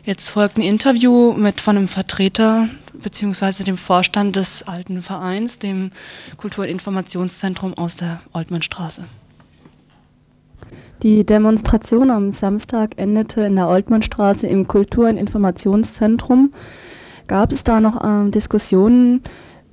Jetzt 0.06 0.30
folgt 0.30 0.58
ein 0.58 0.62
Interview 0.62 1.34
mit 1.34 1.60
von 1.60 1.76
einem 1.76 1.90
Vertreter 1.90 2.70
bzw. 2.94 3.66
dem 3.66 3.78
Vorstand 3.78 4.38
des 4.38 4.64
alten 4.64 5.02
Vereins, 5.02 5.60
dem 5.60 5.92
Kultur- 6.38 6.64
und 6.64 6.70
Informationszentrum 6.70 7.74
aus 7.74 7.98
der 7.98 8.22
Oltmannstraße. 8.32 9.04
Die 11.04 11.26
Demonstration 11.26 12.10
am 12.10 12.32
Samstag 12.32 12.92
endete 12.98 13.42
in 13.42 13.56
der 13.56 13.68
Oltmannstraße 13.68 14.48
im 14.48 14.68
Kultur- 14.68 15.10
und 15.10 15.18
Informationszentrum. 15.18 16.52
Gab 17.28 17.52
es 17.52 17.64
da 17.64 17.80
noch 17.80 18.04
äh, 18.04 18.30
Diskussionen, 18.32 19.22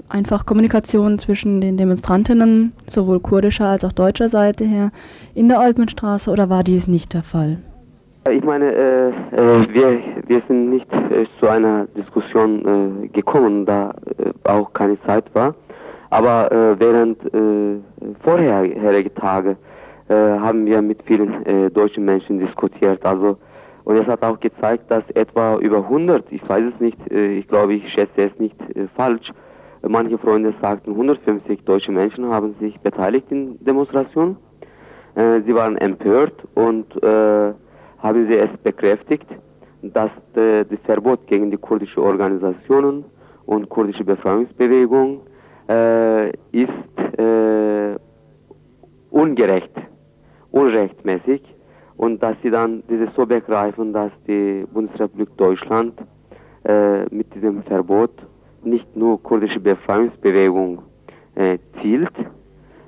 einfach 0.09 0.47
Kommunikation 0.47 1.19
zwischen 1.19 1.61
den 1.61 1.77
Demonstrantinnen, 1.77 2.73
sowohl 2.87 3.21
kurdischer 3.21 3.67
als 3.67 3.85
auch 3.85 3.93
deutscher 3.93 4.29
Seite 4.29 4.65
her, 4.65 4.91
in 5.35 5.49
der 5.49 5.61
Oltmannstraße 5.61 6.31
oder 6.31 6.51
war 6.51 6.65
dies 6.65 6.87
nicht 6.87 7.15
der 7.15 7.23
Fall? 7.23 7.59
Ich 8.31 8.45
meine, 8.45 8.73
äh, 8.73 9.09
äh, 9.09 9.75
wir, 9.75 10.01
wir 10.27 10.43
sind 10.47 10.71
nicht 10.71 10.87
äh, 10.93 11.27
zu 11.41 11.49
einer 11.49 11.87
Diskussion 11.97 13.05
äh, 13.05 13.09
gekommen, 13.09 13.67
da 13.67 13.95
auch 14.45 14.73
keine 14.73 15.01
Zeit 15.03 15.25
war. 15.35 15.55
Aber 16.11 16.53
äh, 16.53 16.79
während 16.79 17.19
vorherigen 18.23 19.15
Tage 19.15 19.57
haben 20.13 20.67
wir 20.67 20.83
mit 20.83 21.03
vielen 21.05 21.73
deutschen 21.73 22.05
Menschen 22.05 22.39
diskutiert. 22.39 23.05
Also 23.07 23.39
und 23.85 23.97
es 23.97 24.07
hat 24.07 24.23
auch 24.23 24.39
gezeigt, 24.39 24.91
dass 24.91 25.03
etwa 25.15 25.59
über 25.59 25.79
100, 25.79 26.31
ich 26.31 26.49
weiß 26.49 26.65
es 26.73 26.81
nicht, 26.81 26.99
ich 27.11 27.49
glaube, 27.49 27.75
ich 27.75 27.93
schätze 27.93 28.31
es 28.31 28.39
nicht 28.39 28.55
falsch, 28.97 29.33
manche 29.83 30.19
Freunde 30.19 30.55
sagten, 30.63 30.93
150 30.93 31.65
deutsche 31.65 31.91
Menschen 31.91 32.27
haben 32.27 32.55
sich 32.61 32.79
beteiligt 32.81 33.27
in 33.31 33.59
Demonstrationen. 33.65 34.37
sie 35.17 35.55
waren 35.55 35.77
empört 35.79 36.35
und 36.55 36.87
haben 37.03 38.27
sie 38.29 38.37
es 38.37 38.51
bekräftigt, 38.63 39.27
dass 39.83 40.11
äh, 40.35 40.65
das 40.65 40.79
Verbot 40.85 41.27
gegen 41.27 41.51
die 41.51 41.57
kurdischen 41.57 42.03
Organisationen 42.03 43.05
und 43.47 43.69
kurdische 43.69 44.05
Befreiungsbewegung 44.05 45.21
äh, 45.69 46.31
ist 46.53 47.19
äh, 47.19 47.97
ungerecht, 49.11 49.73
unrechtmäßig 50.53 51.43
und 51.97 52.23
dass 52.23 52.37
sie 52.43 52.51
dann 52.51 52.83
dieses 52.89 53.15
so 53.15 53.27
begreifen, 53.27 53.93
dass 53.93 54.13
die 54.27 54.65
Bundesrepublik 54.73 55.37
Deutschland 55.37 55.95
äh, 56.65 57.05
mit 57.15 57.35
diesem 57.35 57.63
Verbot 57.65 58.13
nicht 58.63 58.97
nur 58.97 59.23
kurdische 59.23 59.61
Befreiungsbewegung 59.61 60.83
äh, 61.35 61.59
zielt, 61.81 62.13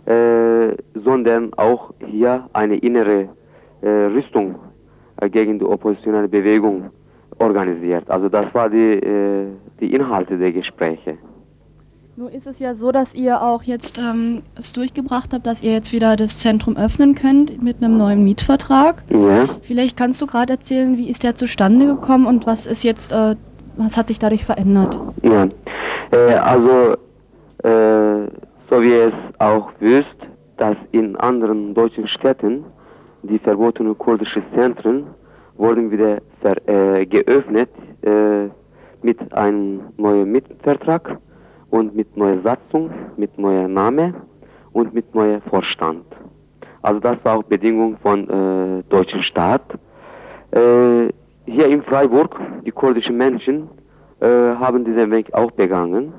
äh, 0.07 0.77
sondern 0.95 1.53
auch 1.55 1.93
hier 2.07 2.49
eine 2.53 2.77
innere 2.77 3.29
Rüstung 3.83 4.55
äh, 5.21 5.29
gegen 5.29 5.59
die 5.59 5.65
oppositionelle 5.65 6.29
Bewegung 6.29 6.91
organisiert. 7.39 8.11
Also 8.11 8.29
das 8.29 8.53
war 8.55 8.69
die, 8.69 8.95
äh, 8.95 9.47
die 9.81 9.93
Inhalte 9.93 10.37
der 10.37 10.53
Gespräche. 10.53 11.19
Nun 12.17 12.29
ist 12.29 12.47
es 12.47 12.61
ja 12.61 12.77
so, 12.77 12.93
dass 12.93 13.13
ihr 13.13 13.43
auch 13.43 13.65
jetzt 13.65 13.99
ähm, 13.99 14.43
es 14.55 14.73
durchgebracht 14.73 15.31
habt, 15.33 15.45
dass 15.49 15.65
ihr 15.65 15.73
jetzt 15.73 15.93
wieder 15.93 16.15
das 16.15 16.39
Zentrum 16.39 16.77
öffnen 16.77 17.17
könnt 17.17 17.61
mit 17.61 17.79
einem 17.83 17.97
neuen 17.97 18.23
Mietvertrag. 18.23 19.03
Ja. 19.09 19.49
Vielleicht 19.63 19.97
kannst 19.97 20.23
du 20.23 20.27
gerade 20.29 20.53
erzählen, 20.53 20.97
wie 20.97 21.11
ist 21.11 21.25
der 21.25 21.35
zustande 21.35 21.87
gekommen 21.87 22.27
und 22.27 22.47
was 22.47 22.67
ist 22.67 22.85
jetzt, 22.85 23.11
äh, 23.11 23.35
was 23.77 23.97
hat 23.97 24.07
sich 24.07 24.21
dadurch 24.21 24.45
verändert? 24.45 24.97
Ja, 25.23 25.49
äh, 26.13 26.35
also 26.35 26.93
äh, 27.65 28.29
so 28.71 28.81
wie 28.81 28.93
es 28.93 29.15
auch 29.41 29.73
wisst, 29.81 30.07
dass 30.59 30.77
in 30.93 31.17
anderen 31.17 31.75
deutschen 31.75 32.07
Städten 32.07 32.65
die 33.25 33.41
verbotenen 33.41 33.99
kurdischen 33.99 34.45
Zentren 34.55 35.09
wurden 35.57 35.91
wieder 35.91 36.19
ver, 36.41 36.57
äh, 36.69 37.07
geöffnet 37.07 37.71
äh, 38.03 38.51
mit 39.03 39.37
einem 39.37 39.81
neuen 39.97 40.31
Mietvertrag 40.31 41.19
und 41.71 41.95
mit 41.95 42.17
neuer 42.17 42.41
Satzung, 42.43 42.91
mit 43.17 43.39
neuer 43.39 43.69
Name 43.69 44.15
und 44.73 44.95
mit 44.95 45.15
neuer 45.15 45.41
Vorstand. 45.43 46.05
Also 46.83 47.01
das 47.01 47.17
war 47.25 47.39
auch 47.39 47.43
Bedingung 47.45 47.97
von 47.99 48.29
äh, 48.29 48.83
deutschen 48.89 49.23
Staat. 49.23 49.63
Äh, 50.51 51.09
hier 51.47 51.69
in 51.69 51.83
Freiburg, 51.83 52.39
die 52.65 52.71
kurdischen 52.71 53.17
Menschen 53.17 53.69
äh, 54.21 54.27
haben 54.27 54.85
diesen 54.85 55.11
Weg 55.11 55.33
auch 55.35 55.51
begangen. 55.51 56.13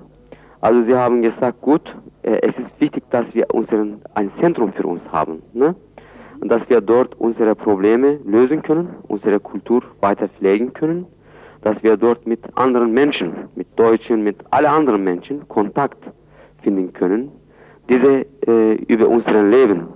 Also 0.62 0.84
sie 0.86 0.96
haben 0.96 1.22
gesagt, 1.22 1.62
gut, 1.62 1.96
äh, 2.24 2.40
es 2.42 2.56
ist 2.58 2.80
wichtig, 2.80 3.04
dass 3.12 3.26
wir 3.34 3.54
unseren, 3.54 4.02
ein 4.16 4.32
Zentrum 4.40 4.74
für 4.74 4.88
uns 4.88 5.02
haben. 5.12 5.42
Ne? 5.54 5.76
und 6.40 6.52
dass 6.52 6.62
wir 6.70 6.82
dort 6.82 7.20
unsere 7.20 7.56
Probleme 7.56 8.20
lösen 8.26 8.62
können, 8.62 8.96
unsere 9.08 9.40
Kultur 9.40 9.84
weiter 10.02 10.30
pflegen 10.30 10.74
können, 10.74 11.06
dass 11.66 11.82
wir 11.82 11.98
dort 11.98 12.28
mit 12.28 12.42
anderen 12.54 12.94
Menschen, 12.94 13.34
mit 13.56 13.68
Deutschen, 13.76 14.24
mit 14.24 14.38
allen 14.52 14.68
anderen 14.68 15.04
Menschen 15.04 15.48
Kontakt 15.48 15.98
finden 16.62 16.94
können, 16.94 17.32
diese 17.90 18.24
äh, 18.48 18.76
über 18.94 19.08
unser 19.10 19.42
Leben 19.42 19.88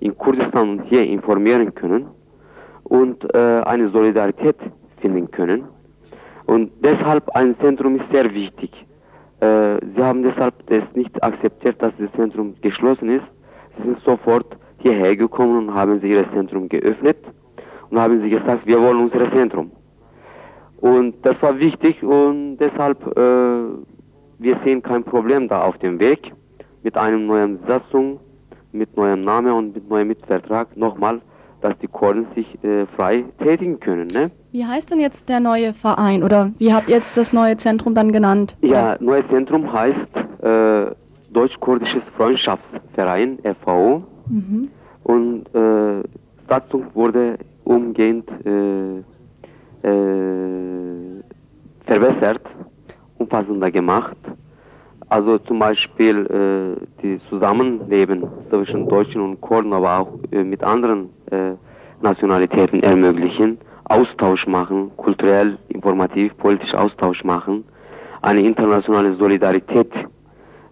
in 0.00 0.16
Kurdistan 0.18 0.68
und 0.72 0.82
hier 0.90 1.04
informieren 1.06 1.74
können 1.74 2.08
und 2.84 3.24
äh, 3.34 3.62
eine 3.64 3.88
Solidarität 3.88 4.56
finden 5.00 5.30
können. 5.30 5.64
Und 6.44 6.70
deshalb 6.84 7.30
ein 7.30 7.56
Zentrum 7.62 7.96
ist 7.96 8.12
sehr 8.12 8.32
wichtig. 8.34 8.70
Äh, 9.40 9.78
sie 9.96 10.02
haben 10.02 10.22
deshalb 10.22 10.54
das 10.66 10.84
nicht 10.94 11.14
akzeptiert, 11.24 11.82
dass 11.82 11.94
das 11.98 12.12
Zentrum 12.12 12.56
geschlossen 12.60 13.08
ist. 13.08 13.24
Sie 13.78 13.84
sind 13.84 14.00
sofort 14.00 14.54
hierher 14.80 15.16
gekommen 15.16 15.68
und 15.68 15.74
haben 15.74 15.98
sie 16.02 16.10
ihr 16.10 16.30
Zentrum 16.34 16.68
geöffnet 16.68 17.16
und 17.88 17.98
haben 17.98 18.20
sie 18.20 18.28
gesagt, 18.28 18.66
wir 18.66 18.78
wollen 18.78 19.10
unser 19.10 19.32
Zentrum. 19.32 19.70
Und 20.86 21.14
das 21.22 21.34
war 21.42 21.58
wichtig 21.58 22.00
und 22.02 22.58
deshalb, 22.58 23.04
äh, 23.16 23.20
wir 24.38 24.56
sehen 24.64 24.82
kein 24.82 25.02
Problem 25.02 25.48
da 25.48 25.62
auf 25.62 25.76
dem 25.78 25.98
Weg 25.98 26.32
mit 26.84 26.96
einem 26.96 27.26
neuen 27.26 27.58
Satzung, 27.66 28.20
mit 28.70 28.96
neuem 28.96 29.22
Namen 29.22 29.52
und 29.52 29.74
mit 29.74 29.88
neuem 29.88 30.08
Mitvertrag 30.08 30.76
nochmal, 30.76 31.20
dass 31.60 31.76
die 31.78 31.88
Kurden 31.88 32.26
sich 32.36 32.46
äh, 32.62 32.86
frei 32.94 33.24
tätigen 33.42 33.80
können. 33.80 34.06
Ne? 34.06 34.30
Wie 34.52 34.64
heißt 34.64 34.92
denn 34.92 35.00
jetzt 35.00 35.28
der 35.28 35.40
neue 35.40 35.74
Verein 35.74 36.22
oder 36.22 36.52
wie 36.58 36.72
habt 36.72 36.88
ihr 36.88 36.94
jetzt 36.94 37.18
das 37.18 37.32
neue 37.32 37.56
Zentrum 37.56 37.94
dann 37.96 38.12
genannt? 38.12 38.56
Ja, 38.60 38.96
neues 39.00 39.26
Zentrum 39.28 39.72
heißt 39.72 39.96
äh, 40.42 40.94
Deutsch-Kurdisches 41.32 42.02
Freundschaftsverein, 42.16 43.38
FVO. 43.42 44.04
Mhm. 44.28 44.68
Und 45.02 45.46
äh, 45.52 46.02
Satzung 46.48 46.86
wurde 46.94 47.38
umgehend 47.64 48.30
äh, 48.44 49.02
äh, 49.86 50.75
verbessert, 51.86 52.42
umfassender 53.18 53.70
gemacht. 53.70 54.16
Also 55.08 55.38
zum 55.38 55.60
Beispiel 55.60 56.26
äh, 56.26 57.02
die 57.02 57.20
Zusammenleben 57.28 58.24
zwischen 58.50 58.88
Deutschen 58.88 59.20
und 59.20 59.40
Kurden, 59.40 59.72
aber 59.72 60.00
auch 60.00 60.08
äh, 60.32 60.42
mit 60.42 60.64
anderen 60.64 61.10
äh, 61.30 61.52
Nationalitäten 62.02 62.82
ermöglichen, 62.82 63.58
Austausch 63.84 64.46
machen, 64.48 64.90
kulturell, 64.96 65.58
informativ, 65.68 66.36
politisch 66.38 66.74
Austausch 66.74 67.22
machen, 67.22 67.64
eine 68.22 68.40
internationale 68.40 69.14
Solidarität 69.14 69.92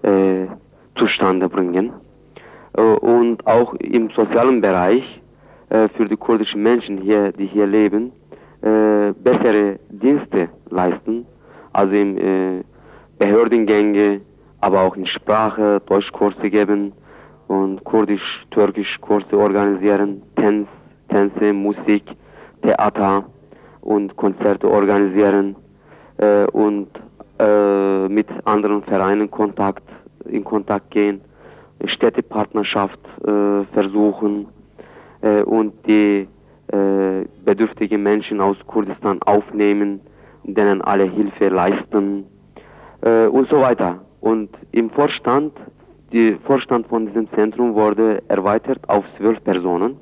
äh, 0.03 0.47
zustande 0.97 1.49
bringen. 1.49 1.93
Äh, 2.77 2.83
und 2.83 3.47
auch 3.47 3.75
im 3.75 4.11
sozialen 4.11 4.61
Bereich 4.61 5.05
äh, 5.71 5.89
für 5.91 6.07
die 6.07 6.17
kurdischen 6.17 6.63
Menschen 6.63 6.99
hier, 6.99 7.31
die 7.33 7.47
hier 7.47 7.67
leben, 7.67 8.11
bessere 8.65 9.79
Dienste 9.91 10.49
leisten, 10.71 11.27
also 11.75 11.95
in 11.95 12.65
Behördengänge, 13.19 14.23
aber 14.61 14.81
auch 14.81 14.97
in 14.97 15.07
Sprache, 15.07 15.83
Deutschkurse 15.87 16.49
geben 16.49 16.93
und 17.49 17.85
Kurdisch-Türkisch-Kurse 17.85 19.37
organisieren, 19.37 20.23
Tanz, 20.37 20.69
Tänze, 21.09 21.53
Musik, 21.53 22.05
Theater 22.63 23.25
und 23.83 24.17
Konzerte 24.17 24.69
organisieren 24.71 25.55
äh, 26.17 26.45
und 26.47 26.89
äh, 27.39 28.09
mit 28.09 28.27
anderen 28.45 28.83
Vereinen 28.83 29.31
Kontakt, 29.31 29.85
in 30.25 30.43
Kontakt 30.45 30.91
gehen. 30.91 31.21
Städtepartnerschaft 31.85 32.99
äh, 33.27 33.65
versuchen 33.75 34.47
äh, 35.21 35.43
und 35.43 35.75
die 35.87 36.27
äh, 36.69 37.25
bedürftigen 37.45 38.03
Menschen 38.03 38.41
aus 38.41 38.57
Kurdistan 38.67 39.21
aufnehmen, 39.23 40.01
denen 40.45 40.83
alle 40.83 41.05
Hilfe 41.05 41.49
leisten 41.49 42.25
äh, 43.03 43.27
und 43.27 43.49
so 43.49 43.61
weiter. 43.61 44.01
Und 44.21 44.51
im 44.73 44.91
Vorstand, 44.91 45.53
der 46.13 46.39
Vorstand 46.47 46.87
von 46.87 47.07
diesem 47.07 47.29
Zentrum 47.33 47.75
wurde 47.75 48.23
erweitert 48.29 48.79
auf 48.89 49.05
zwölf 49.19 49.43
Personen. 49.45 49.97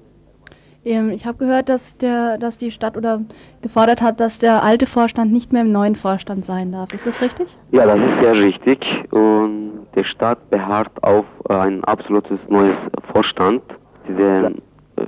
Ähm, 0.84 1.10
ich 1.10 1.26
habe 1.26 1.38
gehört, 1.38 1.68
dass, 1.68 1.96
der, 1.96 2.38
dass 2.38 2.56
die 2.56 2.70
Stadt 2.70 2.96
oder 2.96 3.22
gefordert 3.62 4.02
hat, 4.02 4.20
dass 4.20 4.38
der 4.38 4.62
alte 4.62 4.86
Vorstand 4.86 5.32
nicht 5.32 5.52
mehr 5.52 5.62
im 5.62 5.72
neuen 5.72 5.96
Vorstand 5.96 6.44
sein 6.44 6.72
darf. 6.72 6.92
Ist 6.92 7.06
das 7.06 7.20
richtig? 7.20 7.56
Ja, 7.70 7.86
das 7.86 7.98
ist 7.98 8.22
sehr 8.22 8.34
richtig. 8.34 8.78
Und 9.12 9.86
der 9.94 10.04
Staat 10.04 10.50
beharrt 10.50 10.90
auf 11.02 11.24
ein 11.48 11.84
absolutes 11.84 12.38
neues 12.48 12.76
Vorstand. 13.12 13.62
Dieses 14.08 14.52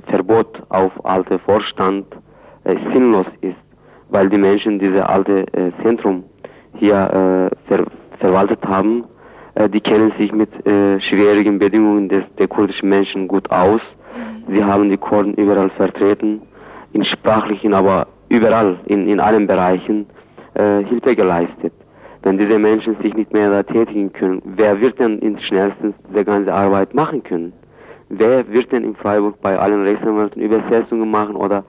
Verbot 0.07 0.61
auf 0.69 0.91
alte 1.05 1.39
Vorstand 1.39 2.05
äh, 2.63 2.75
sinnlos 2.93 3.27
ist, 3.41 3.55
weil 4.09 4.29
die 4.29 4.37
Menschen 4.37 4.79
dieses 4.79 5.01
alte 5.01 5.45
äh, 5.53 5.71
Zentrum 5.83 6.23
hier 6.73 6.95
äh, 6.95 7.67
ver 7.67 7.85
verwaltet 8.19 8.63
haben. 8.65 9.03
Äh, 9.55 9.69
die 9.69 9.81
kennen 9.81 10.11
sich 10.17 10.31
mit 10.31 10.49
äh, 10.67 10.99
schwierigen 10.99 11.59
Bedingungen 11.59 12.09
des, 12.09 12.23
der 12.37 12.47
kurdischen 12.47 12.89
Menschen 12.89 13.27
gut 13.27 13.49
aus 13.51 13.81
Sie 14.47 14.63
haben 14.63 14.89
die 14.89 14.97
Kurden 14.97 15.33
überall 15.35 15.69
vertreten, 15.71 16.41
in 16.93 17.03
sprachlichen, 17.03 17.73
aber 17.73 18.07
überall, 18.29 18.77
in, 18.85 19.07
in 19.07 19.19
allen 19.19 19.47
Bereichen 19.47 20.05
äh, 20.53 20.83
Hilfe 20.83 21.15
geleistet. 21.15 21.73
Wenn 22.21 22.37
diese 22.37 22.59
Menschen 22.59 22.95
sich 23.01 23.13
nicht 23.13 23.33
mehr 23.33 23.49
da 23.49 23.63
tätigen 23.63 24.11
können, 24.13 24.41
wer 24.45 24.79
wird 24.79 24.99
denn 24.99 25.19
in 25.19 25.39
schnellstens 25.39 25.95
diese 26.09 26.25
ganze 26.25 26.53
Arbeit 26.53 26.93
machen 26.93 27.23
können? 27.23 27.53
Wer 28.09 28.47
wird 28.51 28.71
denn 28.71 28.83
in 28.83 28.95
Freiburg 28.95 29.41
bei 29.41 29.57
allen 29.57 29.83
Rechtsanwälten 29.83 30.41
Übersetzungen 30.41 31.09
machen 31.09 31.35
oder 31.35 31.63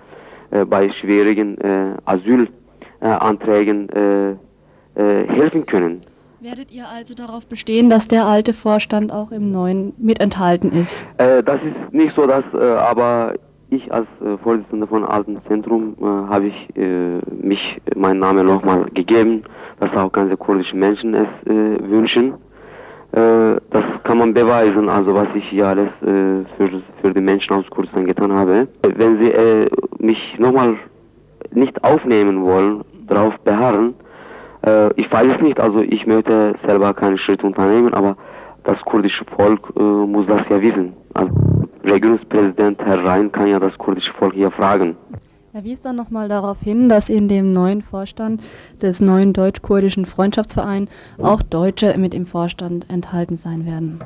äh, 0.51 0.64
bei 0.64 0.91
schwierigen 0.91 1.59
äh, 1.59 1.95
Asylanträgen 2.05 3.89
äh, 3.89 4.30
äh, 4.30 5.26
helfen 5.26 5.66
können. 5.66 6.03
Werdet 6.41 6.70
ihr 6.70 6.87
also 6.89 7.14
darauf 7.14 7.47
bestehen, 7.47 7.91
dass 7.91 8.07
der 8.07 8.26
alte 8.26 8.53
Vorstand 8.55 9.11
auch 9.12 9.32
im 9.32 9.51
neuen 9.51 9.93
mit 9.99 10.20
enthalten 10.20 10.70
ist? 10.70 11.07
Äh, 11.18 11.43
das 11.43 11.61
ist 11.62 11.93
nicht 11.93 12.14
so, 12.14 12.26
dass, 12.26 12.45
aber 12.55 13.34
ich 13.70 13.93
als 13.93 14.07
Vorsitzender 14.45 14.87
von 14.87 15.05
Alten 15.05 15.39
Zentrum 15.49 15.97
habe 16.01 16.47
ich 16.47 16.68
mich 17.43 17.80
meinen 17.97 18.20
Namen 18.20 18.47
nochmal 18.47 18.84
gegeben, 18.95 19.43
dass 19.80 19.91
auch 19.97 20.12
ganze 20.12 20.37
kurdische 20.37 20.76
Menschen 20.76 21.14
es 21.14 21.26
wünschen. 21.45 22.34
Äh, 23.16 23.56
das 23.70 23.84
kann 24.04 24.18
man 24.18 24.34
beweisen, 24.34 24.90
also 24.90 25.14
was 25.14 25.28
ich 25.34 25.48
hier 25.48 25.68
alles 25.68 25.88
äh, 26.02 26.44
für, 26.56 26.82
für 27.00 27.14
die 27.14 27.20
Menschen 27.20 27.54
aus 27.54 27.64
Kurdistan 27.70 28.04
getan 28.04 28.30
habe. 28.30 28.68
Wenn 28.82 29.18
sie 29.18 29.30
äh, 29.30 29.70
mich 29.98 30.38
nochmal 30.38 30.76
nicht 31.52 31.82
aufnehmen 31.82 32.44
wollen, 32.44 32.84
darauf 33.08 33.34
beharren, 33.40 33.94
äh, 34.66 34.92
ich 35.00 35.10
weiß 35.10 35.28
es 35.36 35.40
nicht, 35.40 35.58
also 35.58 35.80
ich 35.80 36.06
möchte 36.06 36.54
selber 36.66 36.92
keinen 36.92 37.16
Schritt 37.16 37.42
unternehmen, 37.42 37.94
aber 37.94 38.16
das 38.64 38.78
kurdische 38.82 39.24
Volk 39.36 39.60
äh, 39.76 39.80
muss 39.80 40.26
das 40.26 40.42
ja 40.50 40.60
wissen. 40.60 40.92
Also 41.14 41.32
Regierungspräsident 41.84 42.84
Herr 42.84 43.02
Rhein 43.02 43.32
kann 43.32 43.46
ja 43.46 43.58
das 43.58 43.78
kurdische 43.78 44.12
Volk 44.12 44.34
hier 44.34 44.50
fragen. 44.50 44.94
Er 45.57 45.64
wies 45.64 45.80
dann 45.80 45.96
nochmal 45.96 46.28
darauf 46.28 46.61
hin, 46.61 46.90
dass 46.90 47.09
in 47.09 47.28
dem 47.28 47.54
neuen 47.54 47.80
Vorstand 47.80 48.42
des 48.82 49.00
neuen 49.00 49.32
deutsch-kurdischen 49.32 50.04
Freundschaftsvereins 50.04 50.90
auch 51.16 51.40
Deutsche 51.40 51.96
mit 51.96 52.12
im 52.12 52.26
Vorstand 52.26 52.90
enthalten 52.90 53.38
sein 53.38 53.64
werden. 53.64 54.00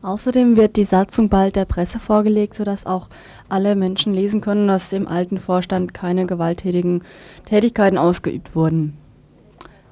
Außerdem 0.00 0.56
wird 0.56 0.76
die 0.76 0.86
Satzung 0.86 1.28
bald 1.28 1.56
der 1.56 1.66
Presse 1.66 1.98
vorgelegt, 1.98 2.54
sodass 2.54 2.86
auch 2.86 3.10
alle 3.50 3.76
Menschen 3.76 4.14
lesen 4.14 4.40
können, 4.40 4.66
dass 4.66 4.94
im 4.94 5.06
alten 5.06 5.36
Vorstand 5.36 5.92
keine 5.92 6.24
gewalttätigen 6.24 7.02
Tätigkeiten 7.44 7.98
ausgeübt 7.98 8.56
wurden. 8.56 8.96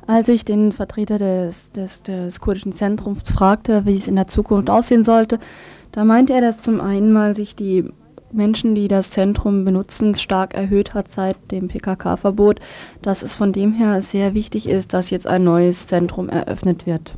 Als 0.06 0.30
ich 0.30 0.46
den 0.46 0.72
Vertreter 0.72 1.18
des, 1.18 1.72
des, 1.72 2.04
des 2.04 2.40
kurdischen 2.40 2.72
Zentrums 2.72 3.30
fragte, 3.30 3.84
wie 3.84 3.98
es 3.98 4.08
in 4.08 4.16
der 4.16 4.28
Zukunft 4.28 4.70
aussehen 4.70 5.04
sollte, 5.04 5.40
da 5.92 6.06
meinte 6.06 6.32
er, 6.32 6.40
dass 6.40 6.62
zum 6.62 6.80
einen 6.80 7.12
mal 7.12 7.34
sich 7.34 7.54
die 7.54 7.90
Menschen, 8.32 8.74
die 8.74 8.88
das 8.88 9.10
Zentrum 9.10 9.64
benutzen, 9.64 10.14
stark 10.14 10.54
erhöht 10.54 10.94
hat 10.94 11.08
seit 11.08 11.36
dem 11.50 11.68
PKK-Verbot, 11.68 12.60
dass 13.02 13.22
es 13.22 13.36
von 13.36 13.52
dem 13.52 13.72
her 13.72 14.02
sehr 14.02 14.34
wichtig 14.34 14.68
ist, 14.68 14.94
dass 14.94 15.10
jetzt 15.10 15.26
ein 15.26 15.44
neues 15.44 15.86
Zentrum 15.86 16.28
eröffnet 16.28 16.86
wird. 16.86 17.14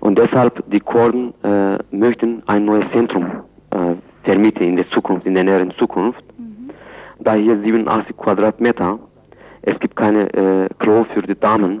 Und 0.00 0.18
deshalb 0.18 0.62
die 0.70 0.80
Kurden 0.80 1.32
äh, 1.44 1.78
möchten 1.90 2.42
ein 2.46 2.64
neues 2.64 2.84
Zentrum 2.92 3.24
äh, 3.70 3.94
vermieten 4.24 4.62
in 4.64 4.76
der 4.76 4.88
Zukunft, 4.90 5.26
in 5.26 5.34
der 5.34 5.44
näheren 5.44 5.72
Zukunft. 5.78 6.22
Da 7.20 7.34
hier 7.34 7.60
87 7.62 8.16
Quadratmeter, 8.16 8.98
es 9.62 9.78
gibt 9.78 9.94
keine 9.94 10.32
äh, 10.34 10.68
Klo 10.78 11.04
für 11.14 11.22
die 11.22 11.38
Damen 11.38 11.80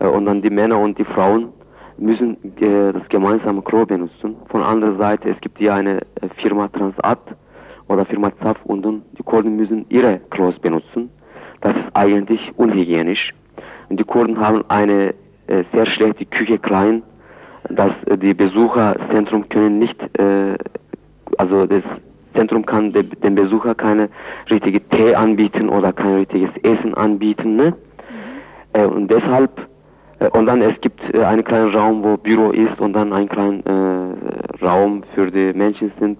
äh, 0.00 0.06
und 0.06 0.26
dann 0.26 0.42
die 0.42 0.50
Männer 0.50 0.78
und 0.78 0.98
die 0.98 1.04
Frauen 1.04 1.48
müssen 1.96 2.36
äh, 2.60 2.92
das 2.92 3.08
gemeinsame 3.08 3.62
Klo 3.62 3.86
benutzen. 3.86 4.36
Von 4.50 4.62
anderer 4.62 4.96
Seite, 4.96 5.30
es 5.30 5.40
gibt 5.40 5.58
hier 5.58 5.74
eine 5.74 6.00
äh, 6.00 6.28
Firma 6.42 6.68
Transat 6.68 7.20
oder 7.88 8.04
Firma 8.04 8.32
ZAF 8.42 8.56
und 8.64 8.86
die 9.18 9.22
Kurden 9.22 9.56
müssen 9.56 9.86
ihre 9.88 10.20
Klos 10.30 10.58
benutzen. 10.58 11.10
Das 11.60 11.74
ist 11.74 11.86
eigentlich 11.94 12.40
unhygienisch. 12.56 13.32
Und 13.88 14.00
die 14.00 14.04
Kurden 14.04 14.38
haben 14.38 14.64
eine 14.68 15.14
äh, 15.46 15.64
sehr 15.72 15.86
schlechte 15.86 16.24
Küche 16.26 16.58
klein, 16.58 17.02
dass 17.68 17.92
äh, 18.06 18.16
die 18.18 18.34
Besucherzentrum 18.34 19.48
können 19.48 19.78
nicht, 19.78 20.00
äh, 20.18 20.56
also 21.38 21.66
das 21.66 21.82
Zentrum 22.34 22.66
kann 22.66 22.92
de, 22.92 23.02
dem 23.02 23.34
Besucher 23.34 23.74
keine 23.74 24.08
richtige 24.50 24.80
Tee 24.88 25.14
anbieten 25.14 25.68
oder 25.68 25.92
kein 25.92 26.14
richtiges 26.14 26.50
Essen 26.62 26.94
anbieten. 26.94 27.56
Ne? 27.56 27.74
Äh, 28.72 28.86
und 28.86 29.10
deshalb 29.10 29.68
äh, 30.24 30.28
und 30.30 30.46
dann 30.46 30.62
es 30.62 30.80
gibt 30.80 31.00
äh, 31.14 31.22
einen 31.22 31.44
kleinen 31.44 31.74
Raum, 31.74 32.02
wo 32.02 32.16
Büro 32.16 32.50
ist 32.50 32.78
und 32.80 32.92
dann 32.94 33.12
einen 33.12 33.28
kleinen 33.28 33.64
äh, 33.66 34.64
Raum 34.64 35.02
für 35.14 35.30
die 35.30 35.52
Menschen 35.52 35.92
sind. 35.98 36.18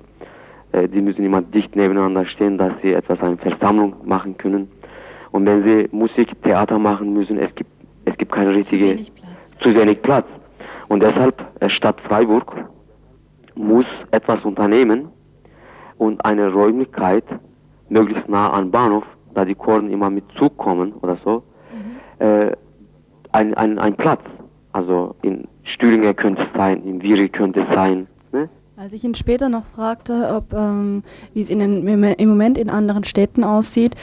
Äh, 0.75 0.89
die 0.89 1.01
müssen 1.01 1.25
immer 1.25 1.41
dicht 1.41 1.77
nebeneinander 1.77 2.27
stehen, 2.27 2.59
dass 2.59 2.72
sie 2.83 2.93
etwas 2.93 3.20
eine 3.20 3.37
Versammlung 3.37 3.95
machen 4.05 4.37
können. 4.37 4.68
Und 5.31 5.47
wenn 5.47 5.62
sie 5.62 5.89
Musik, 5.93 6.31
Theater 6.43 6.79
machen 6.79 7.12
müssen, 7.12 7.39
es 7.39 7.55
gibt 7.55 7.70
es 8.07 8.16
gibt 8.18 8.33
keine 8.33 8.55
richtige 8.55 8.99
zu 9.61 9.75
wenig 9.75 10.03
Platz. 10.03 10.27
Und 10.89 11.03
deshalb 11.03 11.43
äh, 11.61 11.68
Stadt 11.70 12.01
Freiburg 12.03 12.53
muss 13.55 13.87
etwas 14.11 14.45
unternehmen 14.45 15.09
und 15.99 16.22
eine 16.25 16.53
Räumlichkeit 16.53 17.25
möglichst 17.89 18.29
nah 18.29 18.51
an 18.51 18.70
Bahnhof, 18.70 19.05
da 19.35 19.45
die 19.45 19.55
Kurden 19.55 19.91
immer 19.91 20.11
mit 20.11 20.25
Zug 20.37 20.57
kommen 20.59 20.93
oder 21.03 21.16
so, 21.25 21.43
äh, 22.18 22.51
ein, 23.33 23.55
ein, 23.55 23.79
ein 23.79 23.95
Platz. 23.95 24.22
Also 24.72 25.14
in 25.22 25.47
Stühlinger 25.62 26.14
könnte 26.14 26.43
es 26.43 26.49
sein, 26.57 26.83
in 26.85 27.01
Viri 27.01 27.29
könnte 27.29 27.61
es 27.61 27.75
sein. 27.75 28.09
Als 28.77 28.93
ich 28.93 29.05
ihn 29.05 29.14
später 29.14 29.49
noch 29.49 29.66
fragte, 29.66 30.35
ob 30.35 30.53
ähm, 30.53 31.05
wie 31.33 31.43
es 31.43 31.49
in 31.49 31.61
im 31.61 32.29
Moment 32.29 32.59
in 32.59 32.70
anderen 32.70 33.05
Städten 33.05 33.45
aussieht, 33.45 33.95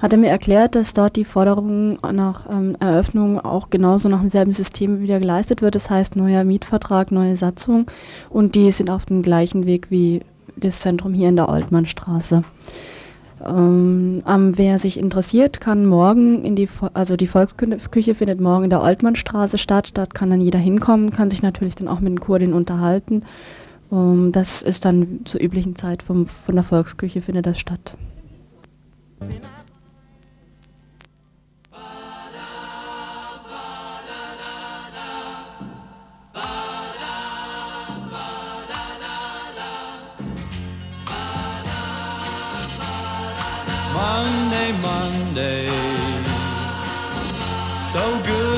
hat 0.00 0.12
er 0.12 0.18
mir 0.18 0.28
erklärt, 0.28 0.76
dass 0.76 0.94
dort 0.94 1.16
die 1.16 1.24
Forderung 1.24 1.98
nach 2.12 2.48
ähm, 2.48 2.76
Eröffnung 2.78 3.40
auch 3.40 3.70
genauso 3.70 4.08
nach 4.08 4.20
demselben 4.20 4.52
System 4.52 5.00
wieder 5.00 5.18
geleistet 5.18 5.62
wird. 5.62 5.74
Das 5.74 5.90
heißt 5.90 6.14
neuer 6.14 6.44
Mietvertrag, 6.44 7.10
neue 7.10 7.36
Satzung 7.36 7.86
und 8.28 8.54
die 8.54 8.70
sind 8.70 8.88
auf 8.88 9.04
dem 9.04 9.22
gleichen 9.22 9.66
Weg 9.66 9.90
wie 9.90 10.20
das 10.54 10.78
Zentrum 10.78 11.12
hier 11.12 11.28
in 11.28 11.36
der 11.36 11.48
Oltmannstraße. 11.48 12.44
Ähm, 13.44 14.22
wer 14.24 14.78
sich 14.78 14.96
interessiert, 14.96 15.60
kann 15.60 15.86
morgen 15.86 16.44
in 16.44 16.54
die, 16.54 16.68
also 16.94 17.16
die 17.16 17.26
Volksküche 17.26 18.14
findet 18.14 18.40
morgen 18.40 18.62
in 18.64 18.70
der 18.70 18.82
Oltmannstraße 18.82 19.58
statt. 19.58 19.90
Dort 19.94 20.14
kann 20.14 20.30
dann 20.30 20.40
jeder 20.40 20.60
hinkommen, 20.60 21.10
kann 21.10 21.30
sich 21.30 21.42
natürlich 21.42 21.74
dann 21.74 21.88
auch 21.88 21.98
mit 21.98 22.12
den 22.12 22.20
Kurdin 22.20 22.52
unterhalten. 22.52 23.24
Ähm, 23.92 24.32
das 24.32 24.62
ist 24.62 24.84
dann 24.84 25.20
zur 25.24 25.40
üblichen 25.40 25.76
Zeit 25.76 26.02
vom, 26.02 26.26
von 26.26 26.54
der 26.54 26.64
Volksküche 26.64 27.20
findet 27.22 27.46
das 27.46 27.58
statt. 27.58 27.96
Monday, 43.92 44.72
Monday, 44.82 45.68
so 47.92 48.00
good 48.24 48.49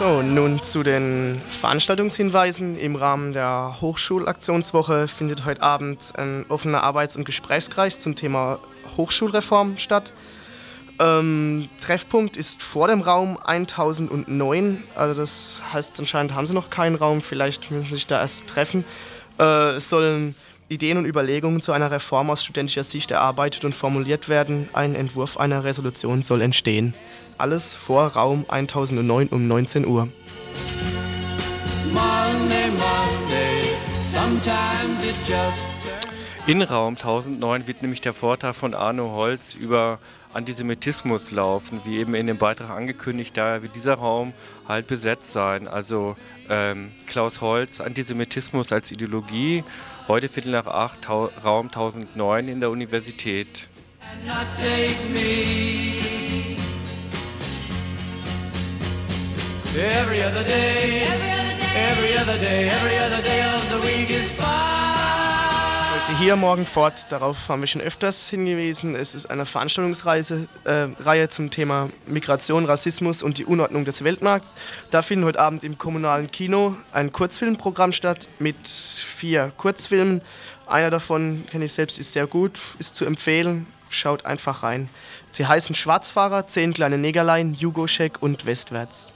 So, 0.00 0.22
nun 0.22 0.62
zu 0.62 0.82
den 0.82 1.42
Veranstaltungshinweisen. 1.60 2.78
Im 2.78 2.96
Rahmen 2.96 3.34
der 3.34 3.76
Hochschulaktionswoche 3.82 5.08
findet 5.08 5.44
heute 5.44 5.62
Abend 5.62 6.14
ein 6.16 6.46
offener 6.48 6.82
Arbeits- 6.82 7.16
und 7.16 7.26
Gesprächskreis 7.26 7.98
zum 7.98 8.14
Thema 8.14 8.60
Hochschulreform 8.96 9.76
statt. 9.76 10.14
Ähm, 10.98 11.68
Treffpunkt 11.82 12.38
ist 12.38 12.62
vor 12.62 12.88
dem 12.88 13.02
Raum 13.02 13.38
1009. 13.44 14.84
Also 14.94 15.20
das 15.20 15.60
heißt, 15.70 16.00
anscheinend 16.00 16.34
haben 16.34 16.46
sie 16.46 16.54
noch 16.54 16.70
keinen 16.70 16.96
Raum. 16.96 17.20
Vielleicht 17.20 17.70
müssen 17.70 17.84
sie 17.84 17.96
sich 17.96 18.06
da 18.06 18.22
erst 18.22 18.46
treffen. 18.46 18.86
Äh, 19.38 19.72
es 19.72 19.90
sollen 19.90 20.34
Ideen 20.70 20.98
und 20.98 21.04
Überlegungen 21.04 21.60
zu 21.60 21.72
einer 21.72 21.90
Reform 21.90 22.30
aus 22.30 22.44
studentischer 22.44 22.84
Sicht 22.84 23.10
erarbeitet 23.10 23.64
und 23.64 23.74
formuliert 23.74 24.28
werden. 24.28 24.68
Ein 24.72 24.94
Entwurf 24.94 25.36
einer 25.36 25.64
Resolution 25.64 26.22
soll 26.22 26.42
entstehen. 26.42 26.94
Alles 27.38 27.74
vor 27.74 28.06
Raum 28.06 28.44
1009 28.46 29.30
um 29.30 29.48
19 29.48 29.84
Uhr. 29.84 30.08
Monday, 31.92 32.68
Monday, 32.70 33.60
In 36.46 36.62
Raum 36.62 36.94
1009 36.94 37.66
wird 37.66 37.82
nämlich 37.82 38.00
der 38.00 38.14
Vortrag 38.14 38.54
von 38.54 38.72
Arno 38.72 39.10
Holz 39.10 39.56
über 39.56 39.98
Antisemitismus 40.32 41.32
laufen, 41.32 41.80
wie 41.84 41.98
eben 41.98 42.14
in 42.14 42.28
dem 42.28 42.38
Beitrag 42.38 42.70
angekündigt, 42.70 43.36
da 43.36 43.62
wird 43.62 43.74
dieser 43.74 43.94
Raum 43.94 44.32
halt 44.68 44.86
besetzt 44.86 45.32
sein. 45.32 45.66
Also 45.66 46.14
ähm, 46.48 46.92
Klaus 47.08 47.40
Holz, 47.40 47.80
Antisemitismus 47.80 48.70
als 48.70 48.92
Ideologie, 48.92 49.64
heute 50.10 50.28
Viertel 50.28 50.50
nach 50.50 50.66
acht, 50.66 51.08
Raum 51.08 51.66
1009 51.66 52.48
in 52.48 52.58
der 52.58 52.70
Universität. 52.70 53.68
Every 59.76 60.24
other 60.24 60.42
day, 60.42 61.02
every 61.76 62.18
other 62.18 62.38
day, 62.38 62.68
every 62.68 62.98
other 62.98 63.22
day 63.22 63.40
of 63.44 63.62
the 63.70 63.80
week 63.86 64.10
is 64.10 64.28
fine. 64.32 64.69
Hier 66.18 66.36
morgen 66.36 66.66
fort. 66.66 67.06
Darauf 67.08 67.48
haben 67.48 67.60
wir 67.60 67.66
schon 67.66 67.80
öfters 67.80 68.28
hingewiesen. 68.28 68.94
Es 68.94 69.14
ist 69.14 69.30
eine 69.30 69.46
Veranstaltungsreihe 69.46 70.48
äh, 70.64 71.28
zum 71.28 71.50
Thema 71.50 71.88
Migration, 72.06 72.66
Rassismus 72.66 73.22
und 73.22 73.38
die 73.38 73.44
Unordnung 73.44 73.84
des 73.84 74.04
Weltmarkts. 74.04 74.54
Da 74.90 75.02
findet 75.02 75.28
heute 75.28 75.40
Abend 75.40 75.64
im 75.64 75.78
kommunalen 75.78 76.30
Kino 76.30 76.76
ein 76.92 77.12
Kurzfilmprogramm 77.12 77.92
statt 77.92 78.28
mit 78.38 78.68
vier 78.68 79.52
Kurzfilmen. 79.56 80.20
Einer 80.66 80.90
davon 80.90 81.44
kenne 81.50 81.64
ich 81.64 81.72
selbst, 81.72 81.98
ist 81.98 82.12
sehr 82.12 82.26
gut, 82.26 82.60
ist 82.78 82.96
zu 82.96 83.04
empfehlen. 83.04 83.66
Schaut 83.88 84.24
einfach 84.26 84.62
rein. 84.62 84.88
Sie 85.32 85.46
heißen 85.46 85.74
Schwarzfahrer, 85.74 86.46
Zehn 86.48 86.74
kleine 86.74 86.98
Negerlein, 86.98 87.54
Jugoschek 87.54 88.22
und 88.22 88.46
Westwärts. 88.46 89.10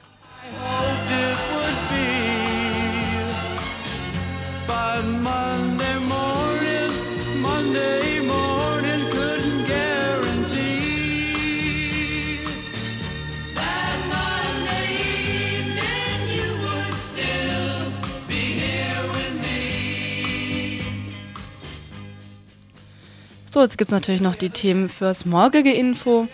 So, 23.55 23.63
jetzt 23.63 23.79
gibt 23.79 23.93
es 23.93 23.95
natürlich 23.95 24.21
noch 24.21 24.35
die 24.35 24.51
Themen 24.51 24.89
fürs 24.89 25.25
morgige 25.25 25.73
Info. 25.73 26.27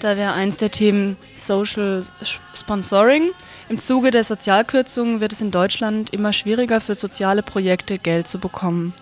Da 0.00 0.18
wäre 0.18 0.34
eins 0.34 0.58
der 0.58 0.70
Themen 0.70 1.16
Social 1.38 2.04
Sponsoring. 2.52 3.30
Im 3.70 3.78
Zuge 3.78 4.10
der 4.10 4.24
Sozialkürzungen 4.24 5.22
wird 5.22 5.32
es 5.32 5.40
in 5.40 5.50
Deutschland 5.50 6.12
immer 6.12 6.34
schwieriger 6.34 6.82
für 6.82 6.94
soziale 6.94 7.42
Projekte 7.42 7.96
Geld 7.98 8.28
zu 8.28 8.38
bekommen. 8.38 8.92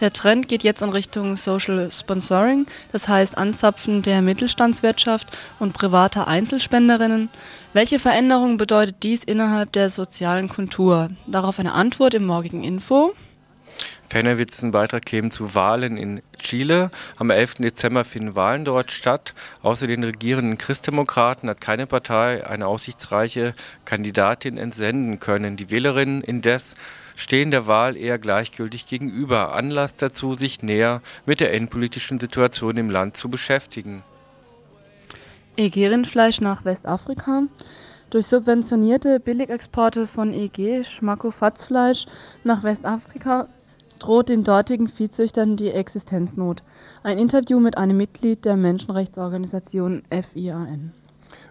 Der 0.00 0.12
Trend 0.12 0.48
geht 0.48 0.64
jetzt 0.64 0.82
in 0.82 0.88
Richtung 0.88 1.36
Social 1.36 1.92
Sponsoring, 1.92 2.66
das 2.90 3.06
heißt 3.06 3.38
Anzapfen 3.38 4.02
der 4.02 4.22
Mittelstandswirtschaft 4.22 5.28
und 5.60 5.72
privater 5.72 6.26
Einzelspenderinnen. 6.26 7.28
Welche 7.74 8.00
Veränderungen 8.00 8.56
bedeutet 8.56 9.04
dies 9.04 9.22
innerhalb 9.22 9.70
der 9.72 9.90
sozialen 9.90 10.48
Kultur? 10.48 11.10
Darauf 11.28 11.60
eine 11.60 11.74
Antwort 11.74 12.14
im 12.14 12.24
morgigen 12.24 12.64
Info. 12.64 13.14
Ferner 14.10 14.38
wird 14.38 14.50
es 14.50 14.60
einen 14.60 14.72
Beitrag 14.72 15.06
geben 15.06 15.30
zu 15.30 15.54
Wahlen 15.54 15.96
in 15.96 16.20
Chile. 16.36 16.90
Am 17.16 17.30
11. 17.30 17.54
Dezember 17.54 18.04
finden 18.04 18.34
Wahlen 18.34 18.64
dort 18.64 18.90
statt. 18.90 19.34
Außer 19.62 19.86
den 19.86 20.02
regierenden 20.02 20.58
Christdemokraten 20.58 21.48
hat 21.48 21.60
keine 21.60 21.86
Partei 21.86 22.44
eine 22.44 22.66
aussichtsreiche 22.66 23.54
Kandidatin 23.84 24.58
entsenden 24.58 25.20
können. 25.20 25.56
Die 25.56 25.70
Wählerinnen 25.70 26.22
indes 26.22 26.74
stehen 27.14 27.52
der 27.52 27.68
Wahl 27.68 27.96
eher 27.96 28.18
gleichgültig 28.18 28.86
gegenüber. 28.86 29.54
Anlass 29.54 29.94
dazu, 29.94 30.34
sich 30.34 30.60
näher 30.60 31.02
mit 31.24 31.38
der 31.38 31.54
endpolitischen 31.54 32.18
Situation 32.18 32.76
im 32.78 32.90
Land 32.90 33.16
zu 33.16 33.28
beschäftigen. 33.28 34.02
EG-Rindfleisch 35.56 36.40
nach 36.40 36.64
Westafrika. 36.64 37.44
Durch 38.10 38.26
subventionierte 38.26 39.20
Billigexporte 39.20 40.08
von 40.08 40.34
EG 40.34 40.82
Schmackofatzfleisch 40.82 42.06
nach 42.42 42.64
Westafrika 42.64 43.46
droht 44.00 44.28
den 44.28 44.44
dortigen 44.44 44.88
Viehzüchtern 44.88 45.56
die 45.56 45.70
Existenznot. 45.70 46.62
Ein 47.02 47.18
Interview 47.18 47.60
mit 47.60 47.78
einem 47.78 47.96
Mitglied 47.96 48.44
der 48.44 48.56
Menschenrechtsorganisation 48.56 50.02
FIAN. 50.10 50.92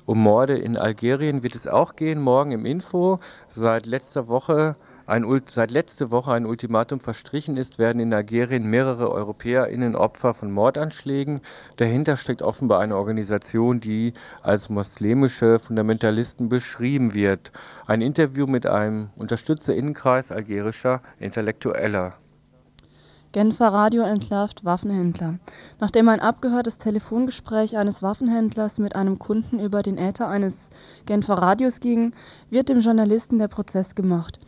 Um 0.05 0.21
Morde 0.21 0.57
in 0.57 0.75
Algerien 0.75 1.43
wird 1.43 1.55
es 1.55 1.67
auch 1.67 1.95
gehen, 1.95 2.19
morgen 2.19 2.51
im 2.51 2.65
Info. 2.65 3.19
Seit 3.49 3.85
letzter 3.85 4.27
Woche 4.27 4.75
ein, 5.09 5.25
seit 5.51 5.71
letzte 5.71 6.11
Woche 6.11 6.33
ein 6.33 6.45
Ultimatum 6.45 6.99
verstrichen 6.99 7.57
ist, 7.57 7.79
werden 7.79 7.99
in 7.99 8.13
Algerien 8.13 8.69
mehrere 8.69 9.11
EuropäerInnen 9.11 9.95
Opfer 9.95 10.35
von 10.35 10.51
Mordanschlägen. 10.51 11.41
Dahinter 11.77 12.15
steckt 12.15 12.43
offenbar 12.43 12.79
eine 12.79 12.95
Organisation, 12.95 13.79
die 13.79 14.13
als 14.43 14.69
muslimische 14.69 15.57
Fundamentalisten 15.57 16.47
beschrieben 16.47 17.15
wird. 17.15 17.51
Ein 17.87 18.01
Interview 18.01 18.45
mit 18.45 18.67
einem 18.67 19.09
Unterstützerinnenkreis 19.15 20.31
algerischer 20.31 21.01
Intellektueller. 21.19 22.13
Genfer 23.31 23.67
Radio 23.67 24.01
entlarvt 24.01 24.65
Waffenhändler. 24.65 25.37
Nachdem 25.79 26.09
ein 26.09 26.19
abgehörtes 26.19 26.79
Telefongespräch 26.79 27.77
eines 27.77 28.01
Waffenhändlers 28.01 28.79
mit 28.79 28.95
einem 28.95 29.19
Kunden 29.19 29.59
über 29.59 29.83
den 29.83 29.99
Äther 29.99 30.27
eines 30.27 30.69
Genfer 31.05 31.35
Radios 31.35 31.79
ging, 31.79 32.13
wird 32.49 32.69
dem 32.69 32.79
Journalisten 32.79 33.37
der 33.37 33.47
Prozess 33.47 33.93
gemacht. 33.93 34.39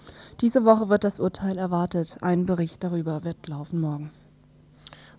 Diese 0.42 0.66
Woche 0.66 0.90
wird 0.90 1.04
das 1.04 1.20
Urteil 1.20 1.60
erwartet. 1.60 2.18
Ein 2.22 2.48
Bericht 2.48 2.84
darüber 2.84 3.24
wird 3.24 3.48
laufen 3.48 3.82
morgen. 3.82 4.10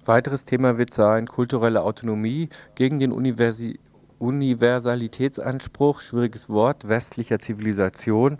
Weiteres 0.05 0.45
Thema 0.45 0.77
wird 0.77 0.93
sein 0.93 1.29
kulturelle 1.29 1.83
Autonomie 1.83 2.49
gegen 2.75 2.99
den 2.99 3.13
Universi 3.13 3.79
Universalitätsanspruch, 4.23 6.01
schwieriges 6.01 6.49
Wort, 6.49 6.87
westlicher 6.87 7.41
Zivilisation. 7.41 8.39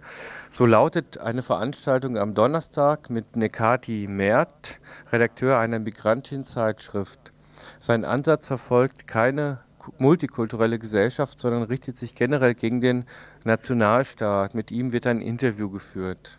So 0.49 0.65
lautet 0.65 1.19
eine 1.19 1.43
Veranstaltung 1.43 2.17
am 2.17 2.35
Donnerstag 2.35 3.11
mit 3.11 3.35
Nekati 3.35 4.07
Mert, 4.09 4.79
Redakteur 5.11 5.59
einer 5.59 5.81
Migrantin-Zeitschrift. 5.81 7.33
Sein 7.81 8.05
Ansatz 8.05 8.47
verfolgt 8.47 9.09
keine 9.09 9.59
multikulturelle 9.99 10.79
Gesellschaft, 10.79 11.41
sondern 11.41 11.65
richtet 11.65 11.97
sich 11.97 12.15
generell 12.15 12.55
gegen 12.55 12.81
den 12.81 13.05
Nationalstaat. 13.45 14.55
Mit 14.55 14.71
ihm 14.71 14.93
wird 14.93 15.09
ein 15.09 15.21
Interview 15.21 15.69
geführt. 15.69 16.39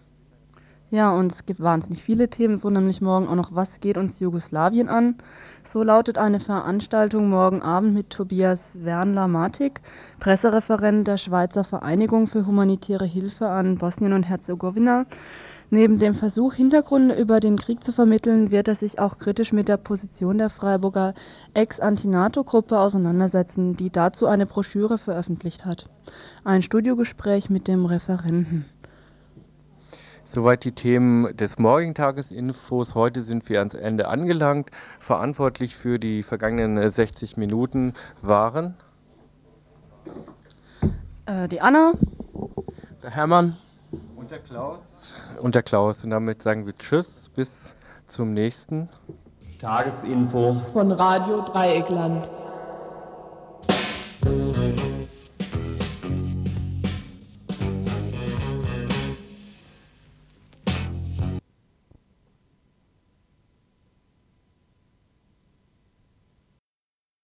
Ja, 0.93 1.11
und 1.11 1.31
es 1.31 1.47
gibt 1.47 1.59
wahnsinnig 1.59 2.03
viele 2.03 2.29
Themen, 2.29 2.55
so 2.55 2.69
nämlich 2.69 3.01
morgen 3.01 3.27
auch 3.27 3.33
noch, 3.33 3.55
was 3.55 3.79
geht 3.79 3.97
uns 3.97 4.19
Jugoslawien 4.19 4.89
an? 4.89 5.15
So 5.63 5.81
lautet 5.81 6.19
eine 6.19 6.39
Veranstaltung 6.39 7.31
morgen 7.31 7.63
Abend 7.63 7.95
mit 7.95 8.11
Tobias 8.11 8.77
Wernler-Matik, 8.83 9.81
Pressereferent 10.19 11.07
der 11.07 11.17
Schweizer 11.17 11.63
Vereinigung 11.63 12.27
für 12.27 12.45
humanitäre 12.45 13.05
Hilfe 13.05 13.47
an 13.47 13.79
Bosnien 13.79 14.13
und 14.13 14.21
Herzegowina. 14.21 15.07
Neben 15.71 15.97
dem 15.97 16.13
Versuch, 16.13 16.53
Hintergründe 16.53 17.19
über 17.19 17.39
den 17.39 17.57
Krieg 17.57 17.83
zu 17.83 17.91
vermitteln, 17.91 18.51
wird 18.51 18.67
er 18.67 18.75
sich 18.75 18.99
auch 18.99 19.17
kritisch 19.17 19.51
mit 19.51 19.69
der 19.69 19.77
Position 19.77 20.37
der 20.37 20.51
Freiburger 20.51 21.15
Ex-Anti-NATO-Gruppe 21.55 22.77
auseinandersetzen, 22.77 23.75
die 23.75 23.89
dazu 23.89 24.27
eine 24.27 24.45
Broschüre 24.45 24.99
veröffentlicht 24.99 25.65
hat. 25.65 25.89
Ein 26.43 26.61
Studiogespräch 26.61 27.49
mit 27.49 27.67
dem 27.67 27.87
Referenten. 27.87 28.65
Soweit 30.33 30.63
die 30.63 30.71
Themen 30.71 31.37
des 31.37 31.59
morgigen 31.59 31.93
Tagesinfos. 31.93 32.95
Heute 32.95 33.21
sind 33.21 33.49
wir 33.49 33.59
ans 33.59 33.75
Ende 33.75 34.07
angelangt. 34.07 34.71
Verantwortlich 34.97 35.75
für 35.75 35.99
die 35.99 36.23
vergangenen 36.23 36.89
60 36.89 37.37
Minuten 37.37 37.93
waren 38.23 38.73
äh, 41.27 41.47
die 41.47 41.61
Anna, 41.61 41.91
der 43.03 43.11
Hermann 43.11 43.57
und 44.15 44.31
der 44.31 44.39
Klaus. 44.39 45.13
Und 45.39 45.53
der 45.53 45.61
Klaus. 45.61 46.03
Und 46.03 46.09
damit 46.09 46.41
sagen 46.41 46.65
wir 46.65 46.75
Tschüss, 46.75 47.29
bis 47.35 47.75
zum 48.07 48.33
nächsten 48.33 48.89
Tagesinfo 49.59 50.63
von 50.73 50.91
Radio 50.93 51.41
Dreieckland. 51.41 52.31